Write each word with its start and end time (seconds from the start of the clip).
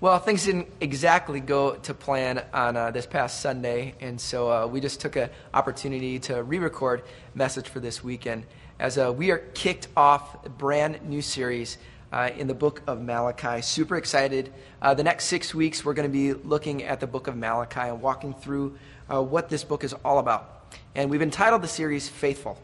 Well, 0.00 0.20
things 0.20 0.44
didn't 0.44 0.68
exactly 0.80 1.40
go 1.40 1.74
to 1.74 1.92
plan 1.92 2.44
on 2.54 2.76
uh, 2.76 2.92
this 2.92 3.04
past 3.04 3.40
Sunday, 3.40 3.96
and 3.98 4.20
so 4.20 4.48
uh, 4.48 4.66
we 4.68 4.80
just 4.80 5.00
took 5.00 5.16
an 5.16 5.28
opportunity 5.52 6.20
to 6.20 6.40
re 6.44 6.60
record 6.60 7.02
message 7.34 7.68
for 7.68 7.80
this 7.80 8.04
weekend 8.04 8.46
as 8.78 8.96
uh, 8.96 9.12
we 9.12 9.32
are 9.32 9.38
kicked 9.38 9.88
off 9.96 10.46
a 10.46 10.48
brand 10.50 11.02
new 11.02 11.20
series 11.20 11.78
uh, 12.12 12.30
in 12.36 12.46
the 12.46 12.54
book 12.54 12.80
of 12.86 13.02
Malachi. 13.02 13.60
Super 13.60 13.96
excited. 13.96 14.52
Uh, 14.80 14.94
the 14.94 15.02
next 15.02 15.24
six 15.24 15.52
weeks, 15.52 15.84
we're 15.84 15.94
going 15.94 16.08
to 16.08 16.12
be 16.12 16.32
looking 16.32 16.84
at 16.84 17.00
the 17.00 17.08
book 17.08 17.26
of 17.26 17.36
Malachi 17.36 17.80
and 17.80 18.00
walking 18.00 18.34
through 18.34 18.78
uh, 19.12 19.20
what 19.20 19.48
this 19.48 19.64
book 19.64 19.82
is 19.82 19.94
all 20.04 20.20
about. 20.20 20.76
And 20.94 21.10
we've 21.10 21.22
entitled 21.22 21.60
the 21.60 21.66
series 21.66 22.08
Faithful. 22.08 22.56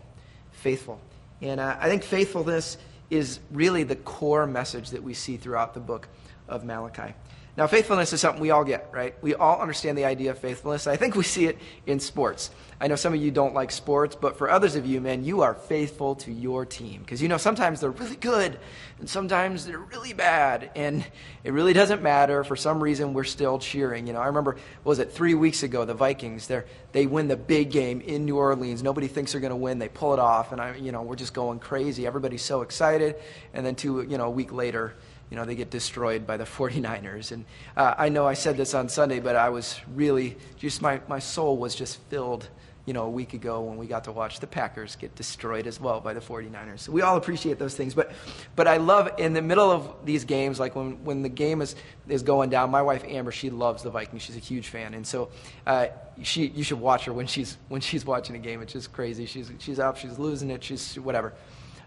Faithful. 0.53 1.01
And 1.43 1.61
I 1.61 1.89
think 1.89 2.05
faithfulness 2.05 2.79
is 3.11 3.41
really 3.51 3.83
the 3.83 3.97
core 3.97 4.47
message 4.47 4.91
that 4.91 5.03
we 5.03 5.15
see 5.15 5.37
throughout 5.37 5.75
the 5.75 5.81
book 5.81 6.09
of 6.49 6.65
Malachi. 6.65 7.15
Now, 7.57 7.69
faithfulness 7.69 8.13
is 8.13 8.21
something 8.21 8.41
we 8.41 8.51
all 8.51 8.65
get, 8.65 8.89
right? 8.93 9.15
We 9.23 9.35
all 9.35 9.61
understand 9.61 9.97
the 9.97 10.07
idea 10.07 10.33
of 10.33 10.39
faithfulness. 10.39 10.89
I 10.89 10.97
think 10.97 11.15
we 11.15 11.23
see 11.23 11.47
it 11.47 11.57
in 11.87 12.01
sports. 12.01 12.51
I 12.81 12.89
know 12.89 12.97
some 12.97 13.15
of 13.15 13.21
you 13.23 13.31
don't 13.31 13.55
like 13.55 13.71
sports, 13.71 14.17
but 14.17 14.37
for 14.37 14.51
others 14.51 14.75
of 14.75 14.87
you, 14.87 15.01
man, 15.01 15.23
you 15.23 15.43
are 15.43 15.55
faithful 15.55 16.17
to 16.17 16.33
your 16.33 16.67
team. 16.67 17.03
Because 17.03 17.23
you 17.23 17.29
know, 17.29 17.37
sometimes 17.37 17.81
they're 17.81 17.93
really 17.93 18.17
good, 18.17 18.59
and 18.99 19.09
sometimes 19.09 19.67
they're 19.67 19.79
really 19.79 20.13
bad. 20.13 20.73
And 20.75 21.07
it 21.45 21.53
really 21.53 21.75
doesn't 21.75 22.03
matter. 22.03 22.43
For 22.43 22.57
some 22.57 22.83
reason, 22.83 23.15
we're 23.15 23.23
still 23.23 23.61
cheering. 23.61 24.09
You 24.09 24.15
know, 24.15 24.21
I 24.21 24.27
remember, 24.27 24.57
was 24.83 24.99
it, 24.99 25.13
three 25.13 25.35
weeks 25.35 25.63
ago, 25.63 25.85
the 25.85 25.95
Vikings, 25.95 26.49
they 26.49 26.65
they 26.91 27.07
win 27.07 27.29
the 27.29 27.37
big 27.37 27.71
game 27.71 28.01
in 28.01 28.25
New 28.25 28.37
Orleans. 28.37 28.83
Nobody 28.83 29.07
thinks 29.07 29.31
they're 29.31 29.41
going 29.41 29.51
to 29.51 29.57
win. 29.57 29.79
They 29.79 29.89
pull 29.89 30.13
it 30.13 30.19
off, 30.19 30.51
and 30.51 30.61
I, 30.61 30.75
you 30.75 30.91
know, 30.91 31.03
we're 31.03 31.15
just 31.15 31.35
going 31.35 31.61
crazy. 31.61 32.05
Everybody's 32.05 32.43
so 32.43 32.63
excited. 32.63 33.15
And 33.53 33.65
then 33.65 33.77
two, 33.77 34.03
you 34.03 34.19
know, 34.19 34.27
a 34.27 34.31
week 34.31 34.53
later, 34.53 34.95
you 35.31 35.37
know, 35.37 35.45
they 35.45 35.55
get 35.55 35.71
destroyed 35.71 36.27
by 36.27 36.37
the 36.37 36.45
49ers. 36.59 37.33
And 37.33 37.45
uh, 37.77 37.95
I 37.97 38.09
know 38.09 38.27
I 38.27 38.35
said 38.35 38.57
this 38.57 38.75
on 38.75 38.89
Sunday, 38.89 39.21
but 39.21 39.37
I 39.37 39.49
was 39.49 39.81
really, 39.95 40.37
just 40.59 40.83
my, 40.83 41.01
my 41.09 41.19
soul 41.19 41.57
was 41.57 41.75
just 41.75 41.99
filled, 42.11 42.49
you 42.87 42.93
know, 42.93 43.05
a 43.05 43.11
week 43.11 43.33
ago 43.33 43.63
when 43.63 43.79
we 43.79 43.87
got 43.87 44.05
to 44.05 44.13
watch 44.13 44.41
the 44.41 44.47
Packers 44.47 44.97
get 44.97 45.15
destroyed 45.15 45.67
as 45.67 45.81
well 45.81 46.01
by 46.01 46.13
the 46.13 46.21
49ers. 46.21 46.81
So 46.81 46.93
we 46.93 47.01
all 47.01 47.17
appreciate 47.17 47.59
those 47.59 47.75
things. 47.75 47.95
But, 47.95 48.13
but 48.57 48.69
I 48.69 48.77
love 48.77 49.11
in 49.19 49.33
the 49.33 49.41
middle 49.43 49.71
of 49.71 50.05
these 50.05 50.25
games, 50.25 50.61
like 50.61 50.77
when, 50.77 51.03
when 51.05 51.23
the 51.23 51.31
game 51.31 51.63
is, 51.63 51.75
is 52.09 52.23
going 52.23 52.51
down, 52.51 52.71
my 52.71 52.83
wife 52.83 53.03
Amber, 53.07 53.33
she 53.33 53.49
loves 53.49 53.83
the 53.83 53.91
Vikings. 53.91 54.23
She's 54.23 54.37
a 54.37 54.41
huge 54.41 54.69
fan. 54.69 54.93
And 54.95 55.07
so 55.07 55.31
uh, 55.67 55.87
she, 56.23 56.49
you 56.49 56.63
should 56.63 56.81
watch 56.81 57.07
her 57.07 57.13
when 57.13 57.27
she's, 57.27 57.57
when 57.69 57.81
she's 57.81 58.05
watching 58.05 58.37
a 58.37 58.41
game. 58.41 58.61
It's 58.61 58.75
just 58.75 58.93
crazy. 58.93 59.25
She's, 59.25 59.51
she's 59.59 59.79
up, 59.79 59.97
she's 59.97 60.19
losing 60.19 60.51
it, 60.51 60.63
she's 60.63 60.97
whatever. 60.97 61.33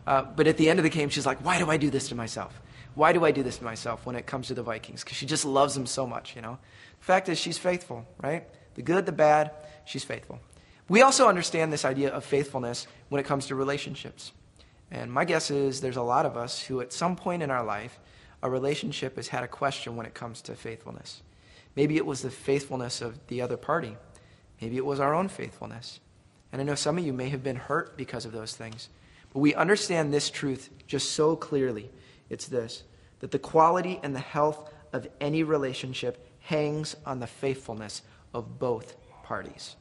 Uh, 0.07 0.23
but 0.23 0.47
at 0.47 0.57
the 0.57 0.69
end 0.69 0.79
of 0.79 0.83
the 0.83 0.89
game, 0.89 1.09
she's 1.09 1.25
like, 1.25 1.43
why 1.45 1.59
do 1.59 1.69
I 1.69 1.77
do 1.77 1.89
this 1.89 2.09
to 2.09 2.15
myself? 2.15 2.59
Why 2.97 3.13
do 3.13 3.23
I 3.23 3.29
do 3.29 3.43
this 3.43 3.59
to 3.59 3.63
myself 3.63 4.07
when 4.07 4.15
it 4.15 4.25
comes 4.25 4.47
to 4.47 4.55
the 4.55 4.63
Vikings? 4.63 5.03
Because 5.03 5.17
she 5.17 5.27
just 5.27 5.45
loves 5.45 5.75
them 5.75 5.85
so 5.85 6.07
much, 6.07 6.35
you 6.35 6.41
know? 6.41 6.57
The 6.99 7.05
fact 7.05 7.29
is, 7.29 7.37
she's 7.37 7.59
faithful, 7.59 8.07
right? 8.23 8.47
The 8.73 8.81
good, 8.81 9.05
the 9.05 9.11
bad, 9.11 9.51
she's 9.85 10.03
faithful. 10.03 10.39
We 10.89 11.03
also 11.03 11.27
understand 11.27 11.71
this 11.71 11.85
idea 11.85 12.09
of 12.09 12.25
faithfulness 12.25 12.87
when 13.09 13.19
it 13.19 13.27
comes 13.27 13.45
to 13.47 13.55
relationships. 13.55 14.31
And 14.89 15.13
my 15.13 15.25
guess 15.25 15.51
is 15.51 15.79
there's 15.79 15.95
a 15.95 16.01
lot 16.01 16.25
of 16.25 16.35
us 16.35 16.59
who, 16.59 16.81
at 16.81 16.91
some 16.91 17.15
point 17.15 17.43
in 17.43 17.51
our 17.51 17.63
life, 17.63 17.99
a 18.41 18.49
relationship 18.49 19.17
has 19.17 19.27
had 19.27 19.43
a 19.43 19.47
question 19.47 19.95
when 19.95 20.07
it 20.07 20.15
comes 20.15 20.41
to 20.41 20.55
faithfulness. 20.55 21.21
Maybe 21.75 21.97
it 21.97 22.05
was 22.07 22.23
the 22.23 22.31
faithfulness 22.31 22.99
of 22.99 23.19
the 23.27 23.43
other 23.43 23.57
party. 23.57 23.95
Maybe 24.59 24.75
it 24.75 24.85
was 24.85 24.99
our 24.99 25.13
own 25.13 25.27
faithfulness. 25.27 25.99
And 26.51 26.59
I 26.59 26.65
know 26.65 26.73
some 26.73 26.97
of 26.97 27.05
you 27.05 27.13
may 27.13 27.29
have 27.29 27.43
been 27.43 27.57
hurt 27.57 27.95
because 27.95 28.25
of 28.25 28.31
those 28.31 28.55
things. 28.55 28.89
But 29.31 29.41
we 29.41 29.53
understand 29.53 30.11
this 30.11 30.31
truth 30.31 30.71
just 30.87 31.11
so 31.11 31.35
clearly 31.35 31.91
it's 32.29 32.47
this 32.47 32.83
that 33.19 33.31
the 33.31 33.39
quality 33.39 33.99
and 34.03 34.15
the 34.15 34.19
health 34.19 34.71
of 34.93 35.07
any 35.19 35.43
relationship 35.43 36.23
hangs 36.39 36.95
on 37.05 37.19
the 37.19 37.27
faithfulness 37.27 38.03
of 38.33 38.59
both 38.59 38.95
parties. 39.23 39.75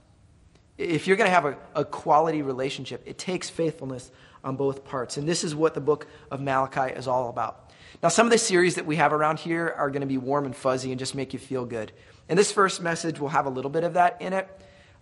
If 0.78 1.06
you're 1.06 1.16
going 1.16 1.28
to 1.28 1.34
have 1.34 1.44
a, 1.44 1.58
a 1.74 1.84
quality 1.84 2.42
relationship, 2.42 3.02
it 3.06 3.18
takes 3.18 3.50
faithfulness 3.50 4.10
on 4.42 4.56
both 4.56 4.84
parts. 4.84 5.16
And 5.16 5.28
this 5.28 5.44
is 5.44 5.54
what 5.54 5.74
the 5.74 5.80
book 5.80 6.06
of 6.30 6.40
Malachi 6.40 6.94
is 6.94 7.06
all 7.06 7.28
about. 7.28 7.70
Now, 8.02 8.08
some 8.08 8.26
of 8.26 8.32
the 8.32 8.38
series 8.38 8.74
that 8.74 8.86
we 8.86 8.96
have 8.96 9.12
around 9.12 9.38
here 9.38 9.74
are 9.76 9.90
going 9.90 10.00
to 10.00 10.06
be 10.06 10.18
warm 10.18 10.44
and 10.44 10.54
fuzzy 10.54 10.92
and 10.92 10.98
just 10.98 11.14
make 11.14 11.32
you 11.32 11.38
feel 11.38 11.64
good. 11.64 11.92
And 12.28 12.38
this 12.38 12.52
first 12.52 12.82
message 12.82 13.18
will 13.18 13.28
have 13.28 13.46
a 13.46 13.50
little 13.50 13.70
bit 13.70 13.84
of 13.84 13.94
that 13.94 14.20
in 14.20 14.32
it. 14.32 14.48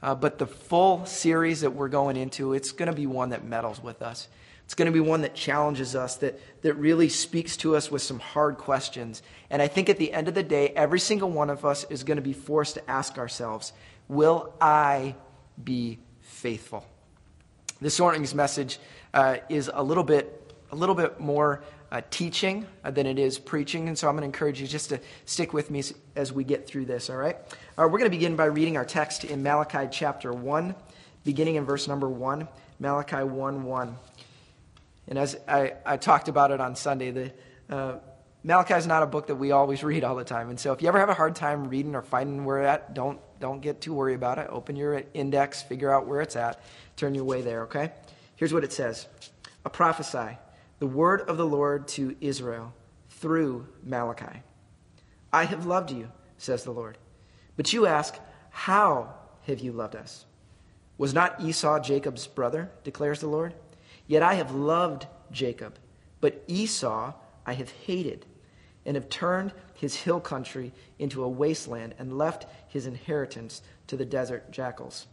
Uh, 0.02 0.14
but 0.14 0.38
the 0.38 0.46
full 0.46 1.06
series 1.06 1.62
that 1.62 1.70
we're 1.70 1.88
going 1.88 2.16
into, 2.16 2.52
it's 2.52 2.72
going 2.72 2.90
to 2.90 2.94
be 2.94 3.06
one 3.06 3.30
that 3.30 3.44
meddles 3.44 3.82
with 3.82 4.02
us. 4.02 4.28
It's 4.64 4.75
going 4.75 4.86
to 4.86 4.92
be 4.92 5.00
one 5.00 5.22
that 5.22 5.34
challenges 5.34 5.94
us, 5.94 6.16
that, 6.16 6.41
that 6.62 6.75
really 6.75 7.08
speaks 7.08 7.56
to 7.58 7.76
us 7.76 7.91
with 7.91 8.02
some 8.02 8.19
hard 8.19 8.56
questions. 8.56 9.22
And 9.50 9.60
I 9.60 9.69
think 9.69 9.88
at 9.88 9.98
the 9.98 10.12
end 10.12 10.26
of 10.26 10.34
the 10.34 10.42
day, 10.42 10.69
every 10.70 11.00
single 11.00 11.30
one 11.30 11.50
of 11.50 11.64
us 11.64 11.84
is 11.91 12.02
going 12.02 12.16
to 12.16 12.22
be 12.22 12.32
forced 12.32 12.75
to 12.75 12.91
ask 12.91 13.19
ourselves 13.19 13.72
Will 14.08 14.52
I 14.60 15.14
be 15.62 15.98
faithful? 16.20 16.84
This 17.80 17.98
morning's 17.98 18.34
message 18.34 18.78
uh, 19.12 19.38
is 19.48 19.70
a 19.72 19.82
little 19.82 20.04
bit, 20.04 20.54
a 20.72 20.76
little 20.76 20.94
bit 20.94 21.20
more 21.20 21.62
uh, 21.91 22.00
teaching 22.10 22.66
uh, 22.82 22.91
than 22.91 23.06
it 23.06 23.19
is 23.19 23.38
preaching. 23.38 23.88
And 23.88 23.98
so 23.98 24.08
I'm 24.08 24.14
going 24.14 24.22
to 24.22 24.26
encourage 24.26 24.60
you 24.60 24.66
just 24.66 24.88
to 24.91 25.00
stick 25.26 25.52
with 25.52 25.70
me 25.70 25.78
as, 25.78 25.94
as 26.16 26.32
we 26.32 26.44
get 26.44 26.66
through 26.66 26.86
this, 26.86 27.08
all 27.08 27.16
right? 27.16 27.36
Uh, 27.78 27.82
we're 27.82 27.98
going 27.98 28.04
to 28.04 28.10
begin 28.10 28.36
by 28.36 28.46
reading 28.46 28.76
our 28.76 28.84
text 28.84 29.25
in 29.25 29.42
Malachi 29.42 29.88
chapter 29.91 30.32
1, 30.32 30.75
beginning 31.25 31.54
in 31.54 31.64
verse 31.64 31.86
number 31.86 32.08
1. 32.08 32.48
Malachi 32.81 33.22
1 33.22 33.62
1. 33.62 33.96
And 35.09 35.19
as 35.19 35.37
I, 35.47 35.75
I 35.84 35.97
talked 35.97 36.28
about 36.28 36.50
it 36.50 36.60
on 36.60 36.76
Sunday, 36.76 37.10
the, 37.10 37.32
uh, 37.69 37.98
Malachi 38.42 38.75
is 38.75 38.87
not 38.87 39.03
a 39.03 39.06
book 39.06 39.28
that 39.28 39.37
we 39.37 39.53
always 39.53 39.82
read 39.82 40.04
all 40.04 40.16
the 40.16 40.25
time. 40.25 40.50
And 40.50 40.60
so 40.60 40.72
if 40.72 40.82
you 40.82 40.88
ever 40.88 40.98
have 40.98 41.09
a 41.09 41.15
hard 41.15 41.34
time 41.34 41.69
reading 41.69 41.94
or 41.94 42.03
finding 42.03 42.44
where 42.44 42.62
at, 42.62 42.94
don't, 42.94 43.19
don't 43.41 43.60
get 43.60 43.81
too 43.81 43.94
worried 43.94 44.14
about 44.14 44.38
it. 44.38 44.48
Open 44.50 44.76
your 44.76 45.03
index, 45.14 45.62
figure 45.62 45.93
out 45.93 46.06
where 46.06 46.20
it's 46.20 46.37
at, 46.37 46.62
turn 46.97 47.14
your 47.14 47.25
way 47.25 47.41
there, 47.41 47.62
okay? 47.62 47.93
Here's 48.37 48.53
what 48.53 48.64
it 48.64 48.72
says 48.72 49.09
A 49.64 49.70
prophesy, 49.70 50.38
the 50.78 50.87
word 50.87 51.22
of 51.22 51.37
the 51.37 51.47
Lord 51.47 51.88
to 51.88 52.16
Israel 52.20 52.75
through 53.09 53.66
Malachi. 53.82 54.43
I 55.32 55.44
have 55.44 55.66
loved 55.66 55.91
you, 55.91 56.10
says 56.37 56.64
the 56.64 56.70
Lord. 56.70 56.98
But 57.56 57.72
you 57.72 57.87
ask, 57.87 58.19
How 58.50 59.14
have 59.47 59.60
you 59.60 59.72
loved 59.72 59.97
us? 59.97 60.26
Was 60.98 61.14
not 61.14 61.41
Esau 61.41 61.81
Jacob's 61.81 62.26
brother, 62.26 62.70
declares 62.84 63.20
the 63.20 63.26
Lord? 63.26 63.54
Yet 64.06 64.22
I 64.22 64.34
have 64.34 64.54
loved 64.54 65.06
Jacob, 65.31 65.78
but 66.20 66.42
Esau 66.47 67.15
I 67.47 67.53
have 67.54 67.70
hated, 67.70 68.26
and 68.87 68.97
have 68.97 69.09
turned 69.09 69.53
his 69.75 69.97
hill 69.97 70.20
country 70.20 70.72
into 70.98 71.22
a 71.22 71.28
wasteland, 71.28 71.94
and 71.98 72.19
left 72.19 72.47
his 72.69 72.87
inheritance 72.87 73.62
to 73.87 73.97
the 73.97 74.04
desert 74.04 74.50
jackals. 74.50 75.06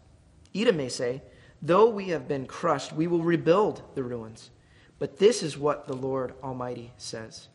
Edom 0.54 0.78
may 0.78 0.90
say, 0.90 1.22
Though 1.62 1.90
we 1.90 2.10
have 2.10 2.28
been 2.28 2.48
crushed, 2.48 2.92
we 2.94 3.08
will 3.08 3.22
rebuild 3.22 3.82
the 3.96 4.04
ruins. 4.04 4.50
But 5.00 5.18
this 5.18 5.42
is 5.42 5.58
what 5.58 5.88
the 5.88 5.96
Lord 5.96 6.34
Almighty 6.44 6.92
says 6.98 7.48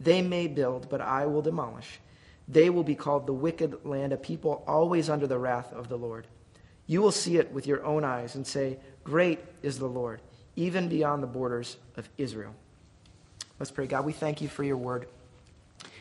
They 0.00 0.20
may 0.22 0.46
build, 0.46 0.88
but 0.88 1.00
I 1.00 1.26
will 1.26 1.42
demolish. 1.42 2.00
They 2.48 2.70
will 2.70 2.82
be 2.82 2.96
called 2.96 3.26
the 3.26 3.32
wicked 3.32 3.84
land, 3.84 4.12
a 4.12 4.16
people 4.16 4.64
always 4.66 5.08
under 5.08 5.26
the 5.26 5.38
wrath 5.38 5.72
of 5.72 5.88
the 5.88 5.96
Lord. 5.96 6.26
You 6.86 7.00
will 7.00 7.12
see 7.12 7.36
it 7.36 7.52
with 7.52 7.66
your 7.66 7.84
own 7.84 8.04
eyes 8.04 8.34
and 8.34 8.46
say, 8.46 8.78
Great 9.04 9.40
is 9.62 9.78
the 9.78 9.86
Lord 9.86 10.20
even 10.56 10.88
beyond 10.88 11.22
the 11.22 11.26
borders 11.26 11.76
of 11.96 12.08
Israel. 12.18 12.54
Let's 13.58 13.70
pray. 13.70 13.86
God, 13.86 14.04
we 14.04 14.12
thank 14.12 14.40
you 14.40 14.48
for 14.48 14.64
your 14.64 14.76
word. 14.76 15.06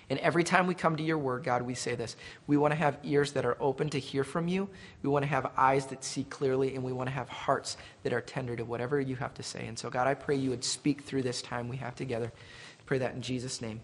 And 0.09 0.19
every 0.19 0.43
time 0.43 0.67
we 0.67 0.75
come 0.75 0.97
to 0.97 1.03
your 1.03 1.17
word, 1.17 1.45
God, 1.45 1.61
we 1.61 1.73
say 1.73 1.95
this. 1.95 2.17
We 2.45 2.57
want 2.57 2.73
to 2.73 2.75
have 2.75 2.97
ears 3.03 3.31
that 3.31 3.45
are 3.45 3.55
open 3.61 3.89
to 3.91 3.99
hear 3.99 4.25
from 4.25 4.49
you. 4.49 4.67
We 5.03 5.09
want 5.09 5.23
to 5.23 5.29
have 5.29 5.49
eyes 5.55 5.85
that 5.85 6.03
see 6.03 6.25
clearly, 6.25 6.75
and 6.75 6.83
we 6.83 6.91
want 6.91 7.07
to 7.07 7.13
have 7.13 7.29
hearts 7.29 7.77
that 8.03 8.11
are 8.11 8.19
tender 8.19 8.57
to 8.57 8.65
whatever 8.65 8.99
you 8.99 9.15
have 9.15 9.33
to 9.35 9.43
say. 9.43 9.67
And 9.67 9.79
so, 9.79 9.89
God, 9.89 10.07
I 10.07 10.15
pray 10.15 10.35
you 10.35 10.49
would 10.49 10.65
speak 10.65 11.03
through 11.03 11.21
this 11.21 11.41
time 11.41 11.69
we 11.69 11.77
have 11.77 11.95
together. 11.95 12.29
I 12.35 12.83
pray 12.85 12.97
that 12.97 13.13
in 13.13 13.21
Jesus' 13.21 13.61
name. 13.61 13.79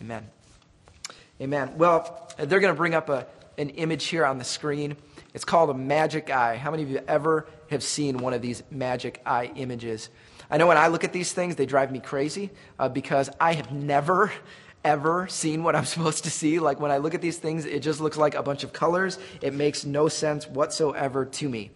Amen. 0.00 0.26
Amen. 1.38 1.76
Well, 1.76 2.30
they're 2.38 2.60
going 2.60 2.72
to 2.72 2.78
bring 2.78 2.94
up 2.94 3.10
a, 3.10 3.26
an 3.58 3.68
image 3.70 4.06
here 4.06 4.24
on 4.24 4.38
the 4.38 4.44
screen. 4.44 4.96
It's 5.34 5.44
called 5.44 5.68
a 5.68 5.74
magic 5.74 6.30
eye. 6.30 6.56
How 6.56 6.70
many 6.70 6.82
of 6.82 6.88
you 6.88 7.00
ever 7.06 7.46
have 7.70 7.82
seen 7.82 8.18
one 8.18 8.32
of 8.32 8.42
these 8.42 8.62
magic 8.70 9.20
eye 9.24 9.52
images? 9.54 10.10
I 10.50 10.56
know 10.56 10.66
when 10.66 10.78
I 10.78 10.88
look 10.88 11.04
at 11.04 11.12
these 11.12 11.32
things, 11.32 11.56
they 11.56 11.66
drive 11.66 11.92
me 11.92 12.00
crazy 12.00 12.50
uh, 12.78 12.88
because 12.88 13.28
I 13.40 13.52
have 13.54 13.72
never, 13.72 14.32
ever 14.84 15.28
seen 15.28 15.62
what 15.62 15.76
I'm 15.76 15.84
supposed 15.96 16.24
to 16.24 16.30
see. 16.30 16.58
Like 16.58 16.80
when 16.80 16.90
I 16.90 16.98
look 16.98 17.14
at 17.14 17.22
these 17.22 17.38
things, 17.38 17.64
it 17.64 17.80
just 17.80 18.00
looks 18.00 18.16
like 18.16 18.34
a 18.34 18.42
bunch 18.42 18.64
of 18.64 18.72
colors. 18.72 19.18
It 19.42 19.54
makes 19.54 19.84
no 19.84 20.08
sense 20.08 20.46
whatsoever 20.46 21.24
to 21.24 21.48
me. 21.48 21.70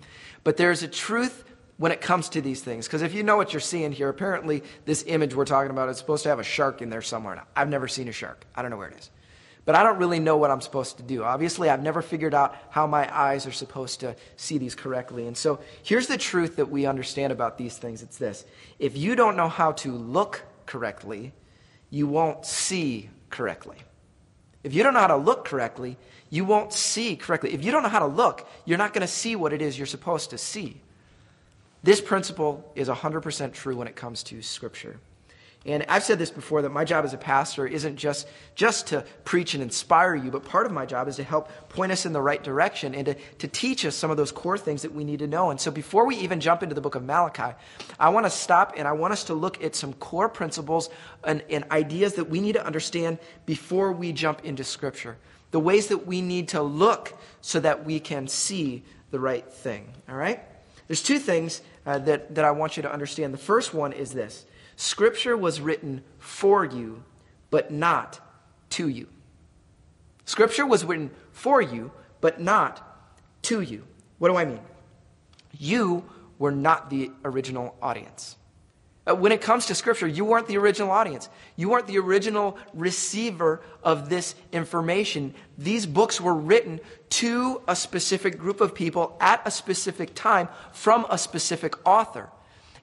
But 0.44 0.56
there's 0.56 0.82
a 0.82 0.88
truth 0.88 1.44
when 1.76 1.92
it 1.92 2.00
comes 2.00 2.28
to 2.30 2.40
these 2.40 2.62
things. 2.62 2.86
Because 2.86 3.02
if 3.02 3.14
you 3.14 3.22
know 3.22 3.36
what 3.36 3.52
you're 3.52 3.60
seeing 3.60 3.92
here, 3.92 4.08
apparently 4.08 4.62
this 4.84 5.04
image 5.06 5.34
we're 5.34 5.44
talking 5.44 5.70
about 5.70 5.88
is 5.88 5.98
supposed 5.98 6.22
to 6.22 6.28
have 6.28 6.38
a 6.38 6.44
shark 6.44 6.82
in 6.82 6.90
there 6.90 7.02
somewhere. 7.02 7.36
Now, 7.36 7.46
I've 7.56 7.68
never 7.68 7.88
seen 7.88 8.08
a 8.08 8.12
shark. 8.12 8.46
I 8.54 8.62
don't 8.62 8.70
know 8.70 8.76
where 8.76 8.88
it 8.88 8.98
is 8.98 9.10
but 9.64 9.74
I 9.74 9.82
don't 9.82 9.98
really 9.98 10.18
know 10.18 10.36
what 10.36 10.50
I'm 10.50 10.60
supposed 10.60 10.96
to 10.96 11.02
do. 11.02 11.22
Obviously, 11.22 11.70
I've 11.70 11.82
never 11.82 12.02
figured 12.02 12.34
out 12.34 12.56
how 12.70 12.86
my 12.86 13.08
eyes 13.16 13.46
are 13.46 13.52
supposed 13.52 14.00
to 14.00 14.16
see 14.36 14.58
these 14.58 14.74
correctly. 14.74 15.26
And 15.26 15.36
so 15.36 15.60
here's 15.82 16.08
the 16.08 16.18
truth 16.18 16.56
that 16.56 16.70
we 16.70 16.86
understand 16.86 17.32
about 17.32 17.58
these 17.58 17.78
things 17.78 18.02
it's 18.02 18.18
this 18.18 18.44
if 18.78 18.96
you 18.96 19.14
don't 19.14 19.36
know 19.36 19.48
how 19.48 19.72
to 19.72 19.92
look 19.92 20.42
correctly, 20.66 21.32
you 21.90 22.06
won't 22.06 22.44
see 22.44 23.10
correctly. 23.30 23.76
If 24.64 24.74
you 24.74 24.82
don't 24.82 24.94
know 24.94 25.00
how 25.00 25.08
to 25.08 25.16
look 25.16 25.44
correctly, 25.44 25.96
you 26.30 26.44
won't 26.44 26.72
see 26.72 27.16
correctly. 27.16 27.52
If 27.52 27.64
you 27.64 27.72
don't 27.72 27.82
know 27.82 27.88
how 27.88 27.98
to 27.98 28.06
look, 28.06 28.48
you're 28.64 28.78
not 28.78 28.94
going 28.94 29.02
to 29.02 29.12
see 29.12 29.36
what 29.36 29.52
it 29.52 29.60
is 29.60 29.76
you're 29.76 29.86
supposed 29.86 30.30
to 30.30 30.38
see. 30.38 30.80
This 31.82 32.00
principle 32.00 32.70
is 32.76 32.88
100% 32.88 33.52
true 33.52 33.76
when 33.76 33.88
it 33.88 33.96
comes 33.96 34.22
to 34.24 34.40
Scripture. 34.40 34.98
And 35.64 35.84
I've 35.88 36.02
said 36.02 36.18
this 36.18 36.30
before 36.30 36.62
that 36.62 36.70
my 36.70 36.84
job 36.84 37.04
as 37.04 37.14
a 37.14 37.18
pastor 37.18 37.66
isn't 37.66 37.96
just, 37.96 38.28
just 38.56 38.88
to 38.88 39.04
preach 39.24 39.54
and 39.54 39.62
inspire 39.62 40.14
you, 40.14 40.30
but 40.30 40.44
part 40.44 40.66
of 40.66 40.72
my 40.72 40.86
job 40.86 41.06
is 41.06 41.16
to 41.16 41.22
help 41.22 41.48
point 41.68 41.92
us 41.92 42.04
in 42.04 42.12
the 42.12 42.20
right 42.20 42.42
direction 42.42 42.94
and 42.94 43.06
to, 43.06 43.14
to 43.38 43.46
teach 43.46 43.84
us 43.84 43.94
some 43.94 44.10
of 44.10 44.16
those 44.16 44.32
core 44.32 44.58
things 44.58 44.82
that 44.82 44.92
we 44.92 45.04
need 45.04 45.20
to 45.20 45.28
know. 45.28 45.50
And 45.50 45.60
so 45.60 45.70
before 45.70 46.04
we 46.04 46.16
even 46.16 46.40
jump 46.40 46.64
into 46.64 46.74
the 46.74 46.80
book 46.80 46.96
of 46.96 47.04
Malachi, 47.04 47.56
I 47.98 48.08
want 48.08 48.26
to 48.26 48.30
stop 48.30 48.74
and 48.76 48.88
I 48.88 48.92
want 48.92 49.12
us 49.12 49.24
to 49.24 49.34
look 49.34 49.62
at 49.62 49.76
some 49.76 49.92
core 49.92 50.28
principles 50.28 50.90
and, 51.22 51.44
and 51.48 51.64
ideas 51.70 52.14
that 52.14 52.28
we 52.28 52.40
need 52.40 52.54
to 52.54 52.66
understand 52.66 53.18
before 53.46 53.92
we 53.92 54.12
jump 54.12 54.44
into 54.44 54.64
Scripture. 54.64 55.16
The 55.52 55.60
ways 55.60 55.88
that 55.88 56.06
we 56.06 56.22
need 56.22 56.48
to 56.48 56.62
look 56.62 57.16
so 57.40 57.60
that 57.60 57.84
we 57.84 58.00
can 58.00 58.26
see 58.26 58.82
the 59.12 59.20
right 59.20 59.48
thing. 59.48 59.92
All 60.08 60.16
right? 60.16 60.42
There's 60.88 61.02
two 61.02 61.20
things 61.20 61.62
uh, 61.86 61.98
that, 62.00 62.34
that 62.34 62.44
I 62.44 62.50
want 62.50 62.76
you 62.76 62.82
to 62.82 62.92
understand. 62.92 63.32
The 63.32 63.38
first 63.38 63.72
one 63.72 63.92
is 63.92 64.12
this 64.12 64.44
Scripture 64.82 65.36
was 65.36 65.60
written 65.60 66.02
for 66.18 66.64
you, 66.64 67.04
but 67.50 67.70
not 67.70 68.18
to 68.70 68.88
you. 68.88 69.06
Scripture 70.24 70.66
was 70.66 70.84
written 70.84 71.12
for 71.30 71.62
you, 71.62 71.92
but 72.20 72.40
not 72.40 72.82
to 73.42 73.60
you. 73.60 73.84
What 74.18 74.30
do 74.30 74.36
I 74.36 74.44
mean? 74.44 74.58
You 75.56 76.02
were 76.36 76.50
not 76.50 76.90
the 76.90 77.12
original 77.24 77.76
audience. 77.80 78.34
Uh, 79.06 79.14
when 79.14 79.30
it 79.30 79.40
comes 79.40 79.66
to 79.66 79.76
Scripture, 79.76 80.08
you 80.08 80.24
weren't 80.24 80.48
the 80.48 80.58
original 80.58 80.90
audience. 80.90 81.28
You 81.54 81.68
weren't 81.68 81.86
the 81.86 81.98
original 81.98 82.58
receiver 82.74 83.60
of 83.84 84.08
this 84.08 84.34
information. 84.50 85.32
These 85.56 85.86
books 85.86 86.20
were 86.20 86.34
written 86.34 86.80
to 87.10 87.62
a 87.68 87.76
specific 87.76 88.36
group 88.36 88.60
of 88.60 88.74
people 88.74 89.16
at 89.20 89.42
a 89.44 89.50
specific 89.52 90.16
time 90.16 90.48
from 90.72 91.06
a 91.08 91.18
specific 91.18 91.74
author. 91.86 92.30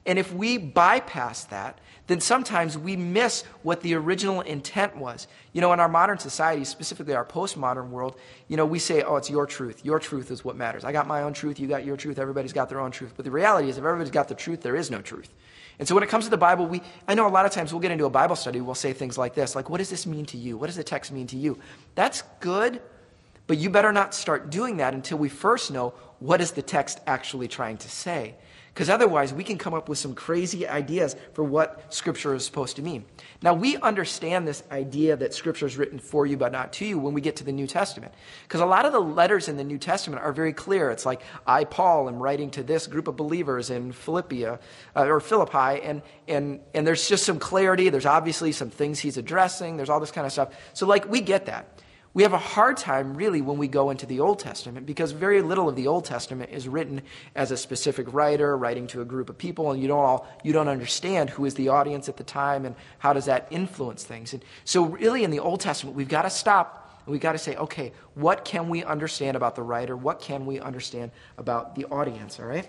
And 0.05 0.17
if 0.17 0.33
we 0.33 0.57
bypass 0.57 1.43
that, 1.45 1.77
then 2.09 2.19
sometimes 2.19 2.75
we 2.75 2.95
miss 2.95 3.43
what 3.61 3.81
the 3.81 3.93
original 3.93 4.41
intent 4.41 4.97
was. 4.97 5.27
You 5.53 5.61
know, 5.61 5.71
in 5.73 5.79
our 5.79 5.87
modern 5.87 6.17
society, 6.17 6.65
specifically 6.65 7.13
our 7.13 7.23
postmodern 7.23 7.89
world, 7.89 8.19
you 8.47 8.57
know, 8.57 8.65
we 8.65 8.79
say, 8.79 9.03
oh, 9.03 9.17
it's 9.17 9.29
your 9.29 9.45
truth. 9.45 9.85
Your 9.85 9.99
truth 9.99 10.31
is 10.31 10.43
what 10.43 10.55
matters. 10.55 10.83
I 10.83 10.91
got 10.91 11.05
my 11.05 11.21
own 11.21 11.33
truth, 11.33 11.59
you 11.59 11.67
got 11.67 11.85
your 11.85 11.97
truth, 11.97 12.17
everybody's 12.17 12.51
got 12.51 12.67
their 12.67 12.79
own 12.79 12.89
truth. 12.89 13.13
But 13.15 13.25
the 13.25 13.31
reality 13.31 13.69
is, 13.69 13.77
if 13.77 13.83
everybody's 13.83 14.11
got 14.11 14.27
the 14.27 14.33
truth, 14.33 14.61
there 14.61 14.75
is 14.75 14.89
no 14.89 15.01
truth. 15.01 15.31
And 15.77 15.87
so 15.87 15.93
when 15.93 16.03
it 16.03 16.09
comes 16.09 16.23
to 16.25 16.31
the 16.31 16.37
Bible, 16.37 16.65
we, 16.65 16.81
I 17.07 17.13
know 17.13 17.27
a 17.27 17.29
lot 17.29 17.45
of 17.45 17.51
times 17.51 17.71
we'll 17.71 17.79
get 17.79 17.91
into 17.91 18.05
a 18.05 18.09
Bible 18.09 18.35
study, 18.35 18.59
we'll 18.59 18.73
say 18.73 18.91
things 18.91 19.15
like 19.15 19.35
this, 19.35 19.55
like, 19.55 19.69
what 19.69 19.77
does 19.77 19.91
this 19.91 20.07
mean 20.07 20.25
to 20.25 20.37
you? 20.37 20.57
What 20.57 20.65
does 20.65 20.75
the 20.77 20.83
text 20.83 21.11
mean 21.11 21.27
to 21.27 21.37
you? 21.37 21.59
That's 21.93 22.23
good, 22.39 22.81
but 23.45 23.59
you 23.59 23.69
better 23.69 23.91
not 23.91 24.15
start 24.15 24.49
doing 24.49 24.77
that 24.77 24.95
until 24.95 25.19
we 25.19 25.29
first 25.29 25.69
know 25.69 25.93
what 26.17 26.41
is 26.41 26.51
the 26.51 26.63
text 26.63 26.99
actually 27.05 27.47
trying 27.47 27.77
to 27.77 27.89
say. 27.89 28.35
Because 28.79 28.89
otherwise, 28.89 29.33
we 29.33 29.43
can 29.43 29.57
come 29.57 29.73
up 29.73 29.89
with 29.89 29.97
some 29.97 30.15
crazy 30.15 30.65
ideas 30.65 31.13
for 31.33 31.43
what 31.43 31.93
Scripture 31.93 32.33
is 32.33 32.45
supposed 32.45 32.77
to 32.77 32.81
mean. 32.81 33.03
Now, 33.41 33.53
we 33.53 33.75
understand 33.75 34.47
this 34.47 34.63
idea 34.71 35.17
that 35.17 35.33
Scripture 35.33 35.65
is 35.65 35.75
written 35.75 35.99
for 35.99 36.25
you 36.25 36.37
but 36.37 36.53
not 36.53 36.71
to 36.71 36.85
you 36.85 36.97
when 36.97 37.13
we 37.13 37.19
get 37.19 37.35
to 37.35 37.43
the 37.43 37.51
New 37.51 37.67
Testament. 37.67 38.13
Because 38.43 38.61
a 38.61 38.65
lot 38.65 38.85
of 38.85 38.93
the 38.93 39.01
letters 39.01 39.49
in 39.49 39.57
the 39.57 39.65
New 39.65 39.79
Testament 39.79 40.21
are 40.21 40.31
very 40.31 40.53
clear. 40.53 40.91
It's 40.91 41.05
like, 41.05 41.21
I, 41.45 41.65
Paul, 41.65 42.07
am 42.07 42.23
writing 42.23 42.51
to 42.51 42.63
this 42.63 42.87
group 42.87 43.09
of 43.09 43.17
believers 43.17 43.69
in 43.69 43.91
Philippia, 43.91 44.61
uh, 44.95 45.07
or 45.07 45.19
Philippi, 45.19 45.81
and, 45.83 46.01
and, 46.29 46.61
and 46.73 46.87
there's 46.87 47.09
just 47.09 47.25
some 47.25 47.37
clarity. 47.37 47.89
There's 47.89 48.05
obviously 48.05 48.53
some 48.53 48.69
things 48.69 48.99
he's 48.99 49.17
addressing. 49.17 49.75
There's 49.75 49.89
all 49.89 49.99
this 49.99 50.11
kind 50.11 50.25
of 50.25 50.31
stuff. 50.31 50.55
So, 50.71 50.87
like, 50.87 51.05
we 51.09 51.19
get 51.19 51.47
that. 51.47 51.67
We 52.13 52.23
have 52.23 52.33
a 52.33 52.39
hard 52.39 52.77
time, 52.77 53.15
really, 53.15 53.39
when 53.41 53.57
we 53.57 53.67
go 53.67 53.91
into 53.91 54.07
the 54.07 54.19
Old 54.19 54.39
Testament 54.39 54.87
because 54.87 55.11
very 55.11 55.43
little 55.43 55.69
of 55.69 55.75
the 55.75 55.85
Old 55.85 56.05
Testament 56.05 56.49
is 56.51 56.67
written 56.67 57.03
as 57.35 57.51
a 57.51 57.57
specific 57.57 58.11
writer 58.11 58.57
writing 58.57 58.87
to 58.87 59.01
a 59.01 59.05
group 59.05 59.29
of 59.29 59.37
people, 59.37 59.71
and 59.71 59.79
you 59.79 59.87
don't 59.87 59.99
all 59.99 60.27
you 60.43 60.51
don't 60.51 60.67
understand 60.67 61.29
who 61.29 61.45
is 61.45 61.53
the 61.53 61.69
audience 61.69 62.09
at 62.09 62.17
the 62.17 62.23
time 62.23 62.65
and 62.65 62.75
how 62.97 63.13
does 63.13 63.25
that 63.25 63.47
influence 63.51 64.03
things. 64.03 64.33
And 64.33 64.43
so, 64.65 64.85
really, 64.85 65.23
in 65.23 65.29
the 65.29 65.39
Old 65.39 65.59
Testament, 65.59 65.95
we've 65.95 66.09
got 66.09 66.23
to 66.23 66.31
stop 66.31 66.79
and 67.05 67.11
we've 67.11 67.21
got 67.21 67.31
to 67.33 67.39
say, 67.39 67.55
okay, 67.55 67.91
what 68.15 68.45
can 68.45 68.69
we 68.69 68.83
understand 68.83 69.35
about 69.35 69.55
the 69.55 69.63
writer? 69.63 69.95
What 69.95 70.19
can 70.19 70.45
we 70.45 70.59
understand 70.59 71.11
about 71.37 71.75
the 71.75 71.85
audience? 71.85 72.39
All 72.39 72.45
right. 72.45 72.67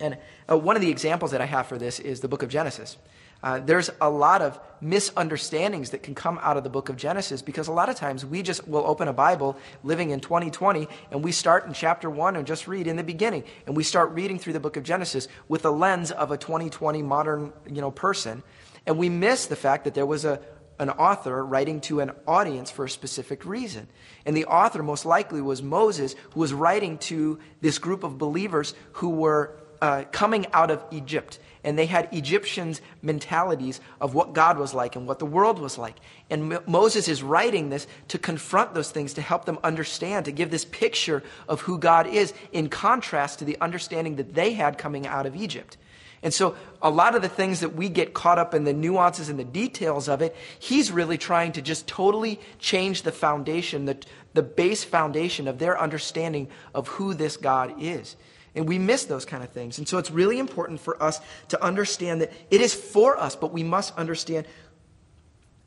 And 0.00 0.18
uh, 0.50 0.58
one 0.58 0.74
of 0.74 0.82
the 0.82 0.90
examples 0.90 1.30
that 1.30 1.40
I 1.40 1.46
have 1.46 1.66
for 1.66 1.78
this 1.78 2.00
is 2.00 2.20
the 2.20 2.28
book 2.28 2.42
of 2.42 2.48
Genesis. 2.48 2.96
Uh, 3.44 3.58
there's 3.58 3.90
a 4.00 4.08
lot 4.08 4.40
of 4.40 4.58
misunderstandings 4.80 5.90
that 5.90 6.02
can 6.02 6.14
come 6.14 6.40
out 6.42 6.56
of 6.56 6.64
the 6.64 6.70
book 6.70 6.88
of 6.88 6.96
Genesis 6.96 7.42
because 7.42 7.68
a 7.68 7.72
lot 7.72 7.90
of 7.90 7.94
times 7.94 8.24
we 8.24 8.40
just 8.40 8.66
will 8.66 8.86
open 8.86 9.06
a 9.06 9.12
Bible 9.12 9.54
living 9.82 10.10
in 10.10 10.20
2020 10.20 10.88
and 11.10 11.22
we 11.22 11.30
start 11.30 11.66
in 11.66 11.74
chapter 11.74 12.08
1 12.08 12.36
and 12.36 12.46
just 12.46 12.66
read 12.66 12.86
in 12.86 12.96
the 12.96 13.04
beginning 13.04 13.44
and 13.66 13.76
we 13.76 13.84
start 13.84 14.12
reading 14.12 14.38
through 14.38 14.54
the 14.54 14.60
book 14.60 14.78
of 14.78 14.82
Genesis 14.82 15.28
with 15.46 15.60
the 15.60 15.70
lens 15.70 16.10
of 16.10 16.30
a 16.30 16.38
2020 16.38 17.02
modern 17.02 17.52
you 17.70 17.82
know, 17.82 17.90
person 17.90 18.42
and 18.86 18.96
we 18.96 19.10
miss 19.10 19.44
the 19.44 19.56
fact 19.56 19.84
that 19.84 19.92
there 19.92 20.06
was 20.06 20.24
a, 20.24 20.40
an 20.78 20.88
author 20.88 21.44
writing 21.44 21.82
to 21.82 22.00
an 22.00 22.12
audience 22.26 22.70
for 22.70 22.86
a 22.86 22.90
specific 22.90 23.44
reason. 23.44 23.88
And 24.24 24.34
the 24.34 24.46
author 24.46 24.82
most 24.82 25.04
likely 25.04 25.42
was 25.42 25.62
Moses, 25.62 26.16
who 26.32 26.40
was 26.40 26.54
writing 26.54 26.96
to 26.98 27.38
this 27.60 27.78
group 27.78 28.04
of 28.04 28.16
believers 28.16 28.74
who 28.92 29.10
were 29.10 29.54
uh, 29.84 30.02
coming 30.12 30.46
out 30.54 30.70
of 30.70 30.82
Egypt 30.90 31.38
and 31.62 31.78
they 31.78 31.84
had 31.84 32.08
Egyptians' 32.10 32.80
mentalities 33.02 33.82
of 34.00 34.14
what 34.14 34.32
God 34.32 34.56
was 34.56 34.72
like 34.72 34.96
and 34.96 35.06
what 35.06 35.18
the 35.18 35.26
world 35.26 35.58
was 35.58 35.76
like. 35.76 35.96
And 36.30 36.58
Moses 36.66 37.06
is 37.06 37.22
writing 37.22 37.68
this 37.68 37.86
to 38.08 38.18
confront 38.18 38.72
those 38.72 38.90
things, 38.90 39.12
to 39.12 39.20
help 39.20 39.44
them 39.44 39.58
understand, 39.62 40.24
to 40.24 40.32
give 40.32 40.50
this 40.50 40.64
picture 40.64 41.22
of 41.46 41.60
who 41.60 41.78
God 41.78 42.06
is 42.06 42.32
in 42.50 42.70
contrast 42.70 43.40
to 43.40 43.44
the 43.44 43.60
understanding 43.60 44.16
that 44.16 44.32
they 44.32 44.54
had 44.54 44.78
coming 44.78 45.06
out 45.06 45.26
of 45.26 45.36
Egypt. 45.36 45.76
And 46.22 46.32
so, 46.32 46.56
a 46.80 46.88
lot 46.88 47.14
of 47.14 47.20
the 47.20 47.28
things 47.28 47.60
that 47.60 47.74
we 47.74 47.90
get 47.90 48.14
caught 48.14 48.38
up 48.38 48.54
in 48.54 48.64
the 48.64 48.72
nuances 48.72 49.28
and 49.28 49.38
the 49.38 49.44
details 49.44 50.08
of 50.08 50.22
it, 50.22 50.34
he's 50.58 50.90
really 50.90 51.18
trying 51.18 51.52
to 51.52 51.60
just 51.60 51.86
totally 51.86 52.40
change 52.58 53.02
the 53.02 53.12
foundation, 53.12 53.84
the, 53.84 53.98
the 54.32 54.42
base 54.42 54.82
foundation 54.82 55.46
of 55.46 55.58
their 55.58 55.78
understanding 55.78 56.48
of 56.74 56.88
who 56.88 57.12
this 57.12 57.36
God 57.36 57.74
is. 57.78 58.16
And 58.54 58.68
we 58.68 58.78
miss 58.78 59.04
those 59.04 59.24
kind 59.24 59.42
of 59.42 59.50
things. 59.50 59.78
And 59.78 59.88
so 59.88 59.98
it's 59.98 60.10
really 60.10 60.38
important 60.38 60.80
for 60.80 61.02
us 61.02 61.20
to 61.48 61.62
understand 61.62 62.20
that 62.20 62.32
it 62.50 62.60
is 62.60 62.72
for 62.72 63.18
us, 63.18 63.34
but 63.34 63.52
we 63.52 63.64
must 63.64 63.96
understand 63.96 64.46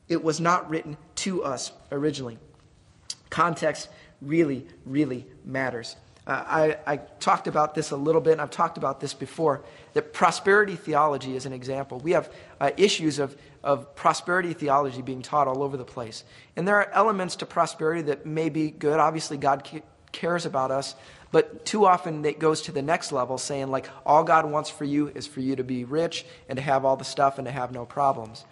it 0.07 0.23
was 0.23 0.39
not 0.39 0.69
written 0.69 0.97
to 1.15 1.43
us 1.43 1.71
originally. 1.91 2.37
Context 3.29 3.89
really, 4.21 4.65
really 4.85 5.25
matters. 5.43 5.97
Uh, 6.25 6.43
I, 6.85 6.93
I, 6.93 6.97
talked 7.19 7.47
about 7.47 7.73
this 7.73 7.91
a 7.91 7.95
little 7.95 8.19
bit, 8.19 8.33
and 8.33 8.41
I've 8.41 8.51
talked 8.51 8.77
about 8.77 8.99
this 8.99 9.13
before, 9.13 9.63
that 9.93 10.11
prosperity 10.11 10.75
theology 10.75 11.37
is 11.37 11.45
an 11.45 11.53
example. 11.53 11.99
We 11.99 12.11
have 12.11 12.29
uh, 12.59 12.71
issues 12.75 13.17
of, 13.17 13.37
of 13.63 13.95
prosperity 13.95 14.53
theology 14.53 15.01
being 15.01 15.21
taught 15.21 15.47
all 15.47 15.63
over 15.63 15.77
the 15.77 15.85
place. 15.85 16.25
And 16.57 16.67
there 16.67 16.75
are 16.75 16.89
elements 16.91 17.37
to 17.37 17.45
prosperity 17.45 18.01
that 18.03 18.25
may 18.25 18.49
be 18.49 18.71
good. 18.71 18.99
Obviously, 18.99 19.37
God 19.37 19.69
cares 20.11 20.45
about 20.45 20.69
us 20.69 20.95
but 21.31 21.65
too 21.65 21.85
often 21.85 22.23
it 22.25 22.39
goes 22.39 22.61
to 22.63 22.71
the 22.71 22.81
next 22.81 23.11
level, 23.11 23.37
saying, 23.37 23.69
like, 23.69 23.89
all 24.05 24.23
God 24.23 24.49
wants 24.49 24.69
for 24.69 24.85
you 24.85 25.09
is 25.09 25.27
for 25.27 25.41
you 25.41 25.55
to 25.55 25.63
be 25.63 25.83
rich 25.83 26.25
and 26.47 26.57
to 26.57 26.61
have 26.61 26.85
all 26.85 26.95
the 26.95 27.05
stuff 27.05 27.37
and 27.37 27.45
to 27.45 27.51
have 27.51 27.71
no 27.71 27.85
problems. 27.85 28.45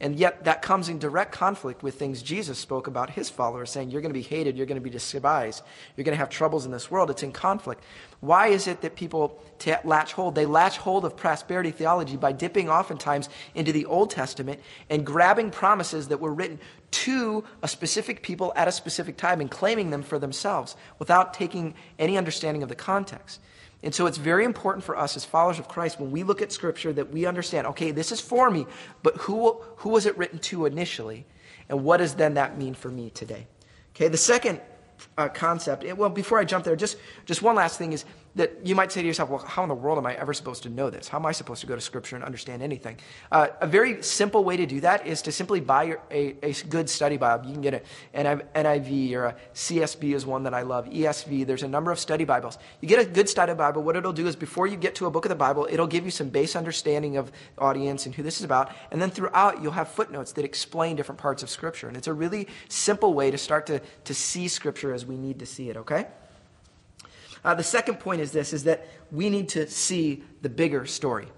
And 0.00 0.16
yet, 0.16 0.44
that 0.44 0.62
comes 0.62 0.88
in 0.88 1.00
direct 1.00 1.32
conflict 1.32 1.82
with 1.82 1.98
things 1.98 2.22
Jesus 2.22 2.56
spoke 2.56 2.86
about 2.86 3.10
his 3.10 3.28
followers, 3.28 3.70
saying, 3.70 3.90
You're 3.90 4.00
going 4.00 4.12
to 4.12 4.18
be 4.18 4.22
hated, 4.22 4.56
you're 4.56 4.66
going 4.66 4.80
to 4.80 4.84
be 4.84 4.90
despised, 4.90 5.64
you're 5.96 6.04
going 6.04 6.14
to 6.14 6.18
have 6.18 6.28
troubles 6.28 6.64
in 6.64 6.70
this 6.70 6.88
world. 6.88 7.10
It's 7.10 7.24
in 7.24 7.32
conflict. 7.32 7.82
Why 8.20 8.48
is 8.48 8.68
it 8.68 8.80
that 8.82 8.94
people 8.94 9.42
t- 9.58 9.74
latch 9.84 10.12
hold? 10.12 10.36
They 10.36 10.46
latch 10.46 10.78
hold 10.78 11.04
of 11.04 11.16
prosperity 11.16 11.72
theology 11.72 12.16
by 12.16 12.30
dipping 12.30 12.68
oftentimes 12.68 13.28
into 13.56 13.72
the 13.72 13.86
Old 13.86 14.10
Testament 14.10 14.60
and 14.88 15.04
grabbing 15.04 15.50
promises 15.50 16.08
that 16.08 16.20
were 16.20 16.32
written 16.32 16.60
to 16.90 17.44
a 17.62 17.68
specific 17.68 18.22
people 18.22 18.52
at 18.54 18.68
a 18.68 18.72
specific 18.72 19.16
time 19.16 19.40
and 19.40 19.50
claiming 19.50 19.90
them 19.90 20.02
for 20.02 20.18
themselves 20.18 20.76
without 21.00 21.34
taking 21.34 21.74
any 21.98 22.16
understanding 22.16 22.62
of 22.62 22.68
the 22.68 22.74
context. 22.76 23.40
And 23.82 23.94
so 23.94 24.06
it's 24.06 24.18
very 24.18 24.44
important 24.44 24.84
for 24.84 24.96
us 24.98 25.16
as 25.16 25.24
followers 25.24 25.58
of 25.58 25.68
Christ 25.68 26.00
when 26.00 26.10
we 26.10 26.24
look 26.24 26.42
at 26.42 26.50
Scripture 26.50 26.92
that 26.92 27.12
we 27.12 27.26
understand, 27.26 27.66
okay, 27.68 27.92
this 27.92 28.10
is 28.10 28.20
for 28.20 28.50
me, 28.50 28.66
but 29.02 29.16
who, 29.18 29.60
who 29.76 29.90
was 29.90 30.04
it 30.04 30.18
written 30.18 30.38
to 30.40 30.66
initially? 30.66 31.26
And 31.68 31.84
what 31.84 31.98
does 31.98 32.14
then 32.14 32.34
that 32.34 32.58
mean 32.58 32.74
for 32.74 32.88
me 32.88 33.10
today? 33.10 33.46
Okay, 33.94 34.08
the 34.08 34.16
second 34.16 34.60
uh, 35.16 35.28
concept, 35.28 35.84
well, 35.96 36.08
before 36.08 36.38
I 36.40 36.44
jump 36.44 36.64
there, 36.64 36.74
just, 36.74 36.96
just 37.24 37.40
one 37.40 37.54
last 37.54 37.78
thing 37.78 37.92
is 37.92 38.04
that 38.38 38.64
you 38.64 38.76
might 38.76 38.92
say 38.92 39.02
to 39.02 39.06
yourself, 39.06 39.30
well, 39.30 39.40
how 39.40 39.64
in 39.64 39.68
the 39.68 39.74
world 39.74 39.98
am 39.98 40.06
I 40.06 40.14
ever 40.14 40.32
supposed 40.32 40.62
to 40.62 40.68
know 40.68 40.90
this? 40.90 41.08
How 41.08 41.18
am 41.18 41.26
I 41.26 41.32
supposed 41.32 41.60
to 41.62 41.66
go 41.66 41.74
to 41.74 41.80
Scripture 41.80 42.14
and 42.14 42.24
understand 42.24 42.62
anything? 42.62 42.96
Uh, 43.32 43.48
a 43.60 43.66
very 43.66 44.00
simple 44.00 44.44
way 44.44 44.56
to 44.56 44.64
do 44.64 44.80
that 44.80 45.08
is 45.08 45.22
to 45.22 45.32
simply 45.32 45.60
buy 45.60 45.82
your, 45.82 46.00
a, 46.12 46.36
a 46.44 46.52
good 46.68 46.88
study 46.88 47.16
Bible. 47.16 47.46
You 47.46 47.52
can 47.52 47.62
get 47.62 47.84
an 48.14 48.42
NIV 48.54 49.12
or 49.14 49.24
a 49.26 49.36
CSB 49.54 50.14
is 50.14 50.24
one 50.24 50.44
that 50.44 50.54
I 50.54 50.62
love, 50.62 50.86
ESV. 50.86 51.46
There's 51.48 51.64
a 51.64 51.68
number 51.68 51.90
of 51.90 51.98
study 51.98 52.24
Bibles. 52.24 52.58
You 52.80 52.86
get 52.86 53.00
a 53.00 53.04
good 53.04 53.28
study 53.28 53.54
Bible, 53.54 53.82
what 53.82 53.96
it'll 53.96 54.12
do 54.12 54.28
is 54.28 54.36
before 54.36 54.68
you 54.68 54.76
get 54.76 54.94
to 54.96 55.06
a 55.06 55.10
book 55.10 55.24
of 55.24 55.30
the 55.30 55.34
Bible, 55.34 55.66
it'll 55.68 55.88
give 55.88 56.04
you 56.04 56.12
some 56.12 56.28
base 56.28 56.54
understanding 56.54 57.16
of 57.16 57.32
audience 57.58 58.06
and 58.06 58.14
who 58.14 58.22
this 58.22 58.38
is 58.38 58.44
about. 58.44 58.70
And 58.92 59.02
then 59.02 59.10
throughout, 59.10 59.60
you'll 59.60 59.72
have 59.72 59.88
footnotes 59.88 60.30
that 60.32 60.44
explain 60.44 60.94
different 60.94 61.20
parts 61.20 61.42
of 61.42 61.50
Scripture. 61.50 61.88
And 61.88 61.96
it's 61.96 62.06
a 62.06 62.14
really 62.14 62.46
simple 62.68 63.14
way 63.14 63.32
to 63.32 63.38
start 63.38 63.66
to, 63.66 63.80
to 64.04 64.14
see 64.14 64.46
Scripture 64.46 64.94
as 64.94 65.04
we 65.04 65.16
need 65.16 65.40
to 65.40 65.46
see 65.46 65.70
it, 65.70 65.76
okay? 65.76 66.06
Uh, 67.44 67.54
the 67.54 67.62
second 67.62 68.00
point 68.00 68.20
is 68.20 68.32
this, 68.32 68.52
is 68.52 68.64
that 68.64 68.86
we 69.10 69.30
need 69.30 69.48
to 69.50 69.68
see 69.68 70.22
the 70.42 70.48
bigger 70.48 70.86
story. 70.86 71.28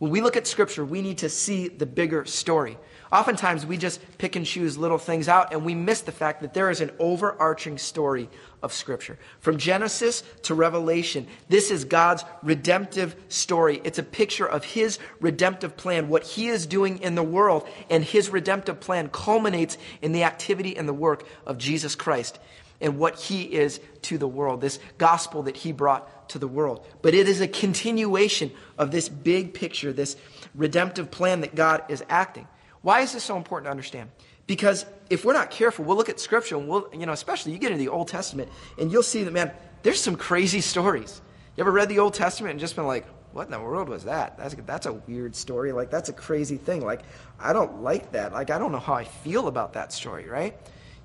When 0.00 0.10
we 0.10 0.22
look 0.22 0.38
at 0.38 0.46
Scripture, 0.46 0.82
we 0.82 1.02
need 1.02 1.18
to 1.18 1.28
see 1.28 1.68
the 1.68 1.84
bigger 1.84 2.24
story. 2.24 2.78
Oftentimes, 3.12 3.66
we 3.66 3.76
just 3.76 4.00
pick 4.16 4.34
and 4.34 4.46
choose 4.46 4.78
little 4.78 4.96
things 4.96 5.28
out, 5.28 5.52
and 5.52 5.62
we 5.62 5.74
miss 5.74 6.00
the 6.00 6.12
fact 6.12 6.40
that 6.40 6.54
there 6.54 6.70
is 6.70 6.80
an 6.80 6.90
overarching 6.98 7.76
story 7.76 8.30
of 8.62 8.72
Scripture. 8.72 9.18
From 9.40 9.58
Genesis 9.58 10.22
to 10.44 10.54
Revelation, 10.54 11.26
this 11.50 11.70
is 11.70 11.84
God's 11.84 12.24
redemptive 12.42 13.14
story. 13.28 13.82
It's 13.84 13.98
a 13.98 14.02
picture 14.02 14.48
of 14.48 14.64
His 14.64 14.98
redemptive 15.20 15.76
plan, 15.76 16.08
what 16.08 16.22
He 16.22 16.46
is 16.46 16.66
doing 16.66 17.02
in 17.02 17.14
the 17.14 17.22
world, 17.22 17.68
and 17.90 18.02
His 18.02 18.30
redemptive 18.30 18.80
plan 18.80 19.10
culminates 19.10 19.76
in 20.00 20.12
the 20.12 20.24
activity 20.24 20.78
and 20.78 20.88
the 20.88 20.94
work 20.94 21.26
of 21.44 21.58
Jesus 21.58 21.94
Christ 21.94 22.38
and 22.80 22.98
what 22.98 23.18
he 23.18 23.42
is 23.42 23.80
to 24.02 24.18
the 24.18 24.28
world, 24.28 24.60
this 24.60 24.78
gospel 24.98 25.42
that 25.44 25.56
he 25.56 25.72
brought 25.72 26.28
to 26.30 26.38
the 26.38 26.48
world. 26.48 26.86
But 27.02 27.14
it 27.14 27.28
is 27.28 27.40
a 27.40 27.48
continuation 27.48 28.50
of 28.78 28.90
this 28.90 29.08
big 29.08 29.54
picture, 29.54 29.92
this 29.92 30.16
redemptive 30.54 31.10
plan 31.10 31.42
that 31.42 31.54
God 31.54 31.84
is 31.88 32.02
acting. 32.08 32.48
Why 32.82 33.00
is 33.00 33.12
this 33.12 33.24
so 33.24 33.36
important 33.36 33.66
to 33.66 33.70
understand? 33.70 34.10
Because 34.46 34.86
if 35.10 35.24
we're 35.24 35.34
not 35.34 35.50
careful, 35.50 35.84
we'll 35.84 35.96
look 35.96 36.08
at 36.08 36.18
scripture 36.18 36.56
and 36.56 36.68
we'll, 36.68 36.88
you 36.92 37.06
know, 37.06 37.12
especially 37.12 37.52
you 37.52 37.58
get 37.58 37.70
into 37.70 37.84
the 37.84 37.90
Old 37.90 38.08
Testament 38.08 38.48
and 38.78 38.90
you'll 38.90 39.02
see 39.02 39.22
that, 39.22 39.32
man, 39.32 39.52
there's 39.82 40.00
some 40.00 40.16
crazy 40.16 40.60
stories. 40.60 41.20
You 41.56 41.62
ever 41.62 41.70
read 41.70 41.88
the 41.88 41.98
Old 41.98 42.14
Testament 42.14 42.52
and 42.52 42.60
just 42.60 42.74
been 42.74 42.86
like, 42.86 43.06
what 43.32 43.44
in 43.44 43.52
the 43.52 43.60
world 43.60 43.88
was 43.88 44.04
that? 44.04 44.36
That's, 44.38 44.54
that's 44.66 44.86
a 44.86 44.92
weird 44.92 45.36
story. 45.36 45.72
Like, 45.72 45.90
that's 45.90 46.08
a 46.08 46.12
crazy 46.12 46.56
thing. 46.56 46.84
Like, 46.84 47.02
I 47.38 47.52
don't 47.52 47.82
like 47.82 48.12
that. 48.12 48.32
Like, 48.32 48.50
I 48.50 48.58
don't 48.58 48.72
know 48.72 48.80
how 48.80 48.94
I 48.94 49.04
feel 49.04 49.46
about 49.46 49.74
that 49.74 49.92
story, 49.92 50.28
right? 50.28 50.58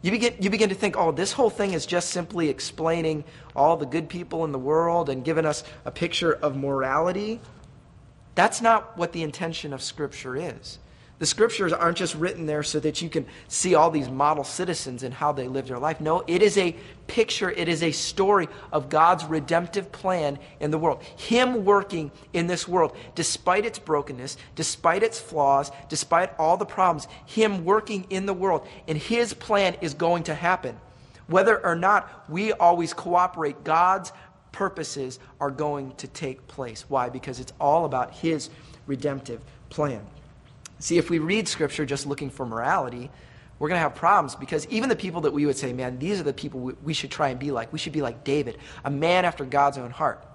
You 0.05 0.11
begin, 0.11 0.35
you 0.39 0.51
begin 0.51 0.69
to 0.69 0.75
think, 0.75 0.97
oh, 0.97 1.11
this 1.11 1.31
whole 1.31 1.49
thing 1.49 1.73
is 1.73 1.87
just 1.87 2.11
simply 2.11 2.49
explaining 2.49 3.23
all 3.55 3.75
the 3.75 3.87
good 3.87 4.07
people 4.07 4.45
in 4.45 4.51
the 4.51 4.59
world 4.59 5.09
and 5.09 5.25
giving 5.25 5.47
us 5.47 5.63
a 5.83 5.89
picture 5.89 6.31
of 6.31 6.55
morality. 6.55 7.41
That's 8.35 8.61
not 8.61 8.99
what 8.99 9.13
the 9.13 9.23
intention 9.23 9.73
of 9.73 9.81
Scripture 9.81 10.35
is. 10.35 10.77
The 11.17 11.25
scriptures 11.25 11.71
aren't 11.71 11.97
just 11.97 12.13
written 12.15 12.45
there 12.45 12.61
so 12.61 12.79
that 12.81 13.01
you 13.01 13.09
can 13.09 13.25
see 13.47 13.73
all 13.73 13.89
these 13.89 14.09
model 14.09 14.43
citizens 14.43 15.01
and 15.01 15.13
how 15.13 15.31
they 15.31 15.47
live 15.47 15.67
their 15.67 15.79
life. 15.79 16.01
No, 16.01 16.25
it 16.27 16.41
is 16.41 16.57
a 16.57 16.75
picture, 17.07 17.49
it 17.49 17.69
is 17.69 17.83
a 17.83 17.91
story 17.91 18.49
of 18.73 18.89
God's 18.89 19.23
redemptive 19.23 19.93
plan 19.93 20.37
in 20.59 20.71
the 20.71 20.77
world. 20.77 21.01
Him 21.15 21.63
working 21.63 22.11
in 22.33 22.47
this 22.47 22.67
world, 22.67 22.97
despite 23.15 23.65
its 23.65 23.79
brokenness, 23.79 24.35
despite 24.55 25.03
its 25.03 25.17
flaws, 25.17 25.71
despite 25.87 26.37
all 26.37 26.57
the 26.57 26.65
problems, 26.65 27.07
Him 27.25 27.63
working 27.63 28.07
in 28.09 28.25
the 28.25 28.33
world. 28.33 28.67
And 28.85 28.97
His 28.97 29.33
plan 29.33 29.77
is 29.79 29.93
going 29.93 30.23
to 30.23 30.35
happen. 30.35 30.77
Whether 31.27 31.65
or 31.65 31.75
not 31.75 32.29
we 32.29 32.51
always 32.51 32.93
cooperate, 32.93 33.63
God's 33.63 34.11
purposes 34.51 35.19
are 35.39 35.51
going 35.51 35.93
to 35.95 36.07
take 36.07 36.45
place. 36.47 36.85
Why? 36.89 37.07
Because 37.07 37.39
it's 37.39 37.53
all 37.59 37.85
about 37.85 38.13
His 38.13 38.49
redemptive 38.85 39.41
plan. 39.69 40.05
See, 40.79 40.97
if 40.97 41.09
we 41.09 41.19
read 41.19 41.47
Scripture 41.47 41.85
just 41.85 42.05
looking 42.05 42.29
for 42.29 42.45
morality, 42.45 43.09
we're 43.57 43.69
going 43.69 43.77
to 43.77 43.83
have 43.83 43.95
problems 43.95 44.35
because 44.35 44.67
even 44.67 44.89
the 44.89 44.95
people 44.95 45.21
that 45.21 45.31
we 45.31 45.45
would 45.45 45.57
say, 45.57 45.71
man, 45.71 45.97
these 45.97 46.19
are 46.19 46.23
the 46.23 46.33
people 46.33 46.59
we, 46.59 46.73
we 46.83 46.93
should 46.93 47.11
try 47.11 47.29
and 47.29 47.39
be 47.39 47.51
like. 47.51 47.71
We 47.71 47.79
should 47.79 47.93
be 47.93 48.01
like 48.01 48.23
David, 48.23 48.57
a 48.83 48.89
man 48.89 49.23
after 49.23 49.45
God's 49.45 49.77
own 49.77 49.91
heart. 49.91 50.25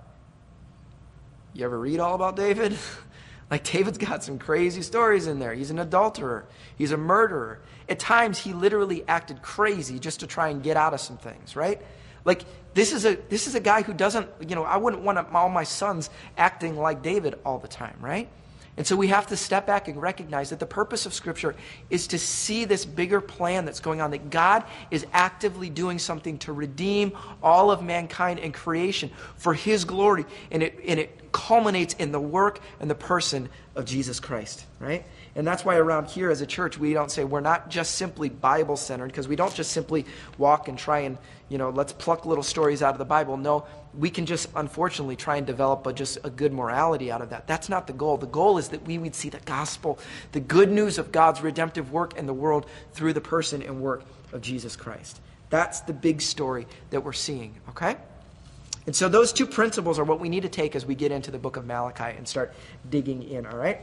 You 1.53 1.65
ever 1.65 1.79
read 1.79 2.01
all 2.01 2.15
about 2.15 2.37
David? 2.37 2.77
like, 3.51 3.65
David's 3.65 3.99
got 3.99 4.25
some 4.25 4.39
crazy 4.39 4.83
stories 4.83 5.27
in 5.27 5.39
there. 5.39 5.53
He's 5.53 5.71
an 5.71 5.79
adulterer, 5.79 6.47
he's 6.77 6.93
a 6.93 6.97
murderer. 6.97 7.61
At 7.89 7.99
times, 7.99 8.39
he 8.39 8.53
literally 8.53 9.05
acted 9.09 9.43
crazy 9.43 9.99
just 9.99 10.21
to 10.21 10.27
try 10.27 10.49
and 10.49 10.63
get 10.63 10.77
out 10.77 10.95
of 10.95 11.01
some 11.01 11.17
things, 11.19 11.57
right? 11.57 11.83
Like, 12.25 12.45
this 12.73 12.93
is 12.93 13.05
a, 13.05 13.17
this 13.29 13.49
is 13.49 13.57
a 13.57 13.61
guy 13.61 13.83
who 13.83 13.93
doesn't, 13.93 14.29
you 14.49 14.55
know, 14.55 14.63
I 14.63 14.77
wouldn't 14.77 15.03
want 15.03 15.19
all 15.35 15.49
my 15.49 15.65
sons 15.65 16.09
acting 16.39 16.77
like 16.77 17.03
David 17.03 17.35
all 17.45 17.59
the 17.59 17.69
time, 17.69 17.97
right? 18.01 18.29
And 18.81 18.87
so 18.87 18.97
we 18.97 19.09
have 19.09 19.27
to 19.27 19.37
step 19.37 19.67
back 19.67 19.89
and 19.89 20.01
recognize 20.01 20.49
that 20.49 20.59
the 20.59 20.65
purpose 20.65 21.05
of 21.05 21.13
Scripture 21.13 21.55
is 21.91 22.07
to 22.07 22.19
see 22.19 22.65
this 22.65 22.87
bigger 22.87 23.21
plan 23.21 23.67
that's 23.67 23.79
going 23.79 24.01
on, 24.01 24.11
that 24.13 24.31
God 24.31 24.65
is 24.91 25.05
actively 25.13 25.69
doing 25.69 25.99
something 25.99 26.39
to 26.39 26.55
redeem 26.55 27.13
all 27.43 27.71
of 27.71 27.83
mankind 27.83 28.39
and 28.39 28.55
creation 28.55 29.11
for 29.37 29.53
His 29.53 29.85
glory. 29.85 30.25
And 30.51 30.63
it, 30.63 30.81
and 30.87 30.99
it 30.99 31.20
culminates 31.33 31.95
in 31.95 32.13
the 32.13 32.21
work 32.21 32.61
and 32.81 32.91
the 32.91 32.95
person 32.95 33.49
of 33.75 33.85
Jesus 33.85 34.21
Christ, 34.21 34.65
right? 34.79 35.05
And 35.35 35.47
that's 35.47 35.65
why 35.65 35.77
around 35.77 36.09
here 36.09 36.31
as 36.31 36.41
a 36.41 36.47
church, 36.47 36.77
we 36.79 36.93
don't 36.93 37.11
say 37.11 37.25
we're 37.25 37.41
not 37.41 37.71
just 37.71 37.95
simply 37.95 38.29
Bible 38.29 38.77
centered, 38.77 39.07
because 39.07 39.29
we 39.29 39.37
don't 39.37 39.55
just 39.55 39.73
simply 39.73 40.07
walk 40.39 40.69
and 40.69 40.77
try 40.77 41.01
and, 41.01 41.19
you 41.49 41.59
know, 41.59 41.71
let's 41.71 41.93
pluck 41.93 42.27
little 42.27 42.43
stories 42.43 42.83
out 42.83 42.95
of 42.95 42.99
the 42.99 43.05
Bible. 43.05 43.37
No, 43.37 43.67
we 43.97 44.11
can 44.11 44.27
just 44.27 44.49
unfortunately 44.57 45.17
try 45.17 45.37
and 45.37 45.47
develop 45.47 45.87
a, 45.87 45.93
just 45.93 46.19
a 46.25 46.31
good 46.31 46.53
morality 46.53 47.13
out 47.13 47.23
of 47.23 47.31
that. 47.31 47.47
That's 47.47 47.69
not 47.69 47.87
the 47.87 47.93
goal. 47.93 48.17
The 48.17 48.27
goal 48.27 48.59
is 48.59 48.71
that 48.71 48.87
we 48.87 48.99
would 48.99 49.15
see 49.15 49.29
the 49.29 49.41
gospel, 49.45 49.99
the 50.33 50.41
good 50.41 50.71
news 50.71 50.99
of 50.99 51.13
God's 51.13 51.41
redemptive 51.43 51.93
work 51.93 52.17
in 52.17 52.27
the 52.27 52.35
world 52.35 52.67
through 52.93 53.13
the 53.13 53.21
person 53.21 53.63
and 53.63 53.81
work 53.81 54.03
of 54.33 54.41
Jesus 54.41 54.77
Christ. 54.77 55.21
That's 55.49 55.81
the 55.81 55.93
big 55.93 56.23
story 56.23 56.67
that 56.91 57.03
we're 57.03 57.13
seeing, 57.13 57.61
okay? 57.71 57.97
And 58.91 58.97
so 58.97 59.09
those 59.09 59.33
two 59.33 59.47
principles 59.47 60.01
are 60.01 60.05
what 60.05 60.19
we 60.19 60.29
need 60.29 60.43
to 60.43 60.49
take 60.49 60.75
as 60.75 60.85
we 60.85 60.97
get 60.97 61.13
into 61.13 61.31
the 61.31 61.39
book 61.39 61.57
of 61.57 61.65
Malachi 61.65 62.17
and 62.17 62.27
start 62.27 62.53
digging 62.91 63.23
in, 63.23 63.47
all 63.47 63.57
right? 63.57 63.83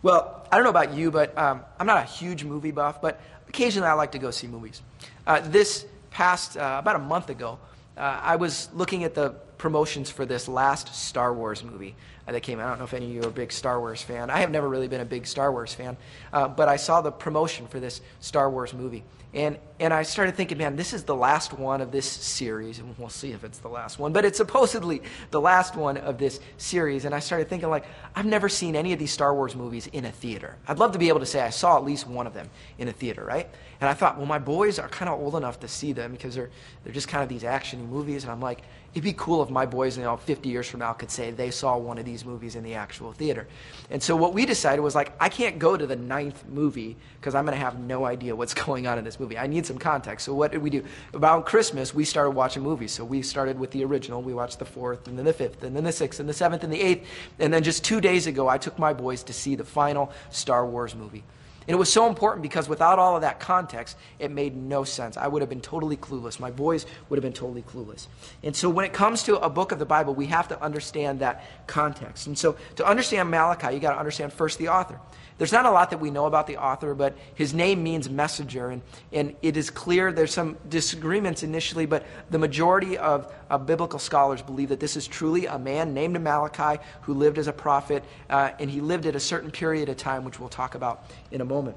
Well, 0.00 0.46
I 0.52 0.54
don't 0.54 0.62
know 0.62 0.70
about 0.70 0.94
you, 0.94 1.10
but 1.10 1.36
um, 1.36 1.62
I'm 1.80 1.88
not 1.88 1.98
a 1.98 2.08
huge 2.08 2.44
movie 2.44 2.70
buff, 2.70 3.02
but 3.02 3.20
occasionally 3.48 3.88
I 3.88 3.94
like 3.94 4.12
to 4.12 4.20
go 4.20 4.30
see 4.30 4.46
movies. 4.46 4.80
Uh, 5.26 5.40
this 5.40 5.86
past, 6.12 6.56
uh, 6.56 6.76
about 6.78 6.94
a 6.94 7.00
month 7.00 7.30
ago, 7.30 7.58
uh, 7.96 8.20
I 8.22 8.36
was 8.36 8.68
looking 8.72 9.02
at 9.02 9.16
the 9.16 9.30
promotions 9.58 10.08
for 10.08 10.24
this 10.24 10.46
last 10.46 10.94
Star 10.94 11.34
Wars 11.34 11.64
movie 11.64 11.96
uh, 12.28 12.30
that 12.30 12.44
came 12.44 12.60
out. 12.60 12.66
I 12.66 12.68
don't 12.68 12.78
know 12.78 12.84
if 12.84 12.94
any 12.94 13.06
of 13.06 13.12
you 13.12 13.22
are 13.22 13.28
a 13.28 13.32
big 13.32 13.50
Star 13.50 13.80
Wars 13.80 14.02
fan. 14.02 14.30
I 14.30 14.38
have 14.38 14.52
never 14.52 14.68
really 14.68 14.86
been 14.86 15.00
a 15.00 15.04
big 15.04 15.26
Star 15.26 15.50
Wars 15.50 15.74
fan, 15.74 15.96
uh, 16.32 16.46
but 16.46 16.68
I 16.68 16.76
saw 16.76 17.00
the 17.00 17.10
promotion 17.10 17.66
for 17.66 17.80
this 17.80 18.00
Star 18.20 18.48
Wars 18.48 18.72
movie. 18.72 19.02
And, 19.36 19.58
and 19.78 19.92
I 19.92 20.02
started 20.02 20.34
thinking, 20.34 20.56
man, 20.56 20.76
this 20.76 20.94
is 20.94 21.04
the 21.04 21.14
last 21.14 21.52
one 21.52 21.82
of 21.82 21.92
this 21.92 22.06
series, 22.06 22.78
and 22.78 22.96
we'll 22.96 23.10
see 23.10 23.32
if 23.32 23.44
it's 23.44 23.58
the 23.58 23.68
last 23.68 23.98
one, 23.98 24.10
but 24.14 24.24
it's 24.24 24.38
supposedly 24.38 25.02
the 25.30 25.42
last 25.42 25.76
one 25.76 25.98
of 25.98 26.16
this 26.16 26.40
series. 26.56 27.04
And 27.04 27.14
I 27.14 27.18
started 27.18 27.46
thinking, 27.46 27.68
like, 27.68 27.84
I've 28.14 28.24
never 28.24 28.48
seen 28.48 28.74
any 28.74 28.94
of 28.94 28.98
these 28.98 29.10
Star 29.10 29.34
Wars 29.34 29.54
movies 29.54 29.88
in 29.88 30.06
a 30.06 30.10
theater. 30.10 30.56
I'd 30.66 30.78
love 30.78 30.92
to 30.92 30.98
be 30.98 31.08
able 31.08 31.20
to 31.20 31.26
say 31.26 31.42
I 31.42 31.50
saw 31.50 31.76
at 31.76 31.84
least 31.84 32.08
one 32.08 32.26
of 32.26 32.32
them 32.32 32.48
in 32.78 32.88
a 32.88 32.92
theater, 32.92 33.26
right? 33.26 33.46
And 33.82 33.90
I 33.90 33.92
thought, 33.92 34.16
well, 34.16 34.24
my 34.24 34.38
boys 34.38 34.78
are 34.78 34.88
kind 34.88 35.10
of 35.10 35.20
old 35.20 35.36
enough 35.36 35.60
to 35.60 35.68
see 35.68 35.92
them 35.92 36.12
because 36.12 36.34
they're, 36.34 36.48
they're 36.82 36.94
just 36.94 37.08
kind 37.08 37.22
of 37.22 37.28
these 37.28 37.42
actiony 37.42 37.86
movies. 37.86 38.22
And 38.22 38.32
I'm 38.32 38.40
like, 38.40 38.62
it'd 38.92 39.04
be 39.04 39.12
cool 39.12 39.42
if 39.42 39.50
my 39.50 39.66
boys, 39.66 39.96
you 39.96 40.04
know, 40.04 40.16
50 40.16 40.48
years 40.48 40.68
from 40.68 40.80
now 40.80 40.92
could 40.92 41.10
say 41.10 41.30
they 41.30 41.50
saw 41.50 41.76
one 41.76 41.98
of 41.98 42.04
these 42.04 42.24
movies 42.24 42.56
in 42.56 42.64
the 42.64 42.74
actual 42.74 43.12
theater. 43.12 43.46
And 43.90 44.02
so 44.02 44.16
what 44.16 44.32
we 44.32 44.46
decided 44.46 44.82
was 44.82 44.94
like, 44.94 45.12
I 45.20 45.28
can't 45.28 45.58
go 45.58 45.76
to 45.76 45.86
the 45.86 45.96
ninth 45.96 46.44
movie 46.48 46.96
because 47.20 47.34
I'm 47.34 47.44
going 47.44 47.56
to 47.56 47.62
have 47.62 47.78
no 47.78 48.04
idea 48.04 48.34
what's 48.34 48.54
going 48.66 48.86
on 48.86 48.98
in 48.98 49.04
this 49.04 49.20
movie. 49.20 49.36
I 49.36 49.46
need 49.46 49.66
some 49.66 49.78
context. 49.78 50.24
So 50.24 50.34
what 50.34 50.52
did 50.52 50.62
we 50.62 50.70
do? 50.70 50.84
About 51.12 51.46
Christmas, 51.46 51.94
we 51.94 52.04
started 52.04 52.30
watching 52.30 52.62
movies. 52.62 52.92
So 52.92 53.04
we 53.04 53.22
started 53.22 53.58
with 53.58 53.70
the 53.70 53.84
original. 53.84 54.22
We 54.22 54.34
watched 54.34 54.58
the 54.58 54.64
fourth, 54.64 55.08
and 55.08 55.18
then 55.18 55.24
the 55.24 55.32
fifth, 55.32 55.62
and 55.62 55.76
then 55.76 55.84
the 55.84 55.92
sixth, 55.92 56.20
and 56.20 56.28
the 56.28 56.34
seventh, 56.34 56.64
and 56.64 56.72
the 56.72 56.80
eighth. 56.80 57.06
And 57.38 57.52
then 57.52 57.62
just 57.62 57.84
two 57.84 58.00
days 58.00 58.26
ago, 58.26 58.48
I 58.48 58.58
took 58.58 58.78
my 58.78 58.92
boys 58.92 59.22
to 59.24 59.32
see 59.32 59.54
the 59.54 59.64
final 59.64 60.10
Star 60.30 60.66
Wars 60.66 60.94
movie. 60.94 61.24
And 61.68 61.74
it 61.74 61.78
was 61.78 61.92
so 61.92 62.08
important 62.08 62.42
because 62.42 62.68
without 62.68 62.98
all 62.98 63.16
of 63.16 63.22
that 63.22 63.40
context, 63.40 63.96
it 64.20 64.30
made 64.30 64.56
no 64.56 64.84
sense. 64.84 65.16
I 65.16 65.26
would 65.26 65.42
have 65.42 65.48
been 65.48 65.60
totally 65.60 65.96
clueless. 65.96 66.38
My 66.38 66.50
boys 66.50 66.86
would 67.08 67.16
have 67.16 67.24
been 67.24 67.32
totally 67.32 67.62
clueless. 67.62 68.06
And 68.44 68.54
so 68.54 68.70
when 68.70 68.84
it 68.84 68.92
comes 68.92 69.24
to 69.24 69.38
a 69.38 69.50
book 69.50 69.72
of 69.72 69.80
the 69.80 69.86
Bible, 69.86 70.14
we 70.14 70.26
have 70.26 70.46
to 70.48 70.62
understand 70.62 71.20
that 71.20 71.44
context. 71.66 72.28
And 72.28 72.38
so 72.38 72.56
to 72.76 72.86
understand 72.86 73.30
Malachi, 73.30 73.74
you 73.74 73.80
got 73.80 73.92
to 73.92 73.98
understand 73.98 74.32
first 74.32 74.58
the 74.58 74.68
author. 74.68 75.00
There's 75.38 75.52
not 75.52 75.66
a 75.66 75.70
lot 75.70 75.90
that 75.90 76.00
we 76.00 76.10
know 76.10 76.24
about 76.24 76.46
the 76.46 76.56
author, 76.56 76.94
but 76.94 77.16
his 77.34 77.52
name 77.52 77.82
means 77.82 78.08
messenger, 78.08 78.70
and, 78.70 78.80
and 79.12 79.36
it 79.42 79.56
is 79.56 79.68
clear 79.68 80.10
there's 80.10 80.32
some 80.32 80.56
disagreements 80.68 81.42
initially, 81.42 81.84
but 81.84 82.06
the 82.30 82.38
majority 82.38 82.96
of, 82.96 83.32
of 83.50 83.66
biblical 83.66 83.98
scholars 83.98 84.40
believe 84.40 84.70
that 84.70 84.80
this 84.80 84.96
is 84.96 85.06
truly 85.06 85.44
a 85.44 85.58
man 85.58 85.92
named 85.92 86.18
Malachi 86.20 86.82
who 87.02 87.12
lived 87.12 87.36
as 87.36 87.48
a 87.48 87.52
prophet, 87.52 88.02
uh, 88.30 88.52
and 88.58 88.70
he 88.70 88.80
lived 88.80 89.04
at 89.04 89.14
a 89.14 89.20
certain 89.20 89.50
period 89.50 89.90
of 89.90 89.98
time, 89.98 90.24
which 90.24 90.40
we'll 90.40 90.48
talk 90.48 90.74
about 90.74 91.04
in 91.30 91.42
a 91.42 91.44
moment. 91.44 91.76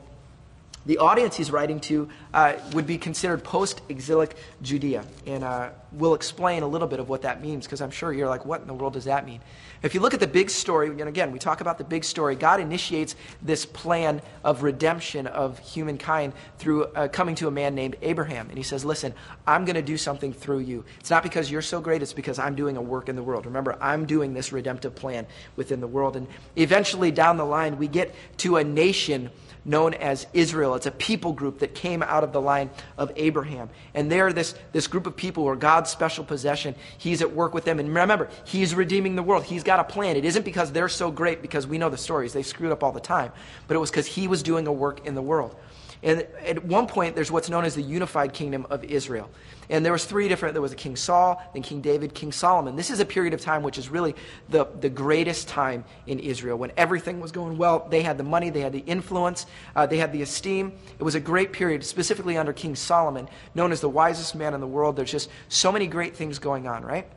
The 0.85 0.97
audience 0.97 1.35
he's 1.35 1.51
writing 1.51 1.79
to 1.81 2.09
uh, 2.33 2.53
would 2.73 2.87
be 2.87 2.97
considered 2.97 3.43
post 3.43 3.81
exilic 3.89 4.35
Judea. 4.61 5.03
And 5.25 5.43
uh, 5.43 5.69
we'll 5.91 6.13
explain 6.13 6.63
a 6.63 6.67
little 6.67 6.87
bit 6.87 6.99
of 6.99 7.09
what 7.09 7.23
that 7.23 7.41
means 7.41 7.65
because 7.65 7.81
I'm 7.81 7.91
sure 7.91 8.13
you're 8.13 8.29
like, 8.29 8.45
what 8.45 8.61
in 8.61 8.67
the 8.67 8.73
world 8.73 8.93
does 8.93 9.05
that 9.05 9.25
mean? 9.25 9.41
If 9.81 9.93
you 9.93 10.01
look 10.01 10.13
at 10.13 10.19
the 10.19 10.27
big 10.27 10.49
story, 10.49 10.89
and 10.89 11.01
again, 11.01 11.31
we 11.31 11.39
talk 11.39 11.61
about 11.61 11.77
the 11.77 11.85
big 11.85 12.03
story, 12.03 12.35
God 12.35 12.59
initiates 12.59 13.15
this 13.41 13.65
plan 13.65 14.21
of 14.43 14.61
redemption 14.61 15.25
of 15.25 15.57
humankind 15.59 16.33
through 16.57 16.85
uh, 16.85 17.07
coming 17.07 17.35
to 17.35 17.47
a 17.47 17.51
man 17.51 17.75
named 17.75 17.95
Abraham. 18.01 18.49
And 18.49 18.57
he 18.57 18.63
says, 18.63 18.83
Listen, 18.83 19.13
I'm 19.47 19.63
going 19.63 19.75
to 19.75 19.81
do 19.81 19.97
something 19.97 20.33
through 20.33 20.59
you. 20.59 20.83
It's 20.99 21.09
not 21.09 21.23
because 21.23 21.49
you're 21.49 21.61
so 21.61 21.79
great, 21.79 22.01
it's 22.01 22.13
because 22.13 22.39
I'm 22.39 22.55
doing 22.55 22.75
a 22.75 22.81
work 22.81 23.07
in 23.07 23.15
the 23.15 23.23
world. 23.23 23.45
Remember, 23.45 23.77
I'm 23.79 24.05
doing 24.05 24.33
this 24.33 24.51
redemptive 24.51 24.95
plan 24.95 25.27
within 25.55 25.79
the 25.79 25.87
world. 25.87 26.17
And 26.17 26.27
eventually, 26.57 27.11
down 27.11 27.37
the 27.37 27.45
line, 27.45 27.77
we 27.77 27.87
get 27.87 28.13
to 28.39 28.57
a 28.57 28.63
nation 28.63 29.29
known 29.65 29.93
as 29.93 30.27
Israel. 30.33 30.68
It's 30.75 30.85
a 30.85 30.91
people 30.91 31.33
group 31.33 31.59
that 31.59 31.75
came 31.75 32.03
out 32.03 32.23
of 32.23 32.31
the 32.31 32.41
line 32.41 32.69
of 32.97 33.11
Abraham. 33.15 33.69
And 33.93 34.11
they're 34.11 34.33
this, 34.33 34.55
this 34.71 34.87
group 34.87 35.07
of 35.07 35.15
people 35.15 35.43
who 35.43 35.49
are 35.49 35.55
God's 35.55 35.89
special 35.89 36.23
possession. 36.23 36.75
He's 36.97 37.21
at 37.21 37.31
work 37.31 37.53
with 37.53 37.65
them. 37.65 37.79
And 37.79 37.89
remember, 37.89 38.29
He's 38.45 38.75
redeeming 38.75 39.15
the 39.15 39.23
world. 39.23 39.43
He's 39.43 39.63
got 39.63 39.79
a 39.79 39.83
plan. 39.83 40.15
It 40.15 40.25
isn't 40.25 40.43
because 40.43 40.71
they're 40.71 40.89
so 40.89 41.11
great, 41.11 41.41
because 41.41 41.67
we 41.67 41.77
know 41.77 41.89
the 41.89 41.97
stories. 41.97 42.33
They 42.33 42.43
screwed 42.43 42.71
up 42.71 42.83
all 42.83 42.91
the 42.91 42.99
time. 42.99 43.31
But 43.67 43.75
it 43.75 43.79
was 43.79 43.89
because 43.89 44.07
He 44.07 44.27
was 44.27 44.43
doing 44.43 44.67
a 44.67 44.73
work 44.73 45.05
in 45.05 45.15
the 45.15 45.21
world. 45.21 45.55
And 46.01 46.21
at 46.45 46.63
one 46.63 46.87
point, 46.87 47.15
there's 47.15 47.31
what's 47.31 47.49
known 47.49 47.65
as 47.65 47.75
the 47.75 47.81
unified 47.81 48.33
kingdom 48.33 48.65
of 48.69 48.83
Israel. 48.85 49.29
And 49.69 49.85
there 49.85 49.91
was 49.91 50.05
three 50.05 50.27
different, 50.27 50.55
there 50.55 50.61
was 50.61 50.71
a 50.71 50.77
King 50.77 50.95
Saul, 50.95 51.41
then 51.53 51.61
King 51.61 51.81
David, 51.81 52.15
King 52.15 52.31
Solomon. 52.31 52.75
This 52.75 52.89
is 52.89 52.99
a 52.99 53.05
period 53.05 53.33
of 53.33 53.41
time 53.41 53.61
which 53.61 53.77
is 53.77 53.89
really 53.89 54.15
the, 54.47 54.65
the 54.79 54.89
greatest 54.89 55.47
time 55.47 55.83
in 56.07 56.19
Israel. 56.19 56.57
When 56.57 56.71
everything 56.75 57.19
was 57.19 57.31
going 57.31 57.57
well, 57.57 57.87
they 57.89 58.01
had 58.01 58.17
the 58.17 58.23
money, 58.23 58.49
they 58.49 58.61
had 58.61 58.71
the 58.71 58.79
influence, 58.79 59.45
uh, 59.75 59.85
they 59.85 59.97
had 59.97 60.11
the 60.11 60.23
esteem. 60.23 60.73
It 60.97 61.03
was 61.03 61.15
a 61.15 61.19
great 61.19 61.53
period, 61.53 61.83
specifically 61.83 62.37
under 62.37 62.53
King 62.53 62.75
Solomon, 62.75 63.29
known 63.53 63.71
as 63.71 63.81
the 63.81 63.89
wisest 63.89 64.33
man 64.35 64.53
in 64.53 64.61
the 64.61 64.67
world. 64.67 64.95
There's 64.95 65.11
just 65.11 65.29
so 65.49 65.71
many 65.71 65.85
great 65.85 66.15
things 66.15 66.39
going 66.39 66.67
on, 66.67 66.83
right? 66.83 67.07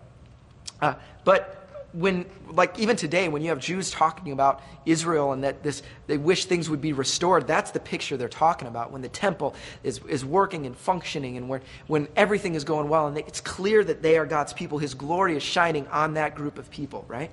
Uh, 0.81 0.95
but 1.25 1.62
when 1.93 2.25
like 2.51 2.79
even 2.79 2.97
today 2.97 3.29
when 3.29 3.43
you 3.43 3.51
have 3.51 3.59
jews 3.59 3.91
talking 3.91 4.33
about 4.33 4.63
israel 4.87 5.33
and 5.33 5.45
that 5.45 5.63
this 5.63 5.83
they 6.07 6.17
wish 6.17 6.47
things 6.47 6.71
would 6.71 6.81
be 6.81 6.93
restored 6.93 7.47
that's 7.47 7.71
the 7.73 7.81
picture 7.81 8.17
they're 8.17 8.29
talking 8.29 8.67
about 8.67 8.91
when 8.91 9.03
the 9.03 9.09
temple 9.09 9.55
is, 9.83 10.01
is 10.09 10.25
working 10.25 10.67
and 10.67 10.77
functioning 10.77 11.37
and 11.37 11.49
when, 11.49 11.61
when 11.87 12.09
everything 12.17 12.55
is 12.55 12.65
going 12.65 12.89
well 12.89 13.07
and 13.07 13.17
they, 13.17 13.25
it's 13.25 13.41
clear 13.41 13.85
that 13.85 14.03
they 14.03 14.17
are 14.17 14.27
god's 14.27 14.53
people. 14.53 14.79
His 14.79 14.95
glory 14.95 15.37
is 15.37 15.43
shining 15.43 15.87
on 15.89 16.15
that 16.15 16.35
group 16.35 16.59
of 16.59 16.71
people 16.71 17.05
right? 17.09 17.31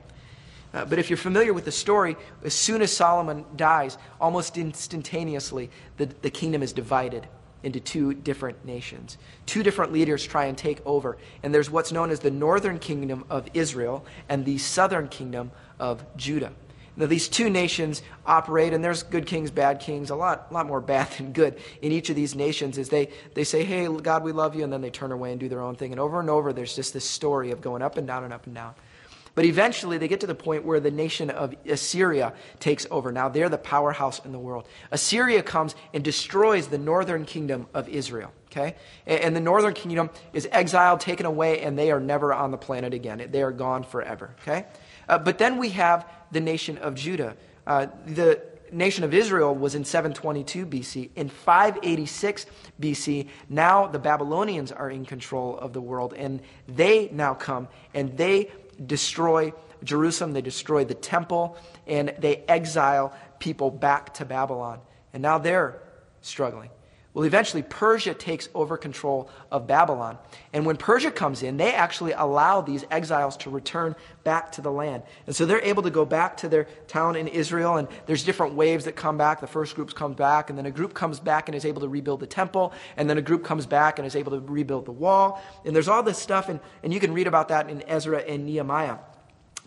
Uh, 0.73 0.85
but 0.85 0.99
if 0.99 1.09
you're 1.09 1.17
familiar 1.17 1.53
with 1.53 1.65
the 1.65 1.71
story 1.71 2.15
as 2.43 2.53
soon 2.53 2.81
as 2.81 2.91
solomon 2.91 3.45
dies 3.55 3.97
almost 4.19 4.57
instantaneously 4.57 5.69
the, 5.97 6.05
the 6.21 6.29
kingdom 6.29 6.61
is 6.61 6.73
divided 6.73 7.27
into 7.63 7.79
two 7.79 8.13
different 8.13 8.65
nations. 8.65 9.17
Two 9.45 9.63
different 9.63 9.91
leaders 9.91 10.25
try 10.25 10.45
and 10.45 10.57
take 10.57 10.85
over. 10.85 11.17
And 11.43 11.53
there's 11.53 11.69
what's 11.69 11.91
known 11.91 12.09
as 12.11 12.19
the 12.19 12.31
northern 12.31 12.79
kingdom 12.79 13.25
of 13.29 13.47
Israel 13.53 14.05
and 14.27 14.45
the 14.45 14.57
southern 14.57 15.07
kingdom 15.07 15.51
of 15.79 16.05
Judah. 16.15 16.53
Now, 16.99 17.05
these 17.05 17.29
two 17.29 17.49
nations 17.49 18.01
operate, 18.25 18.73
and 18.73 18.83
there's 18.83 19.03
good 19.03 19.25
kings, 19.25 19.51
bad 19.51 19.79
kings, 19.79 20.09
a 20.09 20.15
lot, 20.15 20.51
lot 20.51 20.65
more 20.67 20.81
bad 20.81 21.09
than 21.17 21.31
good 21.31 21.57
in 21.81 21.93
each 21.93 22.09
of 22.09 22.17
these 22.17 22.35
nations. 22.35 22.77
Is 22.77 22.89
they, 22.89 23.09
they 23.35 23.45
say, 23.45 23.63
Hey, 23.63 23.87
God, 23.87 24.21
we 24.21 24.33
love 24.33 24.53
you, 24.53 24.65
and 24.65 24.73
then 24.73 24.81
they 24.81 24.89
turn 24.89 25.13
away 25.13 25.31
and 25.31 25.39
do 25.39 25.47
their 25.47 25.61
own 25.61 25.75
thing. 25.75 25.91
And 25.91 25.99
over 25.99 26.19
and 26.19 26.29
over, 26.29 26.51
there's 26.51 26.75
just 26.75 26.93
this 26.93 27.05
story 27.05 27.51
of 27.51 27.61
going 27.61 27.81
up 27.81 27.95
and 27.95 28.05
down 28.05 28.25
and 28.25 28.33
up 28.33 28.45
and 28.45 28.55
down. 28.55 28.75
But 29.39 29.45
eventually, 29.45 29.97
they 29.97 30.09
get 30.09 30.19
to 30.19 30.27
the 30.27 30.35
point 30.35 30.65
where 30.65 30.81
the 30.81 30.91
nation 30.91 31.29
of 31.29 31.55
Assyria 31.65 32.33
takes 32.59 32.85
over. 32.91 33.09
Now, 33.09 33.29
they're 33.29 33.47
the 33.47 33.57
powerhouse 33.57 34.19
in 34.25 34.33
the 34.33 34.37
world. 34.37 34.67
Assyria 34.91 35.41
comes 35.41 35.75
and 35.93 36.03
destroys 36.03 36.67
the 36.67 36.77
northern 36.77 37.23
kingdom 37.23 37.67
of 37.73 37.87
Israel. 37.87 38.33
Okay? 38.47 38.75
And 39.07 39.33
the 39.33 39.39
northern 39.39 39.73
kingdom 39.73 40.09
is 40.33 40.45
exiled, 40.51 40.99
taken 40.99 41.25
away, 41.25 41.61
and 41.61 41.79
they 41.79 41.89
are 41.89 42.01
never 42.01 42.33
on 42.33 42.51
the 42.51 42.57
planet 42.57 42.93
again. 42.93 43.29
They 43.31 43.41
are 43.41 43.53
gone 43.53 43.83
forever. 43.83 44.35
Okay? 44.41 44.65
Uh, 45.07 45.19
but 45.19 45.37
then 45.37 45.57
we 45.57 45.69
have 45.69 46.05
the 46.33 46.41
nation 46.41 46.77
of 46.77 46.95
Judah. 46.95 47.37
Uh, 47.65 47.87
the 48.07 48.41
nation 48.71 49.03
of 49.03 49.13
Israel 49.13 49.55
was 49.55 49.75
in 49.75 49.85
722 49.85 50.65
BC. 50.65 51.09
In 51.15 51.29
586 51.29 52.45
BC, 52.81 53.27
now 53.47 53.87
the 53.87 53.99
Babylonians 53.99 54.71
are 54.71 54.89
in 54.89 55.05
control 55.05 55.57
of 55.57 55.73
the 55.73 55.81
world, 55.81 56.13
and 56.13 56.41
they 56.67 57.09
now 57.11 57.33
come 57.33 57.67
and 57.93 58.17
they 58.17 58.51
destroy 58.85 59.53
Jerusalem, 59.83 60.33
they 60.33 60.41
destroy 60.41 60.83
the 60.83 60.93
temple, 60.93 61.57
and 61.87 62.13
they 62.19 62.37
exile 62.47 63.13
people 63.39 63.71
back 63.71 64.13
to 64.15 64.25
Babylon. 64.25 64.79
And 65.13 65.21
now 65.21 65.37
they're 65.37 65.81
struggling. 66.21 66.69
Well, 67.19 67.27
eventually, 67.27 67.63
Persia 67.63 68.13
takes 68.13 68.47
over 68.55 68.77
control 68.77 69.29
of 69.51 69.67
Babylon. 69.67 70.17
And 70.53 70.65
when 70.65 70.77
Persia 70.77 71.11
comes 71.11 71.43
in, 71.43 71.57
they 71.57 71.73
actually 71.73 72.13
allow 72.13 72.61
these 72.61 72.85
exiles 72.89 73.35
to 73.39 73.49
return 73.49 73.97
back 74.23 74.53
to 74.53 74.61
the 74.61 74.71
land. 74.71 75.03
And 75.27 75.35
so 75.35 75.45
they're 75.45 75.61
able 75.61 75.83
to 75.83 75.89
go 75.89 76.05
back 76.05 76.37
to 76.37 76.47
their 76.47 76.63
town 76.87 77.17
in 77.17 77.27
Israel, 77.27 77.75
and 77.75 77.89
there's 78.05 78.23
different 78.23 78.53
waves 78.53 78.85
that 78.85 78.95
come 78.95 79.17
back. 79.17 79.41
The 79.41 79.47
first 79.47 79.75
group 79.75 79.93
comes 79.95 80.15
back, 80.15 80.49
and 80.49 80.57
then 80.57 80.65
a 80.65 80.71
group 80.71 80.93
comes 80.93 81.19
back 81.19 81.49
and 81.49 81.55
is 81.57 81.65
able 81.65 81.81
to 81.81 81.89
rebuild 81.89 82.21
the 82.21 82.25
temple, 82.25 82.71
and 82.95 83.09
then 83.09 83.17
a 83.17 83.21
group 83.21 83.43
comes 83.43 83.65
back 83.65 83.99
and 83.99 84.05
is 84.05 84.15
able 84.15 84.31
to 84.31 84.39
rebuild 84.39 84.85
the 84.85 84.93
wall. 84.93 85.43
And 85.65 85.75
there's 85.75 85.89
all 85.89 86.03
this 86.03 86.17
stuff, 86.17 86.47
and, 86.47 86.61
and 86.83 86.93
you 86.93 87.01
can 87.01 87.11
read 87.13 87.27
about 87.27 87.49
that 87.49 87.69
in 87.69 87.81
Ezra 87.81 88.19
and 88.19 88.45
Nehemiah. 88.45 88.95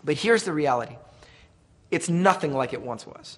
But 0.03 0.15
here's 0.15 0.41
the 0.41 0.53
reality 0.53 0.95
it's 1.91 2.09
nothing 2.09 2.51
like 2.51 2.73
it 2.73 2.81
once 2.81 3.05
was. 3.05 3.37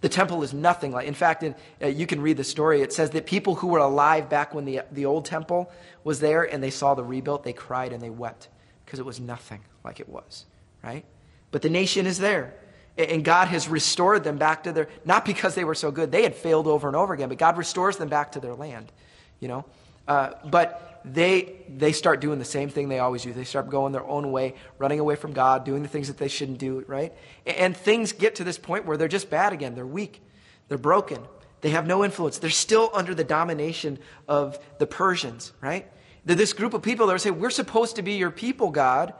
The 0.00 0.08
temple 0.08 0.42
is 0.42 0.54
nothing 0.54 0.92
like. 0.92 1.06
In 1.06 1.14
fact, 1.14 1.42
in, 1.42 1.54
uh, 1.82 1.86
you 1.88 2.06
can 2.06 2.20
read 2.20 2.36
the 2.36 2.44
story. 2.44 2.80
It 2.80 2.92
says 2.92 3.10
that 3.10 3.26
people 3.26 3.56
who 3.56 3.66
were 3.66 3.78
alive 3.78 4.30
back 4.30 4.54
when 4.54 4.64
the, 4.64 4.80
the 4.92 5.04
old 5.04 5.26
temple 5.26 5.70
was 6.04 6.20
there 6.20 6.42
and 6.42 6.62
they 6.62 6.70
saw 6.70 6.94
the 6.94 7.04
rebuilt, 7.04 7.44
they 7.44 7.52
cried 7.52 7.92
and 7.92 8.02
they 8.02 8.10
wept 8.10 8.48
because 8.84 8.98
it 8.98 9.04
was 9.04 9.20
nothing 9.20 9.60
like 9.84 10.00
it 10.00 10.08
was, 10.08 10.46
right? 10.82 11.04
But 11.50 11.62
the 11.62 11.70
nation 11.70 12.06
is 12.06 12.18
there. 12.18 12.54
And 12.96 13.24
God 13.24 13.48
has 13.48 13.68
restored 13.68 14.24
them 14.24 14.36
back 14.36 14.64
to 14.64 14.72
their, 14.72 14.88
not 15.04 15.24
because 15.24 15.54
they 15.54 15.64
were 15.64 15.74
so 15.74 15.90
good, 15.90 16.10
they 16.10 16.22
had 16.22 16.34
failed 16.34 16.66
over 16.66 16.88
and 16.88 16.96
over 16.96 17.14
again, 17.14 17.28
but 17.28 17.38
God 17.38 17.56
restores 17.56 17.96
them 17.96 18.08
back 18.08 18.32
to 18.32 18.40
their 18.40 18.54
land, 18.54 18.92
you 19.38 19.48
know? 19.48 19.64
Uh, 20.10 20.32
but 20.44 21.00
they, 21.04 21.52
they 21.68 21.92
start 21.92 22.20
doing 22.20 22.40
the 22.40 22.44
same 22.44 22.68
thing 22.68 22.88
they 22.88 22.98
always 22.98 23.22
do. 23.22 23.32
They 23.32 23.44
start 23.44 23.70
going 23.70 23.92
their 23.92 24.04
own 24.04 24.32
way, 24.32 24.54
running 24.76 24.98
away 24.98 25.14
from 25.14 25.32
God, 25.32 25.64
doing 25.64 25.84
the 25.84 25.88
things 25.88 26.08
that 26.08 26.18
they 26.18 26.26
shouldn't 26.26 26.58
do, 26.58 26.84
right? 26.88 27.14
And 27.46 27.76
things 27.76 28.10
get 28.10 28.34
to 28.34 28.44
this 28.44 28.58
point 28.58 28.86
where 28.86 28.96
they're 28.96 29.06
just 29.06 29.30
bad 29.30 29.52
again. 29.52 29.76
They're 29.76 29.86
weak. 29.86 30.20
They're 30.66 30.78
broken. 30.78 31.18
They 31.60 31.70
have 31.70 31.86
no 31.86 32.04
influence. 32.04 32.38
They're 32.38 32.50
still 32.50 32.90
under 32.92 33.14
the 33.14 33.22
domination 33.22 34.00
of 34.26 34.58
the 34.78 34.86
Persians, 34.86 35.52
right? 35.60 35.86
This 36.24 36.54
group 36.54 36.74
of 36.74 36.82
people 36.82 37.06
that 37.06 37.20
saying, 37.20 37.38
We're 37.38 37.50
supposed 37.50 37.94
to 37.94 38.02
be 38.02 38.14
your 38.14 38.32
people, 38.32 38.70
God. 38.70 39.14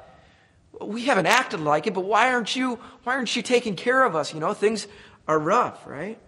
We 0.81 1.05
haven't 1.05 1.27
acted 1.27 1.61
like 1.61 1.87
it, 1.87 1.95
but 1.95 2.05
why 2.05 2.33
aren't 2.33 2.57
you, 2.57 2.81
why 3.05 3.15
aren't 3.15 3.37
you 3.37 3.43
taking 3.43 3.77
care 3.77 4.03
of 4.03 4.17
us? 4.17 4.35
You 4.35 4.41
know, 4.41 4.55
things 4.55 4.89
are 5.29 5.39
rough, 5.39 5.87
right? 5.87 6.19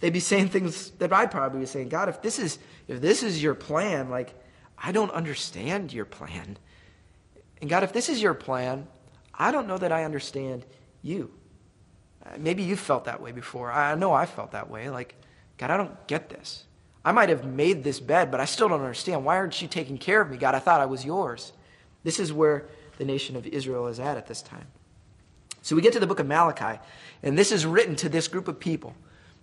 They'd 0.00 0.12
be 0.12 0.20
saying 0.20 0.48
things 0.48 0.90
that 0.92 1.12
I'd 1.12 1.30
probably 1.30 1.60
be 1.60 1.66
saying, 1.66 1.88
God, 1.88 2.08
if 2.08 2.20
this 2.20 2.38
is 2.38 2.58
if 2.88 3.00
this 3.00 3.22
is 3.22 3.42
your 3.42 3.54
plan, 3.54 4.10
like 4.10 4.34
I 4.76 4.92
don't 4.92 5.10
understand 5.12 5.92
your 5.92 6.04
plan. 6.04 6.58
And 7.60 7.70
God, 7.70 7.82
if 7.82 7.92
this 7.92 8.08
is 8.08 8.20
your 8.20 8.34
plan, 8.34 8.86
I 9.32 9.50
don't 9.50 9.66
know 9.66 9.78
that 9.78 9.92
I 9.92 10.04
understand 10.04 10.66
you. 11.02 11.30
Uh, 12.24 12.30
maybe 12.38 12.62
you 12.62 12.76
felt 12.76 13.04
that 13.04 13.20
way 13.20 13.32
before. 13.32 13.72
I 13.72 13.94
know 13.94 14.12
I 14.12 14.26
felt 14.26 14.52
that 14.52 14.70
way. 14.70 14.90
Like, 14.90 15.14
God, 15.58 15.70
I 15.70 15.76
don't 15.76 16.06
get 16.06 16.28
this. 16.28 16.64
I 17.04 17.12
might 17.12 17.28
have 17.28 17.44
made 17.44 17.84
this 17.84 18.00
bed, 18.00 18.30
but 18.30 18.40
I 18.40 18.46
still 18.46 18.68
don't 18.68 18.80
understand. 18.80 19.24
Why 19.24 19.36
aren't 19.36 19.60
you 19.60 19.68
taking 19.68 19.98
care 19.98 20.20
of 20.20 20.30
me, 20.30 20.36
God? 20.36 20.54
I 20.54 20.58
thought 20.58 20.80
I 20.80 20.86
was 20.86 21.04
yours. 21.04 21.52
This 22.02 22.18
is 22.18 22.32
where 22.32 22.66
the 22.98 23.04
nation 23.04 23.36
of 23.36 23.46
Israel 23.46 23.86
is 23.88 24.00
at 24.00 24.16
at 24.16 24.26
this 24.26 24.40
time. 24.40 24.66
So 25.62 25.76
we 25.76 25.82
get 25.82 25.92
to 25.94 26.00
the 26.00 26.06
book 26.06 26.20
of 26.20 26.26
Malachi, 26.26 26.80
and 27.22 27.38
this 27.38 27.52
is 27.52 27.66
written 27.66 27.96
to 27.96 28.08
this 28.08 28.28
group 28.28 28.48
of 28.48 28.60
people. 28.60 28.94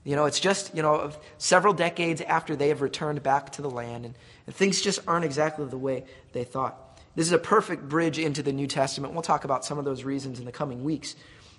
You 0.03 0.15
know, 0.15 0.25
it's 0.25 0.39
just, 0.39 0.75
you 0.75 0.81
know, 0.81 1.11
several 1.37 1.73
decades 1.73 2.21
after 2.21 2.55
they 2.55 2.69
have 2.69 2.81
returned 2.81 3.21
back 3.21 3.51
to 3.53 3.61
the 3.61 3.69
land, 3.69 4.05
and, 4.05 4.15
and 4.47 4.55
things 4.55 4.81
just 4.81 4.99
aren't 5.07 5.25
exactly 5.25 5.65
the 5.65 5.77
way 5.77 6.05
they 6.33 6.43
thought. 6.43 6.99
This 7.15 7.27
is 7.27 7.33
a 7.33 7.37
perfect 7.37 7.87
bridge 7.87 8.17
into 8.17 8.41
the 8.41 8.53
New 8.53 8.67
Testament. 8.67 9.13
We'll 9.13 9.21
talk 9.21 9.43
about 9.43 9.63
some 9.65 9.77
of 9.77 9.85
those 9.85 10.03
reasons 10.03 10.39
in 10.39 10.45
the 10.45 10.51
coming 10.51 10.83
weeks. 10.83 11.15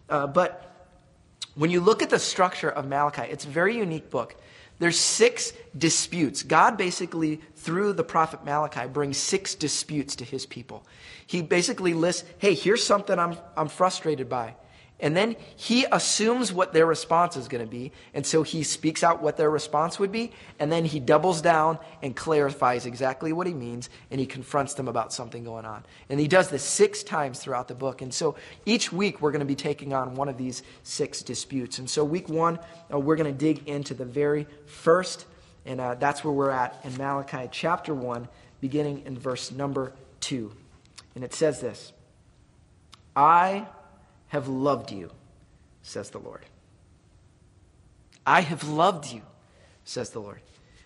Uh, 0.09 0.27
but 0.27 0.69
when 1.55 1.71
you 1.71 1.81
look 1.81 2.03
at 2.03 2.11
the 2.11 2.19
structure 2.19 2.71
of 2.71 2.87
Malachi, 2.89 3.23
it's 3.31 3.45
a 3.45 3.49
very 3.49 3.77
unique 3.77 4.11
book. 4.11 4.35
There's 4.79 4.99
six 4.99 5.53
disputes. 5.77 6.43
God 6.43 6.77
basically, 6.77 7.41
through 7.55 7.93
the 7.93 8.03
prophet 8.03 8.45
Malachi, 8.45 8.89
brings 8.89 9.19
six 9.19 9.55
disputes 9.55 10.17
to 10.17 10.25
his 10.25 10.47
people. 10.47 10.85
He 11.27 11.43
basically 11.43 11.95
lists, 11.95 12.25
hey, 12.39 12.55
here's 12.55 12.83
something 12.85 13.17
I'm, 13.19 13.37
I'm 13.57 13.69
frustrated 13.69 14.29
by. 14.29 14.57
And 15.03 15.17
then 15.17 15.35
he 15.57 15.85
assumes 15.91 16.53
what 16.53 16.73
their 16.73 16.87
response 16.87 17.37
is 17.37 17.49
going 17.49 17.63
to 17.63 17.69
be. 17.69 17.91
And 18.15 18.25
so 18.25 18.45
he 18.45 18.63
speaks 18.63 19.03
out 19.03 19.21
what 19.21 19.37
their 19.37 19.51
response 19.51 19.99
would 19.99 20.13
be. 20.13 20.31
And 20.61 20.71
then 20.71 20.85
he 20.85 21.01
doubles 21.01 21.43
down 21.43 21.81
and 22.03 22.15
clarifies 22.15 22.87
exactly 22.87 23.33
what 23.33 23.49
he 23.49 23.53
means. 23.53 23.91
And 24.13 24.21
he 24.21 24.27
confronts 24.27 24.75
them 24.75 24.87
about 24.87 25.13
something 25.13 25.43
going 25.43 25.65
on. 25.67 25.85
And 26.09 26.21
he 26.21 26.29
does 26.29 26.51
this 26.51 26.63
six 26.63 27.03
times 27.03 27.41
throughout 27.41 27.67
the 27.67 27.75
book. 27.75 28.01
And 28.01 28.15
so 28.15 28.37
each 28.65 28.93
week 28.93 29.21
we're 29.21 29.33
going 29.33 29.41
to 29.41 29.45
be 29.45 29.57
taking 29.57 29.93
on 29.93 30.15
one 30.15 30.29
of 30.29 30.39
these 30.39 30.63
six 30.85 31.21
disputes. 31.21 31.81
And 31.81 31.91
so 31.91 32.05
week 32.05 32.29
one, 32.29 32.61
uh, 32.93 33.01
we're 33.01 33.17
going 33.17 33.33
to 33.33 33.39
dig 33.39 33.69
into 33.69 33.95
the 33.95 34.05
very 34.05 34.47
first. 34.67 35.27
And 35.67 35.81
uh, 35.81 35.97
that's 35.97 36.23
where 36.23 36.33
we're 36.33 36.51
at 36.51 36.81
in 36.85 36.97
Malachi 36.97 37.49
chapter 37.51 37.93
1, 37.93 38.29
beginning 38.61 39.03
in 39.05 39.19
verse 39.19 39.51
number 39.51 39.95
2. 40.21 40.53
And 41.17 41.25
it 41.25 41.35
says 41.35 41.61
this 41.61 41.93
I 43.17 43.67
have 44.33 44.49
loved 44.49 44.91
you, 44.91 45.11
says 45.83 46.09
the 46.09 46.19
Lord. 46.19 46.47
I 48.25 48.41
have 48.41 48.67
loved 48.67 49.13
you, 49.13 49.21
says 49.85 50.09
the 50.09 50.21
Lord. 50.21 50.41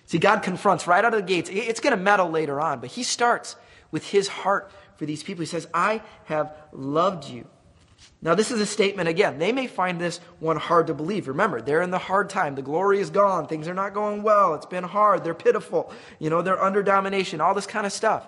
See, 0.06 0.18
God 0.18 0.40
confronts 0.42 0.88
right 0.88 1.04
out 1.04 1.14
of 1.14 1.20
the 1.20 1.26
gates. 1.26 1.48
It's 1.52 1.78
going 1.78 1.96
to 1.96 2.02
meddle 2.02 2.28
later 2.28 2.60
on, 2.60 2.80
but 2.80 2.90
he 2.90 3.04
starts 3.04 3.54
with 3.92 4.04
his 4.04 4.26
heart 4.26 4.72
for 4.96 5.06
these 5.06 5.22
people. 5.22 5.42
He 5.42 5.46
says, 5.46 5.68
I 5.72 6.02
have 6.24 6.52
loved 6.72 7.28
you. 7.28 7.46
Now, 8.20 8.34
this 8.34 8.50
is 8.50 8.60
a 8.60 8.66
statement, 8.66 9.08
again, 9.08 9.38
they 9.38 9.52
may 9.52 9.68
find 9.68 10.00
this 10.00 10.18
one 10.40 10.56
hard 10.56 10.88
to 10.88 10.94
believe. 10.94 11.28
Remember, 11.28 11.60
they're 11.60 11.82
in 11.82 11.92
the 11.92 11.98
hard 11.98 12.28
time. 12.28 12.56
The 12.56 12.62
glory 12.62 12.98
is 12.98 13.10
gone. 13.10 13.46
Things 13.46 13.68
are 13.68 13.74
not 13.74 13.94
going 13.94 14.24
well. 14.24 14.56
It's 14.56 14.66
been 14.66 14.82
hard. 14.82 15.22
They're 15.22 15.34
pitiful. 15.34 15.92
You 16.18 16.30
know, 16.30 16.42
they're 16.42 16.60
under 16.60 16.82
domination, 16.82 17.40
all 17.40 17.54
this 17.54 17.66
kind 17.68 17.86
of 17.86 17.92
stuff. 17.92 18.26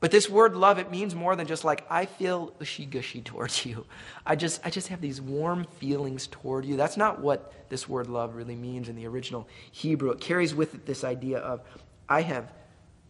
But 0.00 0.10
this 0.10 0.30
word 0.30 0.56
love, 0.56 0.78
it 0.78 0.90
means 0.90 1.14
more 1.14 1.36
than 1.36 1.46
just 1.46 1.62
like, 1.62 1.84
I 1.90 2.06
feel 2.06 2.54
ushy 2.58 2.86
gushy 2.86 3.20
towards 3.24 3.64
you. 3.66 3.86
I 4.26 4.34
just, 4.34 4.60
I 4.64 4.70
just 4.70 4.88
have 4.88 5.00
these 5.00 5.20
warm 5.20 5.64
feelings 5.78 6.26
toward 6.26 6.64
you. 6.64 6.76
That's 6.76 6.96
not 6.96 7.20
what 7.20 7.68
this 7.68 7.88
word 7.88 8.08
love 8.08 8.34
really 8.34 8.56
means 8.56 8.88
in 8.88 8.96
the 8.96 9.06
original 9.06 9.46
Hebrew. 9.70 10.10
It 10.10 10.20
carries 10.20 10.54
with 10.54 10.74
it 10.74 10.86
this 10.86 11.04
idea 11.04 11.38
of, 11.38 11.60
I 12.08 12.22
have 12.22 12.50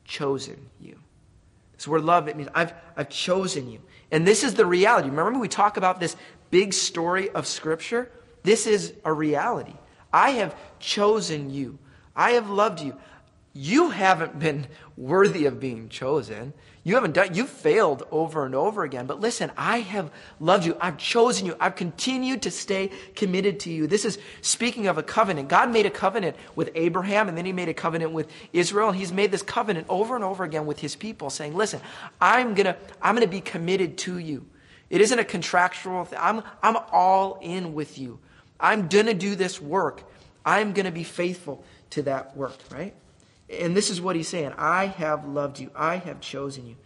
chosen 0.05 0.68
you. 0.81 0.98
This 1.76 1.88
word 1.88 2.03
love, 2.03 2.29
it 2.29 2.37
means 2.37 2.50
I've, 2.55 2.74
I've 2.96 3.09
chosen 3.09 3.70
you. 3.70 3.81
And 4.11 4.26
this 4.26 4.44
is 4.44 4.55
the 4.55 4.66
reality. 4.66 5.09
Remember, 5.09 5.38
we 5.38 5.48
talk 5.48 5.76
about 5.76 6.00
this 6.00 6.16
big 6.50 6.74
story 6.74 7.31
of 7.31 7.46
Scripture? 7.46 8.11
This 8.42 8.66
is 8.66 8.92
a 9.05 9.12
reality. 9.12 9.74
I 10.12 10.31
have 10.33 10.55
chosen 10.79 11.50
you. 11.50 11.79
I 12.14 12.33
have 12.33 12.50
loved 12.50 12.81
you. 12.81 12.96
You 13.53 13.90
haven't 13.90 14.38
been 14.38 14.66
worthy 14.96 15.46
of 15.46 15.59
being 15.59 15.88
chosen. 15.88 16.53
You 16.90 16.96
haven't 16.96 17.12
done, 17.12 17.37
you've 17.37 17.48
failed 17.48 18.03
over 18.11 18.44
and 18.44 18.53
over 18.53 18.83
again. 18.83 19.07
But 19.07 19.20
listen, 19.20 19.53
I 19.57 19.79
have 19.79 20.11
loved 20.40 20.64
you. 20.64 20.76
I've 20.81 20.98
chosen 20.98 21.46
you. 21.46 21.55
I've 21.61 21.76
continued 21.76 22.42
to 22.42 22.50
stay 22.50 22.90
committed 23.14 23.61
to 23.61 23.70
you. 23.70 23.87
This 23.87 24.05
is 24.05 24.18
speaking 24.40 24.88
of 24.88 24.98
a 24.98 25.03
covenant. 25.05 25.48
God 25.48 25.70
made 25.70 25.87
a 25.87 25.90
covenant 25.90 26.35
with 26.57 26.68
Abraham 26.74 27.29
and 27.29 27.38
then 27.38 27.44
he 27.44 27.53
made 27.53 27.68
a 27.68 27.74
covenant 27.74 28.11
with 28.11 28.29
Israel. 28.53 28.88
And 28.88 28.98
he's 28.98 29.12
made 29.12 29.31
this 29.31 29.42
covenant 29.42 29.87
over 29.88 30.16
and 30.16 30.24
over 30.24 30.42
again 30.42 30.66
with 30.66 30.81
his 30.81 30.96
people 30.96 31.31
saying, 31.31 31.55
listen, 31.55 31.81
I'm 32.20 32.55
gonna, 32.55 32.76
I'm 33.00 33.14
gonna 33.14 33.29
be 33.29 33.40
committed 33.40 33.96
to 33.98 34.18
you. 34.18 34.44
It 34.88 35.00
isn't 35.00 35.18
a 35.20 35.24
contractual 35.24 36.07
thing. 36.07 36.18
I'm, 36.20 36.42
I'm 36.61 36.76
all 36.90 37.38
in 37.40 37.72
with 37.72 38.00
you. 38.00 38.18
I'm 38.59 38.88
gonna 38.88 39.14
do 39.14 39.37
this 39.37 39.61
work. 39.61 40.03
I'm 40.44 40.72
gonna 40.72 40.90
be 40.90 41.05
faithful 41.05 41.62
to 41.90 42.03
that 42.03 42.37
work, 42.37 42.59
right? 42.72 42.94
And 43.50 43.76
this 43.76 43.90
is 43.90 44.00
what 44.00 44.16
he's 44.16 44.28
saying 44.28 44.52
I 44.56 44.86
have 44.86 45.26
loved 45.26 45.58
you, 45.58 45.70
I 45.74 45.96
have 45.96 46.20
chosen 46.20 46.66
you. 46.66 46.76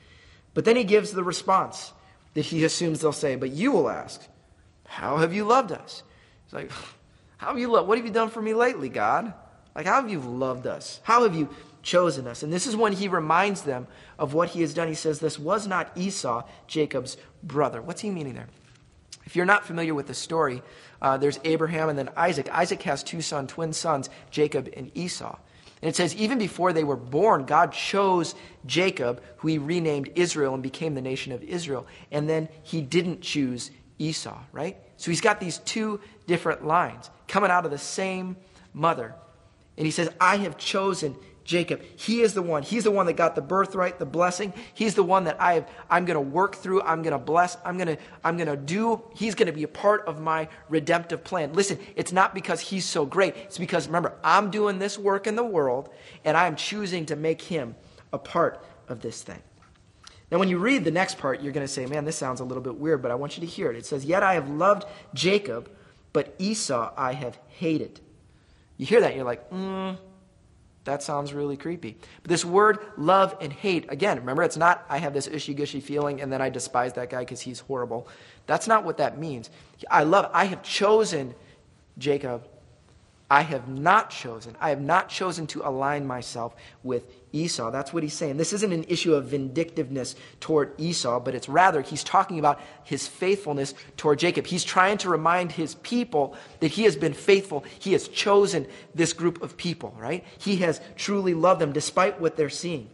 But 0.54 0.64
then 0.64 0.76
he 0.76 0.84
gives 0.84 1.12
the 1.12 1.24
response 1.24 1.92
that 2.34 2.46
he 2.46 2.64
assumes 2.64 3.00
they'll 3.00 3.12
say, 3.12 3.36
But 3.36 3.50
you 3.50 3.72
will 3.72 3.88
ask, 3.88 4.22
How 4.86 5.18
have 5.18 5.34
you 5.34 5.44
loved 5.44 5.72
us? 5.72 6.02
He's 6.46 6.54
like, 6.54 6.70
How 7.36 7.48
have 7.48 7.58
you 7.58 7.68
loved? 7.70 7.88
What 7.88 7.98
have 7.98 8.06
you 8.06 8.12
done 8.12 8.30
for 8.30 8.40
me 8.40 8.54
lately, 8.54 8.88
God? 8.88 9.32
Like, 9.74 9.86
how 9.86 10.00
have 10.00 10.10
you 10.10 10.20
loved 10.20 10.66
us? 10.66 11.00
How 11.02 11.24
have 11.24 11.34
you 11.34 11.48
chosen 11.82 12.26
us? 12.26 12.42
And 12.42 12.52
this 12.52 12.66
is 12.66 12.76
when 12.76 12.92
he 12.92 13.08
reminds 13.08 13.62
them 13.62 13.88
of 14.18 14.32
what 14.32 14.50
he 14.50 14.60
has 14.60 14.72
done. 14.72 14.88
He 14.88 14.94
says, 14.94 15.18
This 15.18 15.38
was 15.38 15.66
not 15.66 15.90
Esau, 15.96 16.44
Jacob's 16.66 17.16
brother. 17.42 17.82
What's 17.82 18.00
he 18.00 18.10
meaning 18.10 18.34
there? 18.34 18.48
If 19.26 19.34
you're 19.34 19.46
not 19.46 19.66
familiar 19.66 19.94
with 19.94 20.06
the 20.06 20.14
story, 20.14 20.62
uh, 21.00 21.16
there's 21.16 21.40
Abraham 21.44 21.88
and 21.88 21.98
then 21.98 22.10
Isaac. 22.16 22.48
Isaac 22.52 22.82
has 22.82 23.02
two 23.02 23.20
sons, 23.20 23.52
twin 23.52 23.72
sons, 23.72 24.10
Jacob 24.30 24.68
and 24.76 24.90
Esau. 24.94 25.38
And 25.84 25.90
it 25.90 25.96
says, 25.96 26.16
even 26.16 26.38
before 26.38 26.72
they 26.72 26.82
were 26.82 26.96
born, 26.96 27.44
God 27.44 27.70
chose 27.72 28.34
Jacob, 28.64 29.22
who 29.36 29.48
he 29.48 29.58
renamed 29.58 30.12
Israel 30.14 30.54
and 30.54 30.62
became 30.62 30.94
the 30.94 31.02
nation 31.02 31.30
of 31.30 31.42
Israel. 31.42 31.86
And 32.10 32.26
then 32.26 32.48
he 32.62 32.80
didn't 32.80 33.20
choose 33.20 33.70
Esau, 33.98 34.38
right? 34.50 34.78
So 34.96 35.10
he's 35.10 35.20
got 35.20 35.40
these 35.40 35.58
two 35.58 36.00
different 36.26 36.64
lines 36.64 37.10
coming 37.28 37.50
out 37.50 37.66
of 37.66 37.70
the 37.70 37.76
same 37.76 38.38
mother. 38.72 39.14
And 39.76 39.84
he 39.84 39.90
says, 39.90 40.08
I 40.18 40.38
have 40.38 40.56
chosen 40.56 41.16
Jacob. 41.44 41.82
He 41.96 42.22
is 42.22 42.34
the 42.34 42.42
one. 42.42 42.62
He's 42.62 42.84
the 42.84 42.90
one 42.90 43.06
that 43.06 43.12
got 43.12 43.34
the 43.34 43.42
birthright, 43.42 43.98
the 43.98 44.06
blessing. 44.06 44.52
He's 44.72 44.94
the 44.94 45.02
one 45.02 45.24
that 45.24 45.40
I 45.40 45.54
have, 45.54 45.70
I'm 45.90 46.06
going 46.06 46.16
to 46.16 46.20
work 46.20 46.56
through. 46.56 46.82
I'm 46.82 47.02
going 47.02 47.12
to 47.12 47.18
bless. 47.18 47.56
I'm 47.64 47.76
going 47.76 47.96
to, 47.96 47.98
I'm 48.24 48.36
going 48.36 48.48
to 48.48 48.56
do. 48.56 49.02
He's 49.14 49.34
going 49.34 49.46
to 49.46 49.52
be 49.52 49.62
a 49.62 49.68
part 49.68 50.06
of 50.06 50.20
my 50.20 50.48
redemptive 50.68 51.22
plan. 51.22 51.52
Listen, 51.52 51.78
it's 51.96 52.12
not 52.12 52.34
because 52.34 52.60
he's 52.60 52.86
so 52.86 53.04
great. 53.04 53.36
It's 53.36 53.58
because, 53.58 53.86
remember, 53.86 54.14
I'm 54.24 54.50
doing 54.50 54.78
this 54.78 54.98
work 54.98 55.26
in 55.26 55.36
the 55.36 55.44
world 55.44 55.90
and 56.24 56.36
I'm 56.36 56.56
choosing 56.56 57.06
to 57.06 57.16
make 57.16 57.42
him 57.42 57.76
a 58.12 58.18
part 58.18 58.64
of 58.88 59.00
this 59.00 59.22
thing. 59.22 59.42
Now, 60.30 60.38
when 60.38 60.48
you 60.48 60.58
read 60.58 60.84
the 60.84 60.90
next 60.90 61.18
part, 61.18 61.42
you're 61.42 61.52
going 61.52 61.66
to 61.66 61.72
say, 61.72 61.86
man, 61.86 62.04
this 62.04 62.16
sounds 62.16 62.40
a 62.40 62.44
little 62.44 62.62
bit 62.62 62.76
weird, 62.76 63.02
but 63.02 63.10
I 63.10 63.14
want 63.14 63.36
you 63.36 63.42
to 63.42 63.46
hear 63.46 63.70
it. 63.70 63.76
It 63.76 63.86
says, 63.86 64.04
Yet 64.04 64.22
I 64.22 64.34
have 64.34 64.48
loved 64.48 64.84
Jacob, 65.12 65.70
but 66.12 66.34
Esau 66.38 66.92
I 66.96 67.12
have 67.12 67.38
hated. 67.48 68.00
You 68.76 68.86
hear 68.86 69.00
that, 69.02 69.14
you're 69.14 69.24
like, 69.24 69.48
mm, 69.50 69.96
that 70.84 71.02
sounds 71.02 71.32
really 71.32 71.56
creepy. 71.56 71.96
But 72.22 72.28
this 72.28 72.44
word 72.44 72.78
love 72.96 73.36
and 73.40 73.52
hate, 73.52 73.90
again, 73.90 74.18
remember, 74.18 74.42
it's 74.42 74.56
not 74.56 74.84
I 74.88 74.98
have 74.98 75.12
this 75.14 75.28
ishy 75.28 75.56
gushy 75.56 75.80
feeling 75.80 76.20
and 76.20 76.32
then 76.32 76.42
I 76.42 76.50
despise 76.50 76.92
that 76.94 77.10
guy 77.10 77.20
because 77.20 77.40
he's 77.40 77.60
horrible. 77.60 78.06
That's 78.46 78.68
not 78.68 78.84
what 78.84 78.98
that 78.98 79.18
means. 79.18 79.50
I 79.90 80.04
love, 80.04 80.30
I 80.32 80.44
have 80.44 80.62
chosen 80.62 81.34
Jacob 81.98 82.46
I 83.34 83.42
have 83.42 83.66
not 83.66 84.10
chosen. 84.10 84.54
I 84.60 84.68
have 84.68 84.80
not 84.80 85.08
chosen 85.08 85.48
to 85.48 85.66
align 85.66 86.06
myself 86.06 86.54
with 86.84 87.02
Esau. 87.32 87.72
That's 87.72 87.92
what 87.92 88.04
he's 88.04 88.14
saying. 88.14 88.36
This 88.36 88.52
isn't 88.52 88.72
an 88.72 88.84
issue 88.84 89.12
of 89.12 89.24
vindictiveness 89.24 90.14
toward 90.38 90.72
Esau, 90.78 91.18
but 91.18 91.34
it's 91.34 91.48
rather 91.48 91.82
he's 91.82 92.04
talking 92.04 92.38
about 92.38 92.60
his 92.84 93.08
faithfulness 93.08 93.74
toward 93.96 94.20
Jacob. 94.20 94.46
He's 94.46 94.62
trying 94.62 94.98
to 94.98 95.08
remind 95.08 95.50
his 95.50 95.74
people 95.74 96.36
that 96.60 96.68
he 96.68 96.84
has 96.84 96.94
been 96.94 97.12
faithful. 97.12 97.64
He 97.80 97.90
has 97.94 98.06
chosen 98.06 98.68
this 98.94 99.12
group 99.12 99.42
of 99.42 99.56
people, 99.56 99.96
right? 99.98 100.24
He 100.38 100.58
has 100.58 100.80
truly 100.94 101.34
loved 101.34 101.60
them 101.60 101.72
despite 101.72 102.20
what 102.20 102.36
they're 102.36 102.48
seeing. 102.48 102.88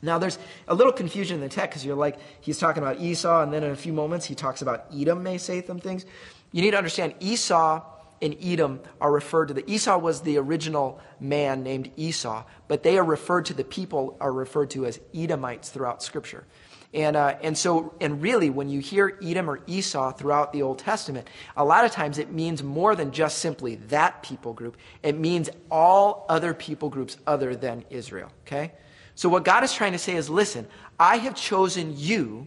Now, 0.00 0.18
there's 0.18 0.38
a 0.68 0.76
little 0.76 0.92
confusion 0.92 1.34
in 1.34 1.40
the 1.40 1.48
text 1.48 1.70
because 1.70 1.84
you're 1.84 1.96
like, 1.96 2.20
he's 2.40 2.58
talking 2.58 2.84
about 2.84 3.00
Esau, 3.00 3.42
and 3.42 3.52
then 3.52 3.64
in 3.64 3.72
a 3.72 3.76
few 3.76 3.92
moments 3.92 4.26
he 4.26 4.36
talks 4.36 4.62
about 4.62 4.86
Edom 4.96 5.24
may 5.24 5.38
say 5.38 5.60
some 5.60 5.80
things. 5.80 6.06
You 6.52 6.62
need 6.62 6.70
to 6.70 6.78
understand 6.78 7.14
Esau 7.18 7.82
and 8.22 8.36
Edom 8.42 8.80
are 9.00 9.12
referred 9.12 9.48
to 9.48 9.54
the 9.54 9.68
Esau 9.70 9.98
was 9.98 10.22
the 10.22 10.38
original 10.38 11.00
man 11.20 11.62
named 11.62 11.90
Esau, 11.96 12.44
but 12.68 12.82
they 12.82 12.98
are 12.98 13.04
referred 13.04 13.46
to 13.46 13.54
the 13.54 13.64
people 13.64 14.16
are 14.20 14.32
referred 14.32 14.70
to 14.70 14.86
as 14.86 15.00
Edomites 15.14 15.68
throughout 15.68 16.02
Scripture. 16.02 16.46
And, 16.94 17.16
uh, 17.16 17.36
and 17.42 17.58
so, 17.58 17.94
and 18.00 18.22
really, 18.22 18.48
when 18.48 18.68
you 18.70 18.80
hear 18.80 19.18
Edom 19.22 19.50
or 19.50 19.60
Esau 19.66 20.12
throughout 20.12 20.52
the 20.52 20.62
Old 20.62 20.78
Testament, 20.78 21.28
a 21.56 21.64
lot 21.64 21.84
of 21.84 21.90
times 21.90 22.16
it 22.16 22.32
means 22.32 22.62
more 22.62 22.96
than 22.96 23.10
just 23.10 23.38
simply 23.38 23.74
that 23.88 24.22
people 24.22 24.54
group. 24.54 24.76
It 25.02 25.18
means 25.18 25.50
all 25.70 26.24
other 26.28 26.54
people 26.54 26.88
groups 26.88 27.18
other 27.26 27.54
than 27.54 27.84
Israel. 27.90 28.30
Okay? 28.46 28.72
So, 29.14 29.28
what 29.28 29.44
God 29.44 29.62
is 29.64 29.74
trying 29.74 29.92
to 29.92 29.98
say 29.98 30.14
is 30.14 30.30
listen, 30.30 30.66
I 30.98 31.18
have 31.18 31.34
chosen 31.34 31.94
you, 31.96 32.46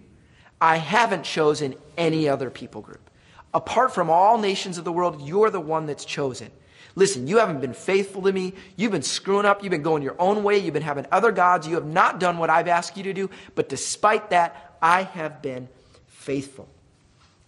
I 0.60 0.78
haven't 0.78 1.24
chosen 1.24 1.76
any 1.98 2.28
other 2.28 2.50
people 2.50 2.82
group. 2.82 3.10
Apart 3.54 3.94
from 3.94 4.10
all 4.10 4.38
nations 4.38 4.78
of 4.78 4.84
the 4.84 4.92
world, 4.92 5.22
you're 5.22 5.50
the 5.50 5.60
one 5.60 5.86
that's 5.86 6.06
chosen. 6.06 6.52
Listen, 6.96 7.28
you 7.28 7.38
haven't 7.38 7.62
been 7.62 7.74
faithful 7.74 8.22
to 8.24 8.32
me. 8.32 8.54
You've 8.76 8.92
been 8.92 9.02
screwing 9.02 9.46
up. 9.46 9.64
You've 9.64 9.72
been 9.72 9.84
going 9.84 10.04
your 10.04 10.16
own 10.20 10.44
way. 10.44 10.58
You've 10.58 10.74
been 10.74 10.84
having 10.84 11.06
other 11.12 11.32
gods. 11.32 11.68
You 11.68 11.76
have 11.76 11.86
not 11.86 12.20
done 12.20 12.38
what 12.38 12.50
I've 12.50 12.68
asked 12.68 12.98
you 12.98 13.04
to 13.04 13.14
do. 13.14 13.30
But 13.56 13.70
despite 13.70 14.32
that, 14.32 14.78
I 14.82 15.04
have 15.04 15.42
been 15.42 15.70
faithful. 16.08 16.68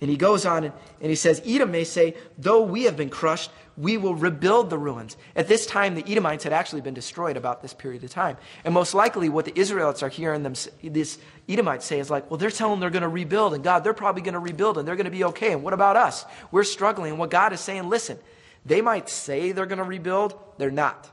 And 0.02 0.10
he 0.10 0.18
goes 0.18 0.46
on 0.48 0.64
and, 0.64 0.74
and 1.00 1.10
he 1.10 1.16
says, 1.16 1.42
Edom 1.46 1.72
may 1.72 1.84
say, 1.84 2.16
though 2.38 2.64
we 2.64 2.84
have 2.84 2.98
been 2.98 3.12
crushed, 3.12 3.52
we 3.78 3.98
will 3.98 4.16
rebuild 4.16 4.70
the 4.70 4.78
ruins. 4.78 5.16
At 5.36 5.48
this 5.48 5.66
time, 5.66 5.96
the 5.96 6.04
Edomites 6.06 6.44
had 6.44 6.54
actually 6.54 6.82
been 6.82 6.94
destroyed 6.94 7.38
about 7.38 7.62
this 7.62 7.74
period 7.74 8.04
of 8.04 8.10
time. 8.10 8.38
And 8.66 8.74
most 8.74 8.94
likely, 8.94 9.30
what 9.30 9.46
the 9.46 9.58
Israelites 9.58 10.04
are 10.04 10.10
hearing 10.10 10.44
them, 10.44 10.54
this 10.84 11.20
Edomites 11.48 11.86
say 11.86 12.00
is 12.00 12.10
like, 12.10 12.30
well, 12.30 12.38
they're 12.38 12.50
telling 12.50 12.74
them 12.74 12.80
they're 12.80 12.90
going 12.90 13.02
to 13.04 13.08
rebuild, 13.08 13.54
and 13.54 13.64
God, 13.64 13.84
they're 13.84 13.94
probably 13.94 14.22
going 14.22 14.34
to 14.34 14.40
rebuild, 14.40 14.78
and 14.78 14.88
they're 14.88 14.96
going 14.96 15.06
to 15.06 15.12
be 15.12 15.24
okay. 15.26 15.54
And 15.54 15.64
what 15.64 15.74
about 15.74 15.96
us? 15.96 16.26
We're 16.52 16.64
struggling. 16.64 17.12
And 17.12 17.20
what 17.20 17.30
God 17.30 17.54
is 17.54 17.62
saying, 17.62 17.88
listen, 17.88 18.20
they 18.66 18.82
might 18.82 19.08
say 19.08 19.52
they're 19.52 19.66
going 19.66 19.78
to 19.78 19.84
rebuild, 19.84 20.38
they're 20.58 20.70
not. 20.72 21.10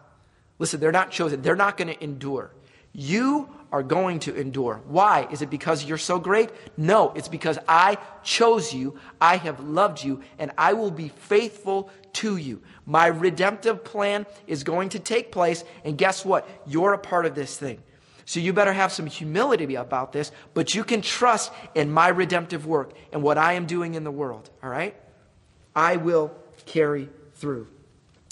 Listen, 0.59 0.81
they're 0.81 0.92
not 0.92 1.11
chosen. 1.11 1.42
They're 1.42 1.57
not 1.57 1.77
going 1.77 1.88
to 1.88 2.05
endure. 2.05 2.51
You 2.92 3.48
are 3.70 3.83
going 3.83 4.20
to 4.20 4.35
endure. 4.35 4.81
Why? 4.87 5.28
Is 5.31 5.42
it 5.42 5.50
because 5.50 5.85
you're 5.85 5.98
so 5.98 6.18
great? 6.18 6.50
No, 6.76 7.12
it's 7.14 7.28
because 7.28 7.59
I 7.68 7.98
chose 8.22 8.72
you, 8.72 8.98
I 9.20 9.37
have 9.37 9.61
loved 9.61 10.02
you, 10.02 10.22
and 10.38 10.52
I 10.57 10.72
will 10.72 10.90
be 10.90 11.09
faithful 11.09 11.90
to 12.14 12.37
you. 12.37 12.62
My 12.87 13.07
redemptive 13.07 13.85
plan 13.85 14.26
is 14.46 14.64
going 14.64 14.90
to 14.90 14.98
take 14.98 15.31
place, 15.31 15.64
and 15.85 15.98
guess 15.98 16.24
what? 16.24 16.48
You're 16.66 16.94
a 16.94 16.98
part 16.98 17.26
of 17.26 17.35
this 17.35 17.57
thing. 17.57 17.83
So 18.24 18.40
you 18.40 18.52
better 18.52 18.72
have 18.72 18.92
some 18.92 19.07
humility 19.07 19.74
about 19.74 20.12
this, 20.12 20.33
but 20.52 20.74
you 20.74 20.85
can 20.85 21.00
trust 21.00 21.50
in 21.74 21.90
my 21.90 22.09
redemptive 22.09 22.66
work 22.66 22.92
and 23.12 23.22
what 23.22 23.38
I 23.38 23.54
am 23.54 23.66
doing 23.66 23.94
in 23.94 24.04
the 24.04 24.11
world, 24.11 24.50
all 24.62 24.68
right? 24.68 24.94
I 25.74 25.96
will 25.96 26.33
carry 26.66 27.09
through. 27.37 27.68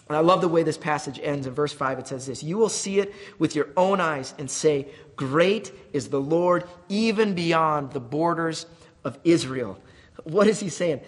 And 0.08 0.16
I 0.16 0.20
love 0.20 0.40
the 0.40 0.48
way 0.48 0.62
this 0.62 0.78
passage 0.78 1.18
ends. 1.20 1.46
In 1.46 1.54
verse 1.54 1.72
5, 1.72 1.98
it 1.98 2.06
says 2.06 2.26
this 2.26 2.42
You 2.42 2.58
will 2.58 2.68
see 2.68 3.00
it 3.00 3.12
with 3.38 3.54
your 3.54 3.68
own 3.76 4.00
eyes 4.00 4.34
and 4.38 4.50
say, 4.50 4.88
Great 5.16 5.72
is 5.92 6.08
the 6.08 6.20
Lord, 6.20 6.64
even 6.88 7.34
beyond 7.34 7.92
the 7.92 8.00
borders 8.00 8.66
of 9.04 9.18
Israel. 9.24 9.80
What 10.24 10.46
is 10.46 10.60
he 10.60 10.68
saying? 10.68 11.00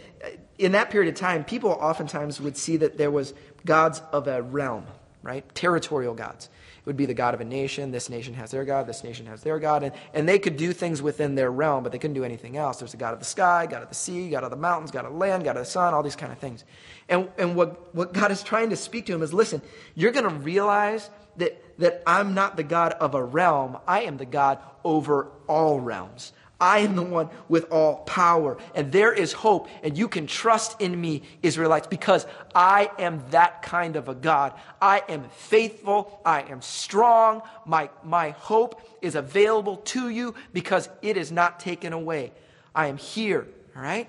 In 0.59 0.73
that 0.73 0.91
period 0.91 1.13
of 1.13 1.19
time, 1.19 1.45
people 1.45 1.71
oftentimes 1.71 2.41
would 2.41 2.57
see 2.57 2.79
that 2.79 2.99
there 2.99 3.11
was 3.11 3.35
gods 3.65 4.03
of 4.13 4.27
a 4.27 4.43
realm, 4.43 4.87
right? 5.23 5.45
Territorial 5.55 6.15
gods 6.15 6.49
would 6.89 6.97
be 6.97 7.07
the 7.07 7.15
God 7.15 7.35
of 7.35 7.41
a 7.41 7.45
nation. 7.45 7.93
This 7.93 8.09
nation 8.09 8.35
has 8.35 8.51
their 8.51 8.65
God. 8.65 8.87
This 8.87 9.05
nation 9.05 9.27
has 9.27 9.43
their 9.43 9.59
God. 9.59 9.83
And, 9.83 9.93
and 10.15 10.29
they 10.29 10.39
could 10.39 10.57
do 10.57 10.73
things 10.73 11.01
within 11.01 11.35
their 11.35 11.53
realm, 11.53 11.85
but 11.85 11.93
they 11.93 11.99
couldn't 11.99 12.15
do 12.15 12.25
anything 12.25 12.57
else. 12.57 12.79
There's 12.79 12.95
a 12.95 12.97
God 12.97 13.13
of 13.13 13.21
the 13.21 13.27
sky, 13.27 13.67
God 13.67 13.83
of 13.83 13.91
the 13.91 13.95
sea, 13.95 14.31
God 14.31 14.43
of 14.43 14.51
the 14.51 14.57
mountains, 14.57 14.91
God 14.91 15.05
of 15.05 15.13
the 15.13 15.19
land, 15.19 15.45
God 15.45 15.57
of 15.57 15.65
the 15.65 15.71
sun, 15.71 15.93
all 15.93 16.03
these 16.03 16.17
kind 16.17 16.33
of 16.33 16.39
things. 16.39 16.65
And, 17.09 17.29
and 17.39 17.55
what, 17.55 17.95
what 17.95 18.15
God 18.15 18.33
is 18.33 18.43
trying 18.43 18.71
to 18.71 18.77
speak 18.77 19.07
to 19.07 19.15
him 19.15 19.23
is 19.23 19.35
listen, 19.35 19.61
you're 19.95 20.13
going 20.13 20.25
to 20.25 20.35
realize 20.35 21.11
that, 21.37 21.63
that 21.79 22.03
I'm 22.07 22.33
not 22.33 22.57
the 22.57 22.65
God 22.65 22.95
of 22.95 23.15
a 23.15 23.23
realm, 23.23 23.77
I 23.87 24.03
am 24.03 24.17
the 24.17 24.27
God 24.27 24.59
over 24.83 25.29
all 25.47 25.79
realms. 25.79 26.33
I 26.61 26.81
am 26.81 26.97
the 26.97 27.03
one 27.03 27.31
with 27.49 27.71
all 27.71 27.99
power, 27.99 28.59
and 28.75 28.91
there 28.91 29.13
is 29.13 29.33
hope, 29.33 29.69
and 29.85 29.97
you 29.97 30.09
can 30.09 30.27
trust 30.27 30.81
in 30.81 31.01
me, 31.01 31.23
Israelites, 31.41 31.87
because 31.87 32.27
I 32.53 32.91
am 32.99 33.23
that 33.31 33.63
kind 33.63 33.95
of 33.95 34.09
a 34.09 34.15
God. 34.15 34.55
I 34.83 35.03
am 35.09 35.29
faithful, 35.31 36.21
I 36.25 36.43
am 36.43 36.61
strong, 36.61 37.43
my, 37.65 37.91
my 38.03 38.31
hope 38.31 38.83
is 39.01 39.15
available 39.15 39.77
to 39.77 40.09
you 40.09 40.35
because 40.53 40.89
it 41.01 41.17
is 41.17 41.31
not 41.31 41.61
taken 41.61 41.93
away. 41.93 42.33
I 42.75 42.89
am 42.89 42.97
here, 42.97 43.47
all 43.77 43.83
right? 43.83 44.09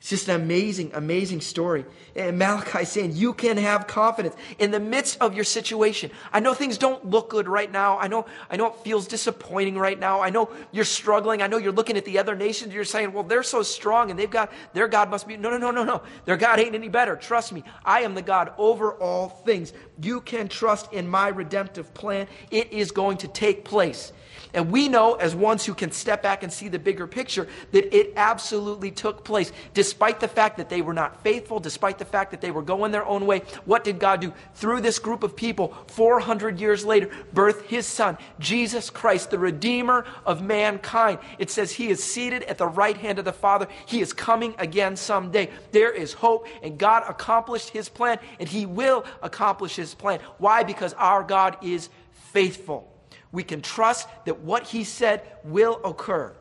It's 0.00 0.10
just 0.10 0.28
an 0.28 0.40
amazing, 0.40 0.92
amazing 0.94 1.40
story. 1.40 1.84
And 2.14 2.38
Malachi 2.38 2.84
saying 2.84 3.16
you 3.16 3.32
can 3.32 3.56
have 3.56 3.88
confidence 3.88 4.36
in 4.60 4.70
the 4.70 4.78
midst 4.78 5.20
of 5.20 5.34
your 5.34 5.42
situation. 5.42 6.12
I 6.32 6.38
know 6.38 6.54
things 6.54 6.78
don't 6.78 7.10
look 7.10 7.30
good 7.30 7.48
right 7.48 7.70
now. 7.70 7.98
I 7.98 8.06
know, 8.06 8.26
I 8.48 8.56
know 8.56 8.68
it 8.68 8.76
feels 8.84 9.08
disappointing 9.08 9.76
right 9.76 9.98
now. 9.98 10.20
I 10.20 10.30
know 10.30 10.50
you're 10.70 10.84
struggling. 10.84 11.42
I 11.42 11.48
know 11.48 11.56
you're 11.56 11.72
looking 11.72 11.96
at 11.96 12.04
the 12.04 12.20
other 12.20 12.36
nations. 12.36 12.72
You're 12.72 12.84
saying, 12.84 13.12
well, 13.12 13.24
they're 13.24 13.42
so 13.42 13.62
strong 13.62 14.10
and 14.10 14.18
they've 14.18 14.30
got, 14.30 14.52
their 14.72 14.86
God 14.86 15.10
must 15.10 15.26
be. 15.26 15.36
No, 15.36 15.50
no, 15.50 15.58
no, 15.58 15.72
no, 15.72 15.82
no. 15.82 16.02
Their 16.26 16.36
God 16.36 16.60
ain't 16.60 16.76
any 16.76 16.88
better. 16.88 17.16
Trust 17.16 17.52
me. 17.52 17.64
I 17.84 18.02
am 18.02 18.14
the 18.14 18.22
God 18.22 18.52
over 18.56 18.92
all 18.92 19.28
things. 19.28 19.72
You 20.00 20.20
can 20.20 20.46
trust 20.46 20.92
in 20.92 21.08
my 21.08 21.26
redemptive 21.28 21.92
plan. 21.92 22.28
It 22.52 22.72
is 22.72 22.92
going 22.92 23.18
to 23.18 23.28
take 23.28 23.64
place. 23.64 24.12
And 24.54 24.70
we 24.70 24.88
know, 24.88 25.14
as 25.14 25.34
ones 25.34 25.66
who 25.66 25.74
can 25.74 25.90
step 25.90 26.22
back 26.22 26.42
and 26.42 26.52
see 26.52 26.68
the 26.68 26.78
bigger 26.78 27.06
picture, 27.06 27.48
that 27.72 27.94
it 27.94 28.12
absolutely 28.16 28.90
took 28.90 29.24
place. 29.24 29.52
Despite 29.74 29.87
the 29.92 30.28
fact 30.28 30.56
that 30.56 30.68
they 30.68 30.82
were 30.82 30.92
not 30.92 31.22
faithful, 31.22 31.60
despite 31.60 31.98
the 31.98 32.04
fact 32.04 32.30
that 32.30 32.40
they 32.40 32.50
were 32.50 32.62
going 32.62 32.92
their 32.92 33.04
own 33.04 33.26
way, 33.26 33.40
what 33.64 33.84
did 33.84 33.98
God 33.98 34.20
do? 34.20 34.32
Through 34.54 34.80
this 34.80 34.98
group 34.98 35.22
of 35.22 35.36
people, 35.36 35.74
400 35.88 36.60
years 36.60 36.84
later, 36.84 37.10
birth 37.32 37.66
his 37.66 37.86
son, 37.86 38.18
Jesus 38.38 38.90
Christ, 38.90 39.30
the 39.30 39.38
Redeemer 39.38 40.04
of 40.24 40.42
mankind. 40.42 41.18
It 41.38 41.50
says 41.50 41.72
he 41.72 41.88
is 41.88 42.02
seated 42.02 42.42
at 42.44 42.58
the 42.58 42.66
right 42.66 42.96
hand 42.96 43.18
of 43.18 43.24
the 43.24 43.32
Father. 43.32 43.68
He 43.86 44.00
is 44.00 44.12
coming 44.12 44.54
again 44.58 44.96
someday. 44.96 45.50
There 45.72 45.92
is 45.92 46.12
hope, 46.12 46.46
and 46.62 46.78
God 46.78 47.04
accomplished 47.08 47.70
his 47.70 47.88
plan, 47.88 48.18
and 48.38 48.48
he 48.48 48.66
will 48.66 49.04
accomplish 49.22 49.76
his 49.76 49.94
plan. 49.94 50.20
Why? 50.38 50.62
Because 50.62 50.94
our 50.94 51.22
God 51.22 51.56
is 51.62 51.88
faithful 52.32 52.92
we 53.32 53.42
can 53.42 53.60
trust 53.60 54.08
that 54.24 54.40
what 54.40 54.66
he 54.68 54.84
said 54.84 55.22
will 55.44 55.80
occur. 55.84 56.34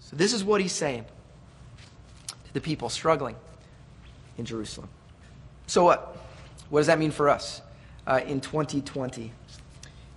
So, 0.00 0.16
this 0.16 0.32
is 0.32 0.44
what 0.44 0.60
he's 0.60 0.72
saying 0.72 1.06
to 2.50 2.54
the 2.54 2.60
people 2.60 2.88
struggling 2.88 3.36
in 4.36 4.44
Jerusalem. 4.44 4.88
So, 5.66 5.84
what? 5.84 6.16
What 6.68 6.80
does 6.80 6.86
that 6.86 6.98
mean 6.98 7.10
for 7.10 7.28
us 7.28 7.62
uh, 8.06 8.20
in 8.26 8.40
2020? 8.40 9.32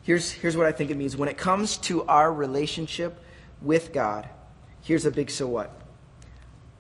Here's, 0.03 0.31
here's 0.31 0.57
what 0.57 0.67
I 0.67 0.71
think 0.71 0.91
it 0.91 0.97
means. 0.97 1.15
When 1.17 1.29
it 1.29 1.37
comes 1.37 1.77
to 1.77 2.03
our 2.03 2.31
relationship 2.31 3.23
with 3.61 3.93
God, 3.93 4.27
here's 4.81 5.05
a 5.05 5.11
big 5.11 5.31
so 5.31 5.47
what. 5.47 5.71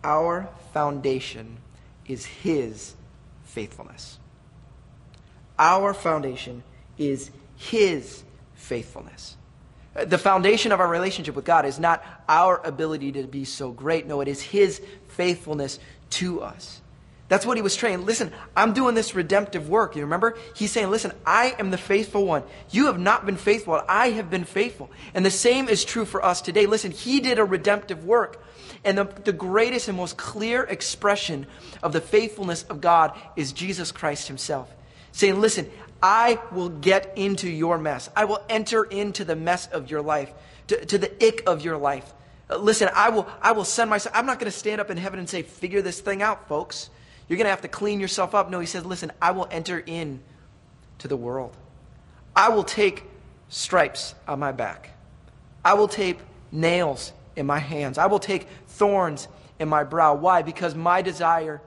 Our 0.03 0.49
foundation 0.73 1.57
is 2.05 2.25
His 2.25 2.93
faithfulness. 3.45 4.19
Our 5.57 5.93
foundation 5.93 6.63
is 6.97 7.31
his 7.55 8.23
faithfulness. 8.55 9.37
The 9.93 10.17
foundation 10.17 10.71
of 10.71 10.79
our 10.79 10.87
relationship 10.87 11.35
with 11.35 11.45
God 11.45 11.65
is 11.65 11.79
not 11.79 12.03
our 12.27 12.59
ability 12.65 13.11
to 13.13 13.23
be 13.23 13.45
so 13.45 13.71
great. 13.71 14.07
No, 14.07 14.21
it 14.21 14.27
is 14.27 14.41
His 14.41 14.81
faithfulness 15.07 15.79
to 16.11 16.41
us. 16.41 16.81
That's 17.33 17.47
what 17.47 17.57
he 17.57 17.63
was 17.63 17.73
saying. 17.73 18.05
Listen, 18.05 18.31
I'm 18.55 18.73
doing 18.73 18.95
this 18.95 19.15
redemptive 19.15 19.67
work. 19.67 19.95
You 19.95 20.03
remember? 20.03 20.37
He's 20.55 20.71
saying, 20.71 20.91
listen, 20.91 21.13
I 21.25 21.55
am 21.57 21.71
the 21.71 21.79
faithful 21.79 22.27
one. 22.27 22.43
You 22.69 22.87
have 22.87 22.99
not 22.99 23.25
been 23.25 23.37
faithful. 23.37 23.81
I 23.87 24.11
have 24.11 24.29
been 24.29 24.43
faithful. 24.43 24.91
And 25.15 25.25
the 25.25 25.31
same 25.31 25.67
is 25.69 25.83
true 25.83 26.05
for 26.05 26.23
us 26.23 26.41
today. 26.41 26.67
Listen, 26.67 26.91
he 26.91 27.21
did 27.21 27.39
a 27.39 27.43
redemptive 27.43 28.05
work. 28.05 28.43
And 28.83 28.97
the, 28.97 29.05
the 29.05 29.33
greatest 29.33 29.87
and 29.87 29.97
most 29.97 30.15
clear 30.15 30.63
expression 30.63 31.47
of 31.81 31.93
the 31.93 32.01
faithfulness 32.01 32.63
of 32.63 32.81
God 32.81 33.17
is 33.35 33.53
Jesus 33.53 33.91
Christ 33.91 34.27
himself. 34.27 34.71
Saying, 35.11 35.39
listen, 35.39 35.71
I 36.03 36.37
will 36.51 36.67
get 36.67 37.13
into 37.15 37.49
your 37.49 37.77
mess. 37.77 38.09
I 38.13 38.25
will 38.25 38.43
enter 38.49 38.83
into 38.83 39.23
the 39.23 39.37
mess 39.37 39.67
of 39.67 39.89
your 39.89 40.01
life, 40.01 40.33
to, 40.67 40.85
to 40.85 40.97
the 40.97 41.25
ick 41.25 41.43
of 41.47 41.63
your 41.63 41.77
life. 41.77 42.13
Uh, 42.49 42.57
listen, 42.57 42.89
I 42.93 43.09
will, 43.09 43.25
I 43.41 43.53
will 43.53 43.63
send 43.63 43.89
myself. 43.89 44.13
I'm 44.13 44.25
not 44.25 44.37
going 44.37 44.51
to 44.51 44.57
stand 44.57 44.81
up 44.81 44.91
in 44.91 44.97
heaven 44.97 45.17
and 45.17 45.29
say, 45.29 45.43
figure 45.43 45.81
this 45.81 46.01
thing 46.01 46.21
out, 46.21 46.49
folks. 46.49 46.89
You're 47.29 47.37
going 47.37 47.45
to 47.45 47.51
have 47.51 47.61
to 47.61 47.69
clean 47.69 48.01
yourself 48.01 48.35
up. 48.35 48.49
No, 48.49 48.59
he 48.59 48.65
says, 48.65 48.85
listen, 48.85 49.13
I 49.21 49.31
will 49.31 49.47
enter 49.49 49.79
in 49.79 50.19
to 50.99 51.07
the 51.07 51.15
world. 51.15 51.55
I 52.35 52.49
will 52.49 52.65
take 52.65 53.05
stripes 53.47 54.13
on 54.27 54.39
my 54.39 54.51
back. 54.51 54.89
I 55.63 55.75
will 55.75 55.87
tape 55.87 56.19
nails 56.51 57.13
in 57.37 57.45
my 57.45 57.59
hands. 57.59 57.97
I 57.97 58.07
will 58.07 58.19
take 58.19 58.47
thorns 58.67 59.29
in 59.57 59.69
my 59.69 59.85
brow. 59.85 60.15
Why? 60.15 60.41
Because 60.41 60.75
my 60.75 61.01
desire 61.01 61.61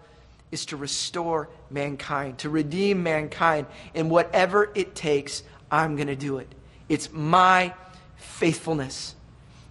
is 0.56 0.66
to 0.66 0.76
restore 0.76 1.50
mankind, 1.70 2.38
to 2.38 2.48
redeem 2.48 3.02
mankind. 3.02 3.66
And 3.94 4.10
whatever 4.10 4.70
it 4.74 4.94
takes, 4.94 5.42
I'm 5.70 5.96
going 5.96 6.08
to 6.08 6.16
do 6.16 6.38
it. 6.38 6.50
It's 6.88 7.12
my 7.12 7.74
faithfulness. 8.16 9.14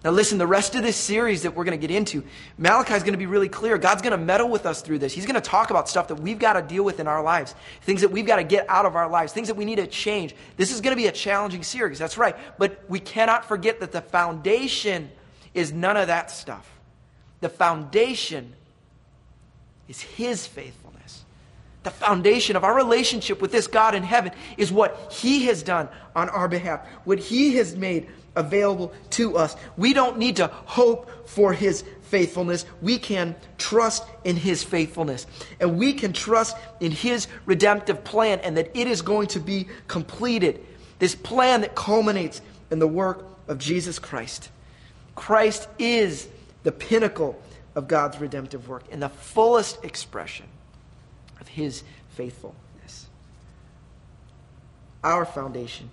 Now, 0.04 0.12
listen, 0.12 0.38
the 0.38 0.46
rest 0.46 0.76
of 0.76 0.84
this 0.84 0.94
series 0.94 1.42
that 1.42 1.56
we're 1.56 1.64
going 1.64 1.76
to 1.76 1.84
get 1.84 1.94
into, 1.94 2.22
Malachi 2.58 2.94
is 2.94 3.02
going 3.02 3.14
to 3.14 3.18
be 3.18 3.26
really 3.26 3.48
clear. 3.48 3.76
God's 3.76 4.02
going 4.02 4.12
to 4.12 4.24
meddle 4.24 4.48
with 4.48 4.64
us 4.64 4.80
through 4.80 5.00
this. 5.00 5.12
He's 5.12 5.26
going 5.26 5.34
to 5.34 5.40
talk 5.40 5.70
about 5.70 5.88
stuff 5.88 6.06
that 6.06 6.20
we've 6.20 6.38
got 6.38 6.52
to 6.52 6.62
deal 6.62 6.84
with 6.84 7.00
in 7.00 7.08
our 7.08 7.24
lives, 7.24 7.56
things 7.82 8.02
that 8.02 8.12
we've 8.12 8.26
got 8.26 8.36
to 8.36 8.44
get 8.44 8.66
out 8.68 8.86
of 8.86 8.94
our 8.94 9.08
lives, 9.08 9.32
things 9.32 9.48
that 9.48 9.56
we 9.56 9.64
need 9.64 9.76
to 9.76 9.88
change. 9.88 10.36
This 10.56 10.72
is 10.72 10.80
going 10.80 10.94
to 10.94 11.02
be 11.02 11.08
a 11.08 11.12
challenging 11.12 11.64
series, 11.64 11.98
that's 11.98 12.16
right. 12.16 12.36
But 12.56 12.84
we 12.88 13.00
cannot 13.00 13.46
forget 13.46 13.80
that 13.80 13.90
the 13.90 14.00
foundation 14.00 15.10
is 15.52 15.72
none 15.72 15.96
of 15.96 16.06
that 16.06 16.30
stuff. 16.30 16.70
The 17.40 17.48
foundation 17.48 18.52
is 19.88 20.00
His 20.00 20.46
faithfulness. 20.46 21.24
The 21.82 21.90
foundation 21.90 22.56
of 22.56 22.64
our 22.64 22.74
relationship 22.74 23.40
with 23.40 23.52
this 23.52 23.68
God 23.68 23.94
in 23.94 24.02
heaven 24.02 24.32
is 24.56 24.72
what 24.72 25.12
He 25.12 25.46
has 25.46 25.62
done 25.62 25.88
on 26.14 26.28
our 26.28 26.48
behalf, 26.48 26.84
what 27.04 27.18
He 27.18 27.56
has 27.56 27.76
made 27.76 28.08
available 28.34 28.92
to 29.10 29.36
us. 29.36 29.56
We 29.76 29.92
don't 29.92 30.18
need 30.18 30.36
to 30.36 30.48
hope 30.48 31.28
for 31.28 31.52
His 31.52 31.84
faithfulness. 32.02 32.66
We 32.82 32.98
can 32.98 33.34
trust 33.58 34.04
in 34.24 34.36
His 34.36 34.62
faithfulness. 34.62 35.26
And 35.60 35.78
we 35.78 35.92
can 35.92 36.12
trust 36.12 36.56
in 36.80 36.92
His 36.92 37.28
redemptive 37.46 38.04
plan 38.04 38.40
and 38.40 38.56
that 38.56 38.70
it 38.74 38.86
is 38.86 39.02
going 39.02 39.28
to 39.28 39.40
be 39.40 39.68
completed. 39.88 40.64
This 40.98 41.14
plan 41.14 41.60
that 41.60 41.74
culminates 41.74 42.40
in 42.70 42.78
the 42.78 42.88
work 42.88 43.24
of 43.48 43.58
Jesus 43.58 43.98
Christ. 43.98 44.50
Christ 45.14 45.68
is 45.78 46.28
the 46.62 46.72
pinnacle 46.72 47.40
of 47.76 47.86
God's 47.86 48.20
redemptive 48.20 48.68
work 48.68 48.82
and 48.90 49.00
the 49.00 49.08
fullest 49.08 49.84
expression 49.84 50.46
of 51.40 51.46
His 51.46 51.84
faithfulness. 52.08 53.06
Our 55.04 55.24
foundation 55.24 55.90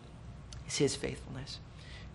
is 0.68 0.78
His 0.78 0.96
faithfulness. 0.96 1.60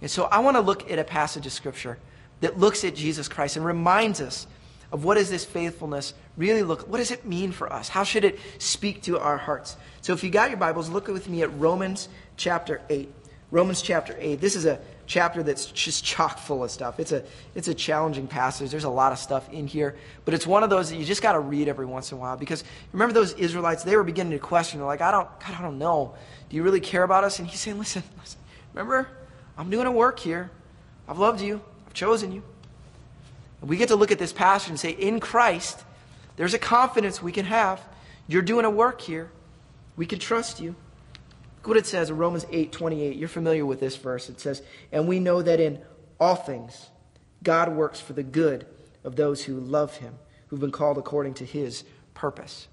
And 0.03 0.11
so 0.11 0.25
I 0.25 0.41
want 0.41 0.57
to 0.57 0.61
look 0.61 0.91
at 0.91 0.99
a 0.99 1.05
passage 1.05 1.47
of 1.47 1.53
Scripture 1.53 1.99
that 2.41 2.59
looks 2.59 2.83
at 2.83 2.97
Jesus 2.97 3.29
Christ 3.29 3.57
and 3.57 3.65
reminds 3.65 4.21
us 4.21 4.49
of 4.91 5.05
what 5.05 5.15
does 5.15 5.29
this 5.31 5.45
faithfulness 5.45 6.15
really 6.37 6.63
look 6.63 6.89
what 6.89 6.97
does 6.97 7.11
it 7.11 7.27
mean 7.27 7.53
for 7.53 7.71
us 7.71 7.91
how 7.91 8.03
should 8.03 8.25
it 8.25 8.39
speak 8.57 9.03
to 9.03 9.19
our 9.19 9.37
hearts 9.37 9.77
so 10.01 10.15
if 10.15 10.25
you 10.25 10.31
got 10.31 10.49
your 10.49 10.59
bibles 10.59 10.89
look 10.89 11.09
with 11.09 11.29
me 11.29 11.43
at 11.43 11.53
romans 11.59 12.09
chapter 12.39 12.81
8 12.89 13.13
Romans 13.51 13.81
chapter 13.81 14.15
8. 14.19 14.41
This 14.41 14.57
is 14.57 14.67
a 14.67 14.79
chapter 15.09 15.42
that's 15.42 15.66
just 15.66 16.05
chock 16.05 16.38
full 16.38 16.62
of 16.62 16.71
stuff. 16.71 17.01
It's 17.01 17.12
a, 17.12 17.25
it's 17.55 17.66
a 17.66 17.75
challenging 17.75 18.29
passage. 18.29 18.71
There's 18.71 18.85
a 18.85 18.90
lot 18.90 19.11
of 19.11 19.18
stuff 19.18 19.51
in 19.51 19.66
here, 19.66 19.97
but 20.27 20.35
it's 20.35 20.47
one 20.47 20.62
of 20.62 20.71
those 20.71 20.90
that 20.90 20.97
you 20.97 21.05
just 21.05 21.23
got 21.23 21.33
to 21.33 21.40
read 21.40 21.66
every 21.66 21.87
once 21.87 22.12
in 22.12 22.18
a 22.18 22.21
while 22.21 22.37
because 22.37 22.62
remember 22.92 23.14
those 23.14 23.33
Israelites, 23.33 23.83
they 23.83 23.97
were 23.97 24.05
beginning 24.05 24.33
to 24.33 24.38
question. 24.38 24.79
They're 24.79 24.87
like, 24.87 25.01
I 25.01 25.11
don't, 25.11 25.29
God, 25.40 25.57
I 25.59 25.62
don't 25.62 25.79
know. 25.79 26.14
Do 26.51 26.57
you 26.57 26.62
really 26.62 26.81
care 26.81 27.03
about 27.03 27.25
us? 27.25 27.38
And 27.38 27.49
he's 27.49 27.59
saying, 27.59 27.79
listen, 27.79 28.03
listen, 28.21 28.38
remember, 28.75 29.09
I'm 29.57 29.71
doing 29.71 29.87
a 29.87 29.92
work 29.92 30.21
here. 30.21 30.51
I've 31.09 31.18
loved 31.18 31.40
you. 31.40 31.62
I've 31.87 31.94
chosen 31.94 32.31
you. 32.31 32.42
And 33.62 33.71
we 33.71 33.79
get 33.79 33.88
to 33.88 33.97
look 33.97 34.12
at 34.12 34.18
this 34.18 34.33
passage 34.33 34.68
and 34.68 34.79
say, 34.79 34.90
in 34.90 35.21
Christ, 35.21 35.83
there's 36.37 36.53
a 36.53 36.59
confidence 36.59 37.23
we 37.23 37.33
can 37.33 37.47
have. 37.47 37.81
You're 38.29 38.42
doing 38.42 38.66
a 38.66 38.71
work 38.71 39.01
here. 39.01 39.31
We 39.97 40.05
can 40.05 40.18
trust 40.18 40.61
you. 40.61 40.77
Look 41.59 41.68
what 41.68 41.77
it 41.77 41.87
says 41.87 42.11
in 42.11 42.16
Romans 42.16 42.47
8 42.51 42.71
28. 42.71 43.16
You're 43.16 43.29
familiar 43.29 43.66
with 43.66 43.81
this 43.81 43.97
verse. 43.97 44.29
It 44.29 44.40
says, 44.40 44.62
And 44.92 45.09
we 45.09 45.18
know 45.18 45.42
that 45.42 45.59
in 45.59 45.81
all 46.21 46.37
things 46.37 46.88
God 47.42 47.75
works 47.75 48.01
for 48.01 48.12
the 48.12 48.23
good 48.23 48.66
of 49.05 49.16
those 49.16 49.44
who 49.44 49.59
love 49.59 49.97
him, 49.97 50.14
who've 50.49 50.61
been 50.61 50.71
called 50.71 50.99
according 50.99 51.35
to 51.35 51.44
his 51.44 51.85
purpose. 52.14 52.68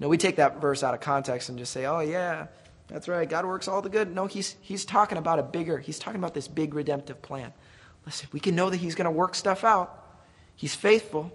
Now, 0.00 0.08
we 0.08 0.16
take 0.16 0.36
that 0.36 0.60
verse 0.60 0.82
out 0.82 0.94
of 0.94 1.00
context 1.00 1.48
and 1.48 1.58
just 1.58 1.72
say, 1.72 1.86
oh, 1.86 2.00
yeah, 2.00 2.46
that's 2.88 3.08
right. 3.08 3.28
God 3.28 3.46
works 3.46 3.68
all 3.68 3.82
the 3.82 3.88
good. 3.88 4.14
No, 4.14 4.26
he's, 4.26 4.56
he's 4.60 4.84
talking 4.84 5.18
about 5.18 5.38
a 5.38 5.42
bigger, 5.42 5.78
he's 5.78 5.98
talking 5.98 6.18
about 6.18 6.34
this 6.34 6.48
big 6.48 6.74
redemptive 6.74 7.22
plan. 7.22 7.52
Listen, 8.06 8.28
we 8.32 8.40
can 8.40 8.54
know 8.54 8.70
that 8.70 8.76
he's 8.76 8.94
going 8.94 9.06
to 9.06 9.10
work 9.10 9.34
stuff 9.34 9.64
out. 9.64 10.00
He's 10.56 10.74
faithful, 10.74 11.32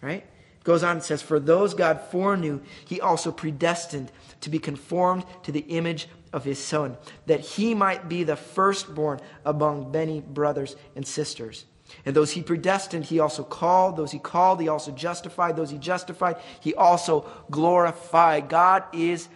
right? 0.00 0.24
Goes 0.64 0.82
on 0.82 0.92
and 0.92 1.02
says, 1.02 1.20
For 1.20 1.38
those 1.38 1.74
God 1.74 2.00
foreknew, 2.10 2.60
he 2.84 3.00
also 3.00 3.30
predestined 3.30 4.10
to 4.40 4.50
be 4.50 4.58
conformed 4.58 5.24
to 5.42 5.52
the 5.52 5.60
image 5.60 6.08
of 6.32 6.44
his 6.44 6.58
Son, 6.58 6.96
that 7.26 7.40
he 7.40 7.74
might 7.74 8.08
be 8.08 8.24
the 8.24 8.34
firstborn 8.34 9.20
among 9.44 9.92
many 9.92 10.20
brothers 10.20 10.74
and 10.96 11.06
sisters. 11.06 11.66
And 12.06 12.16
those 12.16 12.32
he 12.32 12.42
predestined, 12.42 13.04
he 13.04 13.20
also 13.20 13.44
called. 13.44 13.96
Those 13.96 14.10
he 14.10 14.18
called, 14.18 14.60
he 14.60 14.68
also 14.68 14.90
justified. 14.90 15.54
Those 15.54 15.70
he 15.70 15.78
justified, 15.78 16.38
he 16.60 16.74
also 16.74 17.28
glorified. 17.50 18.48
God 18.48 18.84
is 18.92 19.28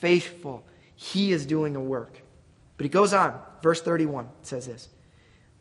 faithful. 0.00 0.64
He 0.94 1.32
is 1.32 1.46
doing 1.46 1.76
a 1.76 1.80
work. 1.80 2.20
But 2.76 2.84
he 2.84 2.90
goes 2.90 3.12
on. 3.12 3.38
Verse 3.62 3.80
31 3.80 4.28
says 4.42 4.66
this 4.66 4.88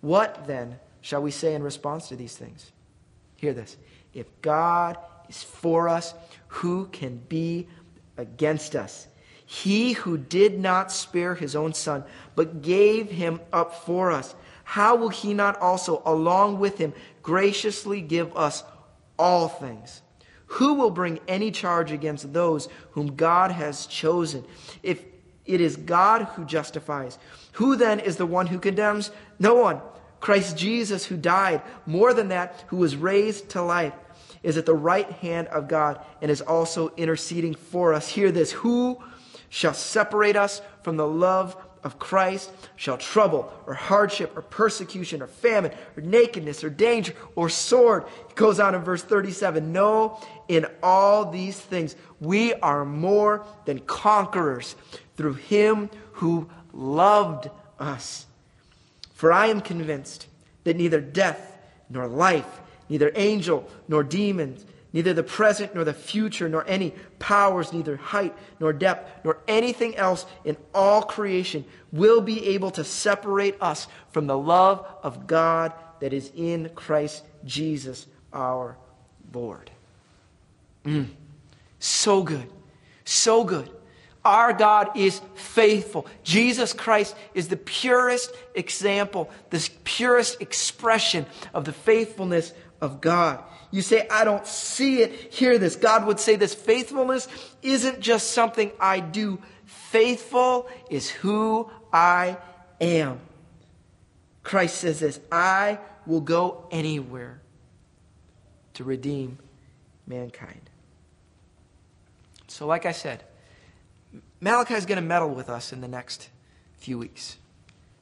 What 0.01 0.45
then 0.47 0.79
shall 1.01 1.21
we 1.21 1.31
say 1.31 1.55
in 1.55 1.63
response 1.63 2.09
to 2.09 2.17
these 2.17 2.35
things? 2.35 2.71
Hear 3.37 3.53
this. 3.53 3.77
If 4.13 4.27
God 4.41 4.97
is 5.29 5.43
for 5.43 5.89
us, 5.89 6.13
who 6.47 6.87
can 6.87 7.17
be 7.29 7.67
against 8.17 8.75
us? 8.75 9.07
He 9.45 9.93
who 9.93 10.17
did 10.17 10.59
not 10.59 10.91
spare 10.91 11.35
his 11.35 11.55
own 11.55 11.73
son, 11.73 12.03
but 12.35 12.61
gave 12.61 13.11
him 13.11 13.39
up 13.51 13.75
for 13.85 14.11
us, 14.11 14.35
how 14.63 14.95
will 14.95 15.09
he 15.09 15.33
not 15.33 15.59
also, 15.59 16.01
along 16.05 16.59
with 16.59 16.77
him, 16.77 16.93
graciously 17.21 18.01
give 18.01 18.35
us 18.35 18.63
all 19.19 19.47
things? 19.47 20.01
Who 20.45 20.75
will 20.75 20.89
bring 20.89 21.19
any 21.27 21.51
charge 21.51 21.91
against 21.91 22.33
those 22.33 22.69
whom 22.91 23.15
God 23.15 23.51
has 23.51 23.85
chosen? 23.85 24.45
If 24.81 25.03
it 25.45 25.59
is 25.59 25.75
God 25.75 26.23
who 26.23 26.45
justifies, 26.45 27.19
who 27.53 27.75
then 27.75 27.99
is 27.99 28.17
the 28.17 28.25
one 28.25 28.47
who 28.47 28.59
condemns? 28.59 29.11
No 29.39 29.55
one. 29.55 29.81
Christ 30.19 30.57
Jesus, 30.57 31.05
who 31.05 31.17
died, 31.17 31.61
more 31.85 32.13
than 32.13 32.29
that, 32.29 32.63
who 32.67 32.77
was 32.77 32.95
raised 32.95 33.49
to 33.49 33.61
life, 33.61 33.93
is 34.43 34.57
at 34.57 34.65
the 34.65 34.75
right 34.75 35.09
hand 35.09 35.47
of 35.47 35.67
God 35.67 35.99
and 36.21 36.29
is 36.29 36.41
also 36.41 36.93
interceding 36.95 37.55
for 37.55 37.93
us. 37.93 38.09
Hear 38.09 38.31
this 38.31 38.51
Who 38.51 39.01
shall 39.49 39.73
separate 39.73 40.35
us 40.35 40.61
from 40.83 40.97
the 40.97 41.07
love 41.07 41.55
of 41.83 41.99
Christ? 41.99 42.51
Shall 42.75 42.97
trouble 42.97 43.51
or 43.65 43.73
hardship 43.73 44.35
or 44.35 44.41
persecution 44.41 45.21
or 45.21 45.27
famine 45.27 45.71
or 45.97 46.01
nakedness 46.01 46.63
or 46.63 46.69
danger 46.69 47.13
or 47.35 47.49
sword? 47.49 48.05
It 48.29 48.35
goes 48.35 48.59
on 48.59 48.75
in 48.75 48.81
verse 48.81 49.01
37 49.01 49.71
No, 49.71 50.19
in 50.47 50.65
all 50.81 51.31
these 51.31 51.59
things 51.59 51.95
we 52.19 52.53
are 52.55 52.85
more 52.85 53.45
than 53.65 53.79
conquerors 53.79 54.75
through 55.15 55.35
him 55.35 55.89
who 56.13 56.49
loved 56.73 57.49
us. 57.79 58.25
For 59.13 59.31
I 59.31 59.47
am 59.47 59.61
convinced 59.61 60.27
that 60.63 60.75
neither 60.75 60.99
death 60.99 61.57
nor 61.89 62.07
life 62.07 62.61
neither 62.89 63.11
angel 63.15 63.69
nor 63.87 64.03
demons, 64.03 64.65
neither 64.91 65.13
the 65.13 65.23
present 65.23 65.73
nor 65.73 65.83
the 65.83 65.93
future, 65.93 66.47
nor 66.47 66.65
any 66.67 66.93
powers, 67.19 67.73
neither 67.73 67.97
height 67.97 68.33
nor 68.59 68.73
depth, 68.73 69.25
nor 69.25 69.39
anything 69.47 69.95
else 69.95 70.25
in 70.45 70.55
all 70.73 71.01
creation 71.01 71.65
will 71.91 72.21
be 72.21 72.49
able 72.49 72.71
to 72.71 72.83
separate 72.83 73.55
us 73.61 73.87
from 74.11 74.27
the 74.27 74.37
love 74.37 74.85
of 75.01 75.27
God 75.27 75.73
that 75.99 76.13
is 76.13 76.31
in 76.35 76.69
Christ 76.75 77.23
Jesus 77.45 78.07
our 78.31 78.77
Lord. 79.33 79.71
Mm. 80.85 81.07
So 81.79 82.23
good. 82.23 82.49
So 83.05 83.43
good. 83.43 83.69
Our 84.25 84.53
God 84.53 84.97
is 84.97 85.21
faithful. 85.35 86.07
Jesus 86.23 86.71
Christ 86.71 87.15
is 87.33 87.49
the 87.49 87.57
purest 87.57 88.33
example, 88.55 89.29
the 89.49 89.69
purest 89.83 90.41
expression 90.41 91.25
of 91.53 91.65
the 91.65 91.73
faithfulness 91.73 92.53
of 92.83 92.99
God. 92.99 93.41
You 93.71 93.81
say, 93.81 94.05
I 94.11 94.25
don't 94.25 94.45
see 94.45 95.01
it. 95.01 95.33
Hear 95.33 95.57
this. 95.57 95.77
God 95.77 96.05
would 96.05 96.19
say 96.19 96.35
this 96.35 96.53
faithfulness 96.53 97.29
isn't 97.61 98.01
just 98.01 98.31
something 98.31 98.71
I 98.79 98.99
do, 98.99 99.41
faithful 99.65 100.67
is 100.89 101.09
who 101.09 101.71
I 101.91 102.37
am. 102.81 103.21
Christ 104.43 104.77
says 104.77 104.99
this 104.99 105.19
I 105.31 105.79
will 106.05 106.19
go 106.19 106.67
anywhere 106.71 107.39
to 108.73 108.83
redeem 108.83 109.39
mankind. 110.05 110.69
So, 112.49 112.67
like 112.67 112.85
I 112.85 112.91
said, 112.91 113.23
Malachi 114.41 114.73
is 114.73 114.85
going 114.85 114.97
to 114.97 115.01
meddle 115.01 115.29
with 115.29 115.49
us 115.49 115.71
in 115.71 115.79
the 115.79 115.87
next 115.87 116.29
few 116.77 116.99
weeks. 116.99 117.37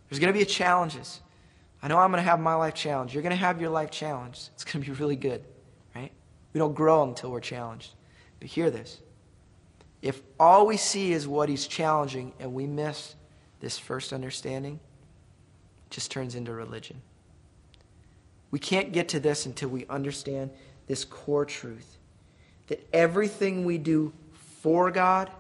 There's 0.09 0.19
going 0.19 0.33
to 0.33 0.37
be 0.37 0.43
challenges. 0.43 1.21
I 1.83 1.87
know 1.87 1.97
I'm 1.97 2.11
going 2.11 2.23
to 2.23 2.29
have 2.29 2.39
my 2.39 2.53
life 2.53 2.75
challenged. 2.75 3.13
You're 3.13 3.23
going 3.23 3.31
to 3.31 3.35
have 3.35 3.59
your 3.59 3.69
life 3.69 3.89
challenged. 3.89 4.49
It's 4.53 4.63
going 4.63 4.83
to 4.83 4.91
be 4.91 4.97
really 4.97 5.15
good, 5.15 5.43
right? 5.95 6.11
We 6.53 6.59
don't 6.59 6.75
grow 6.75 7.03
until 7.03 7.31
we're 7.31 7.39
challenged. 7.39 7.93
But 8.39 8.49
hear 8.49 8.69
this. 8.69 8.99
If 10.01 10.21
all 10.39 10.65
we 10.67 10.77
see 10.77 11.11
is 11.13 11.27
what 11.27 11.49
he's 11.49 11.67
challenging 11.67 12.33
and 12.39 12.53
we 12.53 12.67
miss 12.67 13.15
this 13.59 13.77
first 13.77 14.13
understanding, 14.13 14.79
it 15.85 15.91
just 15.91 16.11
turns 16.11 16.35
into 16.35 16.53
religion. 16.53 17.01
We 18.51 18.59
can't 18.59 18.91
get 18.91 19.09
to 19.09 19.19
this 19.19 19.45
until 19.45 19.69
we 19.69 19.85
understand 19.87 20.51
this 20.87 21.05
core 21.05 21.45
truth 21.45 21.97
that 22.67 22.87
everything 22.93 23.65
we 23.65 23.77
do 23.77 24.13
for 24.61 24.91
God 24.91 25.31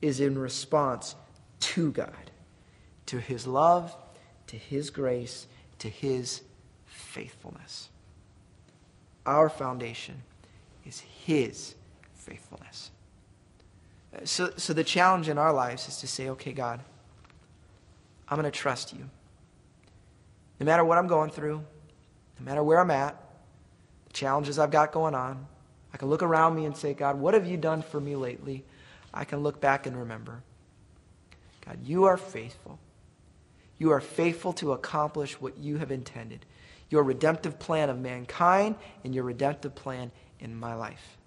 is 0.00 0.20
in 0.20 0.38
response 0.38 1.14
to 1.60 1.92
God, 1.92 2.30
to 3.06 3.18
his 3.18 3.46
love, 3.46 3.96
to 4.48 4.56
his 4.56 4.90
grace, 4.90 5.46
to 5.78 5.88
his 5.88 6.42
faithfulness. 6.86 7.88
Our 9.26 9.48
foundation 9.48 10.22
is 10.84 11.00
his 11.00 11.74
faithfulness. 12.14 12.90
Uh, 14.14 14.24
so, 14.24 14.50
so 14.56 14.72
the 14.72 14.84
challenge 14.84 15.28
in 15.28 15.38
our 15.38 15.52
lives 15.52 15.88
is 15.88 15.98
to 15.98 16.06
say, 16.06 16.28
okay, 16.30 16.52
God, 16.52 16.80
I'm 18.28 18.38
going 18.38 18.50
to 18.50 18.58
trust 18.58 18.92
you. 18.92 19.08
No 20.60 20.66
matter 20.66 20.84
what 20.84 20.98
I'm 20.98 21.06
going 21.06 21.30
through, 21.30 21.62
no 22.38 22.44
matter 22.44 22.62
where 22.62 22.80
I'm 22.80 22.90
at, 22.90 23.16
the 24.06 24.12
challenges 24.12 24.58
I've 24.58 24.70
got 24.70 24.92
going 24.92 25.14
on, 25.14 25.46
I 25.92 25.96
can 25.96 26.08
look 26.08 26.22
around 26.22 26.54
me 26.54 26.64
and 26.64 26.76
say, 26.76 26.94
God, 26.94 27.18
what 27.18 27.34
have 27.34 27.46
you 27.46 27.56
done 27.56 27.82
for 27.82 28.00
me 28.00 28.16
lately? 28.16 28.64
I 29.12 29.24
can 29.24 29.42
look 29.42 29.60
back 29.60 29.86
and 29.86 29.96
remember. 29.96 30.42
God, 31.64 31.78
you 31.84 32.04
are 32.04 32.16
faithful. 32.16 32.78
You 33.78 33.92
are 33.92 34.00
faithful 34.00 34.52
to 34.54 34.72
accomplish 34.72 35.40
what 35.40 35.58
you 35.58 35.78
have 35.78 35.90
intended 35.90 36.44
your 36.90 37.02
redemptive 37.02 37.58
plan 37.58 37.90
of 37.90 37.98
mankind 37.98 38.76
and 39.04 39.14
your 39.14 39.24
redemptive 39.24 39.74
plan 39.74 40.10
in 40.40 40.58
my 40.58 40.74
life. 40.74 41.18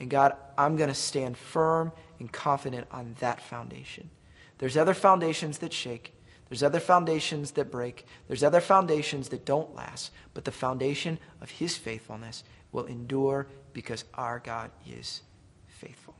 And 0.00 0.08
God, 0.08 0.36
I'm 0.56 0.76
going 0.76 0.88
to 0.88 0.94
stand 0.94 1.36
firm 1.36 1.92
and 2.20 2.30
confident 2.32 2.86
on 2.90 3.16
that 3.20 3.40
foundation. 3.40 4.10
There's 4.58 4.76
other 4.76 4.94
foundations 4.94 5.58
that 5.58 5.72
shake. 5.72 6.14
There's 6.48 6.62
other 6.62 6.80
foundations 6.80 7.52
that 7.52 7.70
break. 7.70 8.06
There's 8.26 8.44
other 8.44 8.60
foundations 8.60 9.28
that 9.30 9.44
don't 9.44 9.74
last. 9.74 10.12
But 10.34 10.44
the 10.44 10.52
foundation 10.52 11.18
of 11.40 11.50
His 11.50 11.76
faithfulness 11.76 12.44
will 12.72 12.86
endure 12.86 13.48
because 13.72 14.04
our 14.14 14.38
God 14.38 14.70
is 14.88 15.22
faithful. 15.66 16.14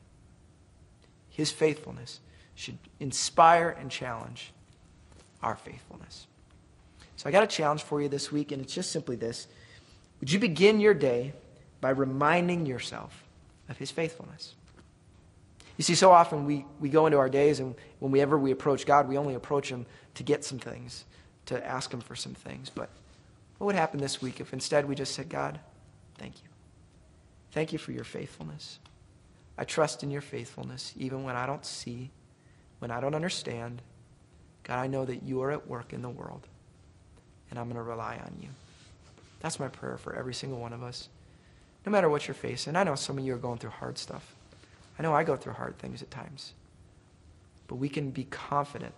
His 1.29 1.53
faithfulness 1.53 2.21
should 2.55 2.79
inspire 2.99 3.71
and 3.71 3.91
challenge 3.91 4.53
our 5.42 5.57
faithfulness. 5.57 6.27
So 7.16 7.29
I 7.29 7.33
got 7.33 7.42
a 7.42 7.48
challenge 7.48 7.83
for 7.83 8.01
you 8.01 8.09
this 8.09 8.31
week, 8.31 8.53
and 8.53 8.62
it's 8.62 8.74
just 8.74 8.92
simply 8.92 9.16
this 9.16 9.48
Would 10.20 10.33
you 10.33 10.38
begin 10.38 10.81
your 10.81 10.94
day 10.94 11.33
by 11.81 11.90
reminding 11.90 12.66
yourself 12.66 13.24
of 13.68 13.77
his 13.77 13.90
faithfulness? 13.90 14.55
You 15.79 15.85
see, 15.85 15.94
so 15.94 16.11
often 16.11 16.44
we, 16.44 16.66
we 16.81 16.88
go 16.88 17.07
into 17.07 17.18
our 17.18 17.31
days, 17.31 17.61
and 17.61 17.74
whenever 18.01 18.37
we 18.37 18.51
approach 18.51 18.85
God, 18.85 19.09
we 19.09 19.16
only 19.16 19.35
approach 19.35 19.70
Him 19.70 19.87
to 20.14 20.24
get 20.24 20.44
some 20.44 20.59
things, 20.59 21.05
to 21.46 21.64
ask 21.64 21.94
Him 21.94 22.01
for 22.01 22.16
some 22.16 22.35
things. 22.35 22.68
But 22.68 22.90
what 23.59 23.66
would 23.66 23.77
happen 23.77 24.01
this 24.01 24.20
week 24.20 24.40
if 24.40 24.53
instead 24.53 24.88
we 24.88 24.96
just 24.96 25.14
said, 25.14 25.29
God, 25.29 25.61
thank 26.18 26.35
you. 26.42 26.48
Thank 27.53 27.72
you 27.72 27.79
for 27.79 27.92
your 27.92 28.05
faithfulness. 28.05 28.81
I 29.57 29.65
trust 29.65 30.02
in 30.02 30.10
your 30.10 30.21
faithfulness, 30.21 30.92
even 30.96 31.23
when 31.23 31.37
I 31.37 31.46
don't 31.46 31.65
see, 31.65 32.10
when 32.81 32.90
I 32.90 33.00
don't 33.00 33.15
understand. 33.15 33.81
God, 34.69 34.79
I 34.79 34.87
know 34.87 35.04
that 35.06 35.23
you 35.23 35.42
are 35.42 35.50
at 35.50 35.66
work 35.66 35.92
in 35.92 36.02
the 36.02 36.10
world, 36.10 36.46
and 37.50 37.58
I'm 37.58 37.66
going 37.66 37.77
to 37.77 37.83
rely 37.83 38.21
on 38.23 38.37
you. 38.40 38.50
That's 39.40 39.58
my 39.58 39.69
prayer 39.69 39.96
for 39.96 40.14
every 40.14 40.35
single 40.35 40.60
one 40.60 40.75
of 40.75 40.83
us, 40.83 41.08
no 41.87 41.90
matter 41.90 42.08
what 42.08 42.29
you're 42.29 42.35
facing. 42.35 42.77
I 42.77 42.85
know 42.85 42.94
some 42.94 43.19
of 43.19 43.25
you 43.25 43.35
are 43.35 43.38
going 43.38 43.58
through 43.58 43.71
hard 43.71 43.96
stuff. 43.96 44.35
I 44.98 45.02
know 45.02 45.14
I 45.14 45.25
go 45.25 45.37
through 45.37 45.54
hard 45.54 45.79
things 45.79 46.02
at 46.02 46.10
times. 46.10 46.52
But 47.66 47.77
we 47.77 47.88
can 47.88 48.10
be 48.10 48.25
confident 48.25 48.94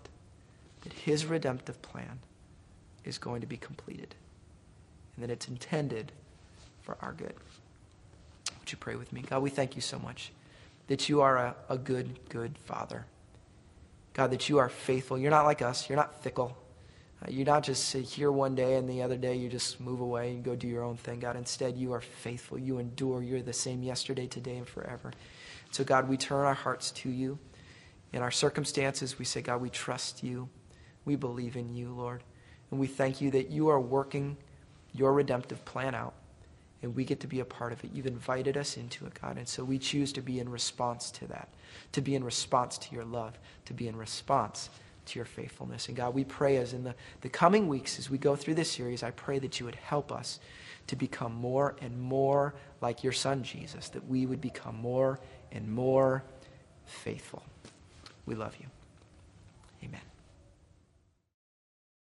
that 0.82 0.92
His 0.92 1.26
redemptive 1.26 1.80
plan 1.82 2.18
is 3.04 3.18
going 3.18 3.40
to 3.40 3.46
be 3.46 3.56
completed 3.56 4.14
and 5.14 5.22
that 5.22 5.30
it's 5.30 5.48
intended 5.48 6.12
for 6.82 6.96
our 7.00 7.12
good. 7.12 7.34
Would 8.58 8.72
you 8.72 8.78
pray 8.78 8.96
with 8.96 9.12
me? 9.12 9.22
God, 9.22 9.42
we 9.42 9.50
thank 9.50 9.76
you 9.76 9.82
so 9.82 9.98
much 9.98 10.32
that 10.86 11.08
you 11.08 11.20
are 11.20 11.36
a, 11.36 11.54
a 11.68 11.78
good, 11.78 12.18
good 12.28 12.56
Father. 12.58 13.04
God, 14.12 14.30
that 14.32 14.48
you 14.48 14.58
are 14.58 14.68
faithful. 14.68 15.18
You're 15.18 15.30
not 15.30 15.44
like 15.44 15.62
us, 15.62 15.88
you're 15.88 15.96
not 15.96 16.22
fickle. 16.22 16.56
Uh, 17.22 17.26
you're 17.30 17.46
not 17.46 17.62
just 17.62 17.92
here 17.92 18.32
one 18.32 18.54
day 18.54 18.76
and 18.76 18.88
the 18.88 19.02
other 19.02 19.16
day 19.16 19.34
you 19.36 19.48
just 19.48 19.78
move 19.78 20.00
away 20.00 20.30
and 20.30 20.42
go 20.42 20.56
do 20.56 20.66
your 20.66 20.82
own 20.82 20.96
thing, 20.96 21.20
God. 21.20 21.36
Instead, 21.36 21.76
you 21.76 21.92
are 21.92 22.00
faithful. 22.00 22.58
You 22.58 22.78
endure. 22.78 23.22
You're 23.22 23.42
the 23.42 23.52
same 23.52 23.82
yesterday, 23.82 24.26
today, 24.26 24.56
and 24.56 24.66
forever. 24.66 25.12
So, 25.70 25.84
God, 25.84 26.08
we 26.08 26.16
turn 26.16 26.46
our 26.46 26.54
hearts 26.54 26.90
to 26.92 27.10
you. 27.10 27.38
In 28.12 28.22
our 28.22 28.30
circumstances, 28.30 29.18
we 29.18 29.24
say, 29.24 29.42
God, 29.42 29.60
we 29.60 29.70
trust 29.70 30.24
you. 30.24 30.48
We 31.04 31.14
believe 31.16 31.56
in 31.56 31.74
you, 31.74 31.92
Lord. 31.92 32.22
And 32.70 32.80
we 32.80 32.86
thank 32.86 33.20
you 33.20 33.30
that 33.32 33.50
you 33.50 33.68
are 33.68 33.80
working 33.80 34.36
your 34.92 35.12
redemptive 35.12 35.64
plan 35.64 35.94
out, 35.94 36.14
and 36.82 36.94
we 36.94 37.04
get 37.04 37.20
to 37.20 37.26
be 37.26 37.40
a 37.40 37.44
part 37.44 37.72
of 37.72 37.84
it. 37.84 37.90
You've 37.92 38.06
invited 38.06 38.56
us 38.56 38.76
into 38.76 39.06
it, 39.06 39.12
God. 39.20 39.36
And 39.36 39.46
so 39.46 39.64
we 39.64 39.78
choose 39.78 40.12
to 40.14 40.22
be 40.22 40.40
in 40.40 40.48
response 40.48 41.10
to 41.12 41.26
that, 41.28 41.48
to 41.92 42.00
be 42.00 42.14
in 42.14 42.24
response 42.24 42.78
to 42.78 42.94
your 42.94 43.04
love, 43.04 43.38
to 43.66 43.74
be 43.74 43.86
in 43.86 43.96
response 43.96 44.70
to 45.06 45.18
your 45.18 45.26
faithfulness. 45.26 45.88
And 45.88 45.96
God, 45.96 46.14
we 46.14 46.24
pray 46.24 46.56
as 46.56 46.72
in 46.72 46.84
the, 46.84 46.94
the 47.20 47.28
coming 47.28 47.68
weeks, 47.68 47.98
as 47.98 48.08
we 48.08 48.18
go 48.18 48.36
through 48.36 48.54
this 48.54 48.70
series, 48.70 49.02
I 49.02 49.10
pray 49.10 49.38
that 49.40 49.60
you 49.60 49.66
would 49.66 49.74
help 49.74 50.10
us 50.10 50.40
to 50.86 50.96
become 50.96 51.34
more 51.34 51.76
and 51.80 52.00
more 52.00 52.54
like 52.80 53.04
your 53.04 53.12
son, 53.12 53.42
Jesus, 53.42 53.88
that 53.90 54.06
we 54.08 54.26
would 54.26 54.40
become 54.40 54.76
more 54.76 55.20
and 55.52 55.70
more 55.70 56.24
faithful. 56.86 57.42
We 58.26 58.34
love 58.34 58.56
you. 58.58 58.66
Amen. 59.84 60.09